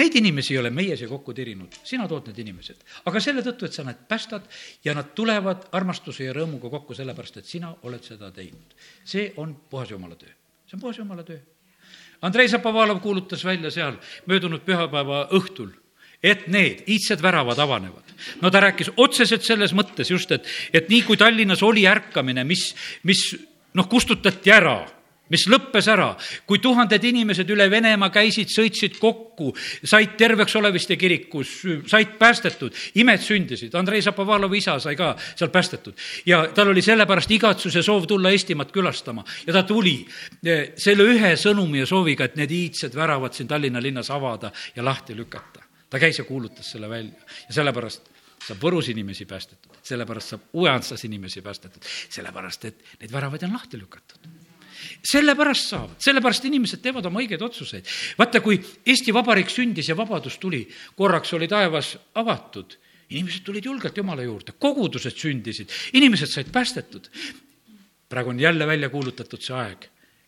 neid 0.00 0.16
inimesi 0.16 0.54
ei 0.54 0.60
ole 0.62 0.70
meie 0.70 0.96
siia 0.96 1.08
kokku 1.08 1.34
tirinud, 1.36 1.76
sina 1.84 2.08
tood 2.08 2.30
need 2.30 2.38
inimesed. 2.44 2.84
aga 3.04 3.20
selle 3.20 3.44
tõttu, 3.44 3.68
et 3.68 3.76
sa 3.76 3.84
nad 3.84 4.00
päästad 4.08 4.48
ja 4.84 4.94
nad 4.94 5.12
tulevad 5.14 5.68
armastuse 5.72 6.24
ja 6.24 6.34
rõõmuga 6.36 6.70
kokku, 6.70 6.94
sellepärast 6.94 7.36
et 7.42 7.46
sina 7.46 7.74
oled 7.82 8.04
seda 8.04 8.30
teinud. 8.30 8.76
see 9.04 9.32
on 9.36 9.54
puhas 9.70 9.90
Jumala 9.90 10.16
töö, 10.16 10.32
see 10.66 10.76
on 10.78 10.80
puhas 10.80 10.98
Jumala 10.98 11.22
töö. 11.22 11.40
Andrei 12.22 12.48
Zapovalov 12.48 13.00
kuulutas 13.00 13.44
välja 13.44 13.70
seal 13.70 13.96
möödunud 14.26 14.60
pühapäeva 14.60 15.28
õhtul 15.32 15.72
et 16.22 16.46
need 16.48 16.84
iidsed 16.86 17.22
väravad 17.22 17.58
avanevad. 17.58 18.14
no 18.42 18.50
ta 18.50 18.60
rääkis 18.60 18.92
otseselt 18.96 19.42
selles 19.42 19.72
mõttes 19.72 20.10
just, 20.10 20.32
et, 20.32 20.46
et 20.72 20.88
nii 20.88 21.02
kui 21.02 21.16
Tallinnas 21.16 21.62
oli 21.62 21.86
ärkamine, 21.88 22.44
mis, 22.44 22.74
mis 23.08 23.30
noh, 23.74 23.88
kustutati 23.88 24.52
ära 24.52 24.82
mis 25.30 25.46
lõppes 25.50 25.86
ära, 25.90 26.08
kui 26.46 26.58
tuhanded 26.62 27.04
inimesed 27.06 27.50
üle 27.54 27.68
Venemaa 27.70 28.10
käisid, 28.10 28.50
sõitsid 28.52 28.98
kokku, 29.00 29.52
said 29.86 30.16
terveks 30.18 30.56
Oleviste 30.58 30.98
kirikus, 31.00 31.52
said 31.90 32.16
päästetud, 32.18 32.74
imed 33.00 33.22
sündisid, 33.24 33.74
Andrei 33.78 34.02
Zapovalovi 34.02 34.58
isa 34.60 34.78
sai 34.82 34.96
ka 34.98 35.12
seal 35.30 35.52
päästetud. 35.54 35.94
ja 36.26 36.42
tal 36.54 36.74
oli 36.74 36.82
sellepärast 36.82 37.30
igatsus 37.30 37.74
ja 37.74 37.82
soov 37.82 38.06
tulla 38.10 38.34
Eestimaad 38.34 38.74
külastama 38.74 39.24
ja 39.46 39.52
ta 39.52 39.62
tuli 39.62 40.00
eh, 40.44 40.72
selle 40.76 41.06
ühe 41.14 41.34
sõnumi 41.38 41.84
ja 41.84 41.86
sooviga, 41.86 42.26
et 42.26 42.36
need 42.36 42.50
iidsed 42.50 42.94
väravad 42.94 43.32
siin 43.32 43.48
Tallinna 43.48 43.82
linnas 43.82 44.10
avada 44.10 44.50
ja 44.74 44.84
lahti 44.84 45.14
lükata 45.16 45.69
ta 45.90 45.98
käis 45.98 46.18
ja 46.18 46.24
kuulutas 46.24 46.70
selle 46.72 46.88
välja. 46.88 47.28
Ja 47.48 47.54
sellepärast 47.60 48.10
saab 48.46 48.62
Võrus 48.62 48.88
inimesi 48.92 49.26
päästetud, 49.28 49.80
sellepärast 49.84 50.34
saab 50.34 50.54
Uue-Antslas 50.56 51.04
inimesi 51.04 51.42
päästetud, 51.44 51.84
sellepärast 52.08 52.64
et 52.70 52.84
need 53.00 53.12
väravad 53.12 53.42
on 53.46 53.58
lahti 53.58 53.80
lükatud. 53.80 54.30
Sellepärast 55.04 55.68
saavad, 55.74 55.98
sellepärast 56.00 56.46
inimesed 56.48 56.80
teevad 56.80 57.06
oma 57.08 57.20
õigeid 57.20 57.42
otsuseid. 57.44 57.88
vaata, 58.18 58.40
kui 58.40 58.56
Eesti 58.86 59.12
Vabariik 59.12 59.52
sündis 59.52 59.90
ja 59.90 59.96
vabadus 59.96 60.38
tuli, 60.40 60.62
korraks 60.96 61.34
oli 61.36 61.48
taevas 61.48 61.96
avatud, 62.14 62.78
inimesed 63.10 63.44
tulid 63.44 63.64
julgelt 63.64 63.96
Jumala 63.96 64.24
juurde, 64.24 64.54
kogudused 64.58 65.16
sündisid, 65.18 65.70
inimesed 65.92 66.32
said 66.32 66.52
päästetud. 66.52 67.10
praegu 68.08 68.30
on 68.30 68.40
jälle 68.40 68.66
välja 68.66 68.88
kuulutatud 68.88 69.40
see 69.42 69.54
aeg, 69.54 69.84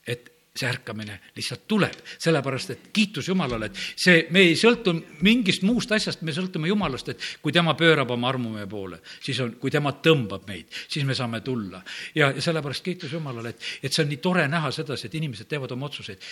et 0.07 0.31
see 0.53 0.69
ärkamine 0.69 1.15
lihtsalt 1.37 1.65
tuleb, 1.69 1.95
sellepärast 2.21 2.73
et 2.75 2.89
kiitus 2.93 3.29
Jumalale, 3.29 3.71
et 3.71 3.79
see, 3.97 4.27
me 4.35 4.43
ei 4.45 4.57
sõltu 4.59 4.93
mingist 5.25 5.65
muust 5.65 5.93
asjast, 5.97 6.21
me 6.27 6.35
sõltume 6.37 6.69
Jumalast, 6.69 7.09
et 7.09 7.25
kui 7.43 7.55
tema 7.57 7.73
pöörab 7.79 8.13
oma 8.13 8.29
armu 8.29 8.53
meie 8.53 8.69
poole, 8.69 9.01
siis 9.25 9.41
on, 9.41 9.55
kui 9.61 9.73
tema 9.73 9.95
tõmbab 10.05 10.45
meid, 10.51 10.69
siis 10.93 11.07
me 11.09 11.17
saame 11.17 11.41
tulla. 11.41 11.81
ja, 12.15 12.29
ja 12.37 12.45
sellepärast 12.45 12.85
kiitus 12.85 13.17
Jumalale, 13.17 13.55
et, 13.55 13.69
et 13.83 13.93
see 13.93 14.05
on 14.05 14.13
nii 14.13 14.21
tore 14.25 14.45
näha 14.49 14.71
sedasi, 14.77 15.09
et 15.09 15.21
inimesed 15.23 15.49
teevad 15.49 15.73
oma 15.73 15.89
otsuseid, 15.89 16.29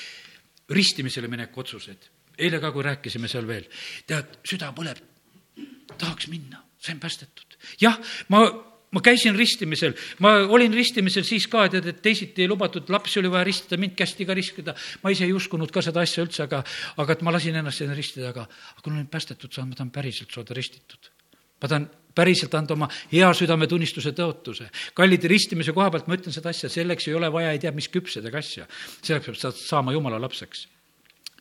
ristimisele 0.77 1.29
mineku 1.29 1.65
otsuseid. 1.65 2.11
eile 2.39 2.61
ka, 2.61 2.73
kui 2.73 2.85
rääkisime 2.85 3.29
seal 3.29 3.49
veel, 3.49 3.65
tead, 4.07 4.37
süda 4.45 4.75
põleb, 4.77 5.01
tahaks 5.97 6.29
minna, 6.29 6.61
sain 6.79 7.01
päästetud. 7.01 7.57
jah, 7.81 7.97
ma 8.29 8.45
ma 8.91 9.01
käisin 9.05 9.37
ristimisel, 9.39 9.95
ma 10.19 10.33
olin 10.51 10.75
ristimisel 10.75 11.25
siis 11.27 11.47
ka, 11.51 11.67
tead, 11.71 11.87
et 11.93 12.01
teisiti 12.03 12.45
ei 12.45 12.51
lubatud, 12.51 12.89
lapsi 12.91 13.21
oli 13.21 13.31
vaja 13.31 13.47
ristida, 13.47 13.79
mind 13.81 13.95
kästi 13.99 14.27
ka 14.27 14.35
ristida. 14.35 14.75
ma 15.03 15.13
ise 15.15 15.25
ei 15.25 15.35
uskunud 15.37 15.71
ka 15.71 15.83
seda 15.83 16.03
asja 16.03 16.25
üldse, 16.25 16.43
aga, 16.47 16.63
aga 16.99 17.15
et 17.15 17.23
ma 17.23 17.35
lasin 17.35 17.57
ennast 17.61 17.83
sinna 17.83 17.95
ristida, 17.95 18.33
aga, 18.35 18.47
aga 18.47 18.83
kui 18.83 18.93
ma 18.93 18.99
olen 18.99 19.11
päästetud 19.13 19.53
saanud, 19.55 19.75
ma 19.75 19.79
tahan 19.79 19.93
päriselt 19.95 20.35
saada 20.35 20.55
ristitud. 20.59 21.11
ma 21.63 21.69
tahan 21.69 21.87
päriselt 22.15 22.55
anda 22.59 22.75
oma 22.75 22.89
hea 23.13 23.31
südametunnistuse 23.35 24.11
tõotuse. 24.17 24.67
kallid, 24.95 25.25
ristimise 25.25 25.73
koha 25.73 25.91
pealt 25.91 26.11
ma 26.11 26.19
ütlen 26.19 26.35
seda 26.35 26.51
asja, 26.51 26.69
selleks 26.69 27.09
ei 27.09 27.15
ole 27.15 27.31
vaja 27.33 27.53
ei 27.53 27.63
tea 27.63 27.73
mis 27.73 27.89
küpsedega 27.89 28.39
asja. 28.39 28.67
selleks 29.03 29.27
peab 29.27 29.39
sa 29.39 29.53
saama 29.55 29.93
jumala 29.93 30.19
lapseks. 30.21 30.67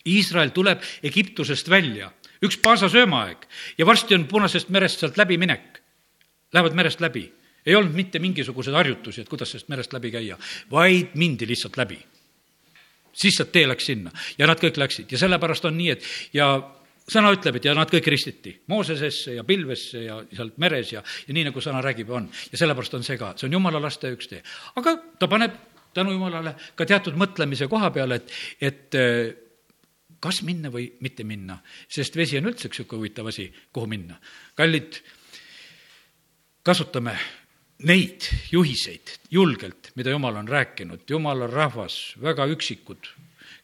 Iisrael 0.05 0.53
tuleb 0.53 0.85
Egiptusest 1.03 1.69
välja, 1.69 2.13
üks 2.45 2.61
paasa 2.61 2.87
söömaaeg 2.89 3.49
ja 3.77 3.85
varsti 3.85 4.15
on 4.15 4.29
Punasest 4.29 4.69
merest 4.69 4.99
sealt 4.99 5.17
läbiminek. 5.17 5.81
Lähevad 6.53 6.73
merest 6.73 7.01
läbi 7.01 7.38
ei 7.69 7.77
olnud 7.77 7.95
mitte 7.95 8.19
mingisuguseid 8.23 8.75
harjutusi, 8.75 9.21
et 9.21 9.29
kuidas 9.29 9.53
sellest 9.53 9.69
merest 9.71 9.93
läbi 9.93 10.11
käia, 10.13 10.37
vaid 10.71 11.15
mindi 11.19 11.47
lihtsalt 11.49 11.77
läbi. 11.77 11.99
lihtsalt 13.23 13.51
tee 13.51 13.67
läks 13.67 13.85
sinna 13.85 14.11
ja 14.37 14.47
nad 14.47 14.59
kõik 14.59 14.77
läksid 14.77 15.11
ja 15.11 15.17
sellepärast 15.17 15.65
on 15.65 15.77
nii, 15.77 15.89
et 15.91 16.03
ja 16.33 16.51
sõna 17.09 17.31
ütleb, 17.33 17.57
et 17.57 17.65
ja 17.65 17.73
nad 17.75 17.89
kõik 17.89 18.07
ristiti 18.11 18.53
Moosesesse 18.67 19.33
ja 19.35 19.43
pilvesse 19.43 20.03
ja 20.05 20.19
sealt 20.35 20.57
meres 20.61 20.93
ja, 20.93 21.03
ja 21.27 21.35
nii, 21.35 21.49
nagu 21.49 21.61
sõna 21.63 21.81
räägib, 21.83 22.09
on. 22.13 22.29
ja 22.51 22.61
sellepärast 22.61 22.95
on 22.99 23.05
see 23.05 23.17
ka, 23.19 23.33
see 23.37 23.49
on 23.49 23.57
jumala 23.57 23.81
laste 23.81 24.11
üks 24.13 24.29
tee. 24.31 24.41
aga 24.79 24.95
ta 25.19 25.27
paneb 25.31 25.57
tänu 25.93 26.13
jumalale 26.13 26.55
ka 26.77 26.85
teatud 26.85 27.17
mõtlemise 27.19 27.67
koha 27.69 27.89
peale, 27.93 28.19
et, 28.21 28.33
et 28.61 28.97
eh, 28.99 29.33
kas 30.21 30.41
minna 30.45 30.71
või 30.73 30.89
mitte 31.03 31.25
minna, 31.27 31.59
sest 31.89 32.15
vesi 32.19 32.37
on 32.39 32.49
üldse 32.51 32.69
üks 32.69 32.81
niisugune 32.81 33.03
huvitav 33.03 33.29
asi, 33.31 33.49
kuhu 33.73 33.89
minna. 33.89 34.19
kallid, 34.55 35.01
kasutame 36.63 37.15
neid 37.87 38.27
juhiseid 38.51 39.15
julgelt, 39.31 39.91
mida 39.95 40.11
Jumal 40.11 40.35
on 40.35 40.47
rääkinud, 40.47 41.05
Jumala 41.09 41.47
rahvas, 41.47 42.15
väga 42.21 42.47
üksikud, 42.51 43.07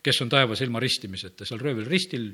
kes 0.03 0.21
on 0.21 0.31
taevas 0.31 0.61
ilma 0.63 0.79
ristimiseta, 0.79 1.45
seal 1.45 1.59
röövil 1.59 1.87
ristil, 1.89 2.29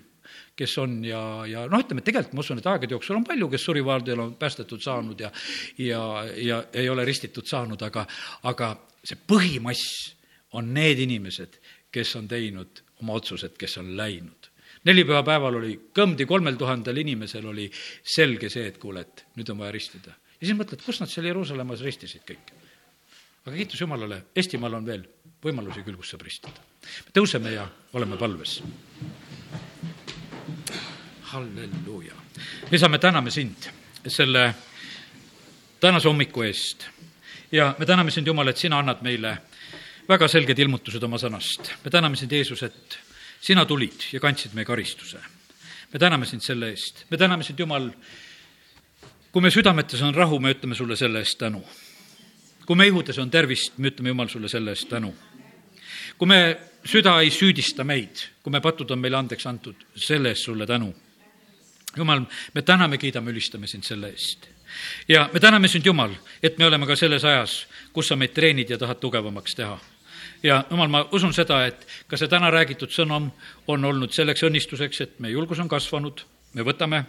kes 0.55 0.77
on 0.77 0.99
ja, 1.05 1.21
ja 1.49 1.65
noh, 1.71 1.81
ütleme, 1.81 2.03
et 2.03 2.07
tegelikult 2.07 2.37
ma 2.37 2.45
usun, 2.45 2.61
et 2.61 2.69
aegade 2.69 2.93
jooksul 2.93 3.17
on 3.17 3.25
palju, 3.25 3.49
kes 3.51 3.65
surivaardil 3.65 4.21
on 4.21 4.35
päästetud 4.39 4.83
saanud 4.83 5.19
ja 5.19 5.31
ja, 5.81 6.03
ja 6.37 6.61
ei 6.73 6.89
ole 6.89 7.05
ristitud 7.07 7.49
saanud, 7.49 7.81
aga, 7.87 8.05
aga 8.47 8.75
see 9.03 9.17
põhimass 9.27 10.13
on 10.59 10.73
need 10.75 11.01
inimesed, 11.01 11.57
kes 11.91 12.15
on 12.19 12.27
teinud 12.29 12.83
oma 13.01 13.17
otsused, 13.17 13.57
kes 13.57 13.79
on 13.81 13.95
läinud. 13.97 14.51
Nelipüha 14.85 15.21
päeval 15.25 15.59
oli 15.59 15.75
kõmdi 15.93 16.25
kolmel 16.29 16.57
tuhandel 16.57 16.97
inimesel 17.01 17.45
oli 17.49 17.67
selge 18.03 18.49
see, 18.49 18.67
et 18.69 18.77
kuule, 18.81 19.03
et 19.05 19.25
nüüd 19.37 19.49
on 19.53 19.59
vaja 19.61 19.73
ristida 19.75 20.13
ja 20.41 20.47
siis 20.47 20.57
mõtled, 20.57 20.81
kus 20.81 20.99
nad 21.01 21.09
seal 21.11 21.29
Jeruusalemmas 21.29 21.83
ristisid 21.85 22.25
kõik. 22.25 22.53
aga 23.45 23.55
kiitus 23.55 23.81
Jumalale, 23.81 24.23
Eestimaal 24.35 24.73
on 24.73 24.85
veel 24.85 25.05
võimalusi 25.43 25.83
küll, 25.85 25.97
kus 25.97 26.13
saab 26.13 26.25
ristida. 26.25 26.61
tõuseme 27.13 27.53
ja 27.53 27.67
oleme 27.93 28.17
palves. 28.17 28.61
halleluuja. 31.21 32.15
isa, 32.71 32.89
me 32.89 32.99
täname 32.99 33.31
sind 33.31 33.69
selle 34.07 34.53
tänase 35.79 36.07
hommiku 36.07 36.41
eest 36.41 36.87
ja 37.51 37.75
me 37.79 37.85
täname 37.85 38.11
sind, 38.11 38.27
Jumal, 38.27 38.47
et 38.47 38.57
sina 38.57 38.79
annad 38.79 39.01
meile 39.01 39.37
väga 40.09 40.27
selged 40.27 40.59
ilmutused 40.59 41.03
oma 41.03 41.17
sõnast. 41.17 41.71
me 41.83 41.91
täname 41.91 42.15
sind, 42.15 42.31
Jeesus, 42.31 42.63
et 42.63 42.97
sina 43.41 43.65
tulid 43.65 44.09
ja 44.13 44.19
kandsid 44.19 44.53
meie 44.53 44.65
karistuse. 44.65 45.19
me 45.93 45.99
täname 45.99 46.25
sind 46.25 46.41
selle 46.41 46.69
eest, 46.69 47.05
me 47.09 47.17
täname 47.17 47.43
sind, 47.43 47.59
Jumal, 47.59 47.91
kui 49.31 49.41
me 49.41 49.51
südametes 49.51 50.01
on 50.03 50.15
rahu, 50.15 50.39
me 50.39 50.51
ütleme 50.51 50.75
sulle 50.75 50.95
selle 50.95 51.19
eest 51.19 51.37
tänu. 51.39 51.63
kui 52.65 52.75
me 52.75 52.87
ihudes 52.87 53.17
on 53.19 53.29
tervist, 53.31 53.77
me 53.77 53.89
ütleme, 53.89 54.09
Jumal, 54.09 54.27
sulle 54.27 54.49
selle 54.49 54.71
eest 54.71 54.89
tänu. 54.89 55.13
kui 56.17 56.27
me, 56.27 56.57
süda 56.85 57.19
ei 57.21 57.31
süüdista 57.31 57.83
meid, 57.83 58.27
kui 58.43 58.51
me 58.51 58.61
patud 58.61 58.91
on 58.91 58.99
meile 58.99 59.17
andeks 59.17 59.47
antud, 59.47 59.75
selle 59.95 60.29
eest 60.29 60.43
sulle 60.43 60.67
tänu. 60.67 60.93
Jumal, 61.97 62.25
me 62.53 62.61
täname, 62.61 62.97
kiidame, 62.97 63.31
ülistame 63.31 63.67
sind 63.67 63.83
selle 63.83 64.11
eest. 64.11 64.49
ja 65.07 65.29
me 65.33 65.39
täname 65.39 65.67
sind, 65.67 65.85
Jumal, 65.85 66.15
et 66.43 66.57
me 66.57 66.65
oleme 66.65 66.87
ka 66.87 66.95
selles 66.95 67.23
ajas, 67.25 67.65
kus 67.93 68.07
sa 68.07 68.15
meid 68.15 68.33
treenid 68.33 68.69
ja 68.69 68.77
tahad 68.77 68.99
tugevamaks 68.99 69.55
teha 69.55 69.79
ja 70.43 70.63
jumal, 70.69 70.87
ma 70.87 71.05
usun 71.11 71.33
seda, 71.33 71.65
et 71.65 71.87
ka 72.07 72.17
see 72.17 72.27
täna 72.27 72.49
räägitud 72.51 72.89
sõnum 72.89 73.29
on 73.67 73.85
olnud 73.85 74.13
selleks 74.13 74.43
õnnistuseks, 74.43 75.01
et 75.01 75.19
meie 75.19 75.33
julgus 75.33 75.59
on 75.59 75.69
kasvanud, 75.69 76.23
me 76.53 76.65
võtame 76.65 77.03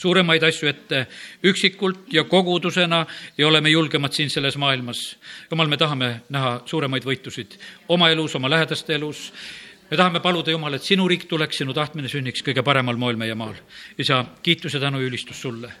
suuremaid 0.00 0.44
asju 0.48 0.68
ette 0.70 1.04
üksikult 1.44 2.12
ja 2.14 2.24
kogudusena 2.24 3.04
ja 3.38 3.48
oleme 3.48 3.70
julgemad 3.70 4.16
siin 4.16 4.30
selles 4.30 4.56
maailmas. 4.56 5.16
jumal, 5.50 5.68
me 5.68 5.76
tahame 5.76 6.10
näha 6.28 6.60
suuremaid 6.66 7.04
võitusid 7.04 7.58
oma 7.88 8.10
elus, 8.10 8.34
oma 8.34 8.50
lähedaste 8.50 8.94
elus. 8.94 9.32
me 9.90 9.96
tahame 9.96 10.20
paluda, 10.20 10.50
Jumal, 10.50 10.74
et 10.74 10.86
sinu 10.86 11.08
riik 11.08 11.26
tuleks, 11.28 11.58
sinu 11.58 11.74
tahtmine 11.74 12.08
sünniks 12.08 12.44
kõige 12.46 12.62
paremal 12.62 12.96
moel 12.96 13.16
meie 13.16 13.34
maal. 13.34 13.54
isa, 13.98 14.24
kiitus 14.42 14.74
ja 14.74 14.80
tänu 14.80 15.00
ja 15.00 15.06
ülistus 15.06 15.42
sulle. 15.42 15.72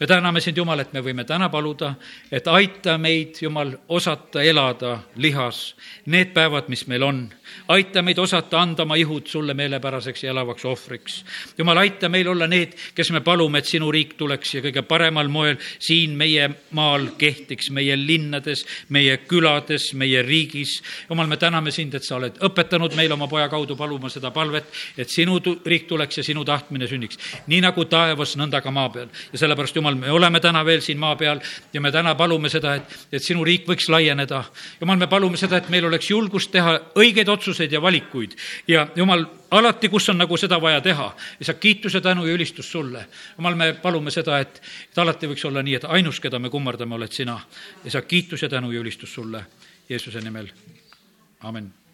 me 0.00 0.06
täname 0.06 0.40
sind, 0.40 0.56
Jumal, 0.56 0.80
et 0.80 0.92
me 0.92 1.00
võime 1.00 1.24
täna 1.24 1.48
paluda, 1.48 1.94
et 2.32 2.48
aita 2.48 2.98
meid, 2.98 3.42
Jumal, 3.42 3.76
osata 3.88 4.42
elada 4.42 4.98
lihas 5.16 5.74
need 6.06 6.32
päevad, 6.32 6.68
mis 6.68 6.86
meil 6.86 7.02
on. 7.02 7.28
Aita 7.68 8.02
meid 8.02 8.18
osata 8.18 8.60
anda 8.60 8.82
oma 8.82 8.96
ihud 8.96 9.26
sulle 9.26 9.54
meelepäraseks 9.54 10.24
ja 10.24 10.30
elavaks 10.30 10.64
ohvriks. 10.64 11.16
Jumal, 11.58 11.80
aita 11.82 12.08
meil 12.08 12.28
olla 12.28 12.46
need, 12.46 12.74
kes 12.94 13.10
me 13.14 13.20
palume, 13.20 13.58
et 13.58 13.68
sinu 13.70 13.90
riik 13.92 14.14
tuleks 14.18 14.54
ja 14.54 14.62
kõige 14.64 14.82
paremal 14.86 15.28
moel 15.32 15.56
siin 15.78 16.16
meie 16.18 16.48
maal 16.76 17.08
kehtiks, 17.18 17.70
meie 17.74 17.96
linnades, 17.98 18.64
meie 18.94 19.16
külades, 19.26 19.92
meie 19.94 20.22
riigis. 20.22 20.78
Jumal, 21.10 21.30
me 21.30 21.38
täname 21.40 21.74
sind, 21.74 21.94
et 21.94 22.06
sa 22.06 22.16
oled 22.20 22.38
õpetanud 22.46 22.96
meil 22.96 23.12
oma 23.12 23.28
poja 23.30 23.48
kaudu 23.52 23.76
paluma 23.76 24.10
seda 24.12 24.30
palvet, 24.34 24.70
et 24.96 25.10
sinu 25.10 25.40
riik 25.40 25.88
tuleks 25.90 26.22
ja 26.22 26.26
sinu 26.26 26.44
tahtmine 26.44 26.88
sünniks. 26.88 27.18
nii 27.46 27.60
nagu 27.64 27.84
taevas, 27.84 28.36
nõnda 28.36 28.62
ka 28.62 28.70
maa 28.70 28.88
peal. 28.90 29.08
ja 29.32 29.38
sellepärast, 29.38 29.76
Jumal, 29.76 29.94
me 29.94 30.10
oleme 30.10 30.40
täna 30.40 30.64
veel 30.64 30.80
siin 30.80 30.98
maa 30.98 31.16
peal 31.16 31.40
ja 31.72 31.80
me 31.80 31.92
täna 31.92 32.14
palume 32.14 32.48
seda, 32.48 32.76
et, 32.76 32.96
et 33.12 33.22
sinu 33.22 33.44
riik 33.44 33.66
võiks 33.66 33.88
laieneda. 33.88 34.44
Jumal, 34.80 34.96
me 34.96 35.06
palume 35.06 35.36
seda, 35.36 35.58
et 35.58 35.68
meil 35.68 35.86
oleks 35.86 36.10
julgust 36.10 36.50
teha 36.52 36.78
õigeid 36.96 37.28
otsuseid 37.28 37.35
ja 37.70 37.82
valikuid. 37.82 38.36
Ja 38.68 38.86
Jumal, 38.96 39.24
alati, 39.50 39.88
kus 39.88 40.08
on 40.08 40.18
nagu 40.18 40.36
seda 40.36 40.60
vaja 40.60 40.80
teha, 40.80 41.14
ja 41.40 41.46
saab 41.46 41.58
kiituse, 41.60 42.00
tänu 42.00 42.26
ja 42.26 42.34
ülistus 42.34 42.72
sulle. 42.72 43.06
Jumal, 43.38 43.54
me 43.54 43.72
palume 43.82 44.10
seda, 44.10 44.38
et, 44.38 44.62
et 44.90 44.98
alati 44.98 45.26
võiks 45.26 45.46
olla 45.46 45.62
nii, 45.62 45.74
et 45.74 45.88
ainus, 45.88 46.20
keda 46.20 46.38
me 46.38 46.50
kummardame, 46.50 46.94
oled 46.94 47.12
sina. 47.12 47.40
Ja 47.84 47.90
saab 47.90 48.06
kiitus 48.10 48.42
ja 48.42 48.48
tänu 48.48 48.72
ja 48.72 48.80
ülistus 48.80 49.14
sulle. 49.14 49.46
Jeesuse 49.88 50.20
nimel, 50.20 50.48
amin 51.40 51.85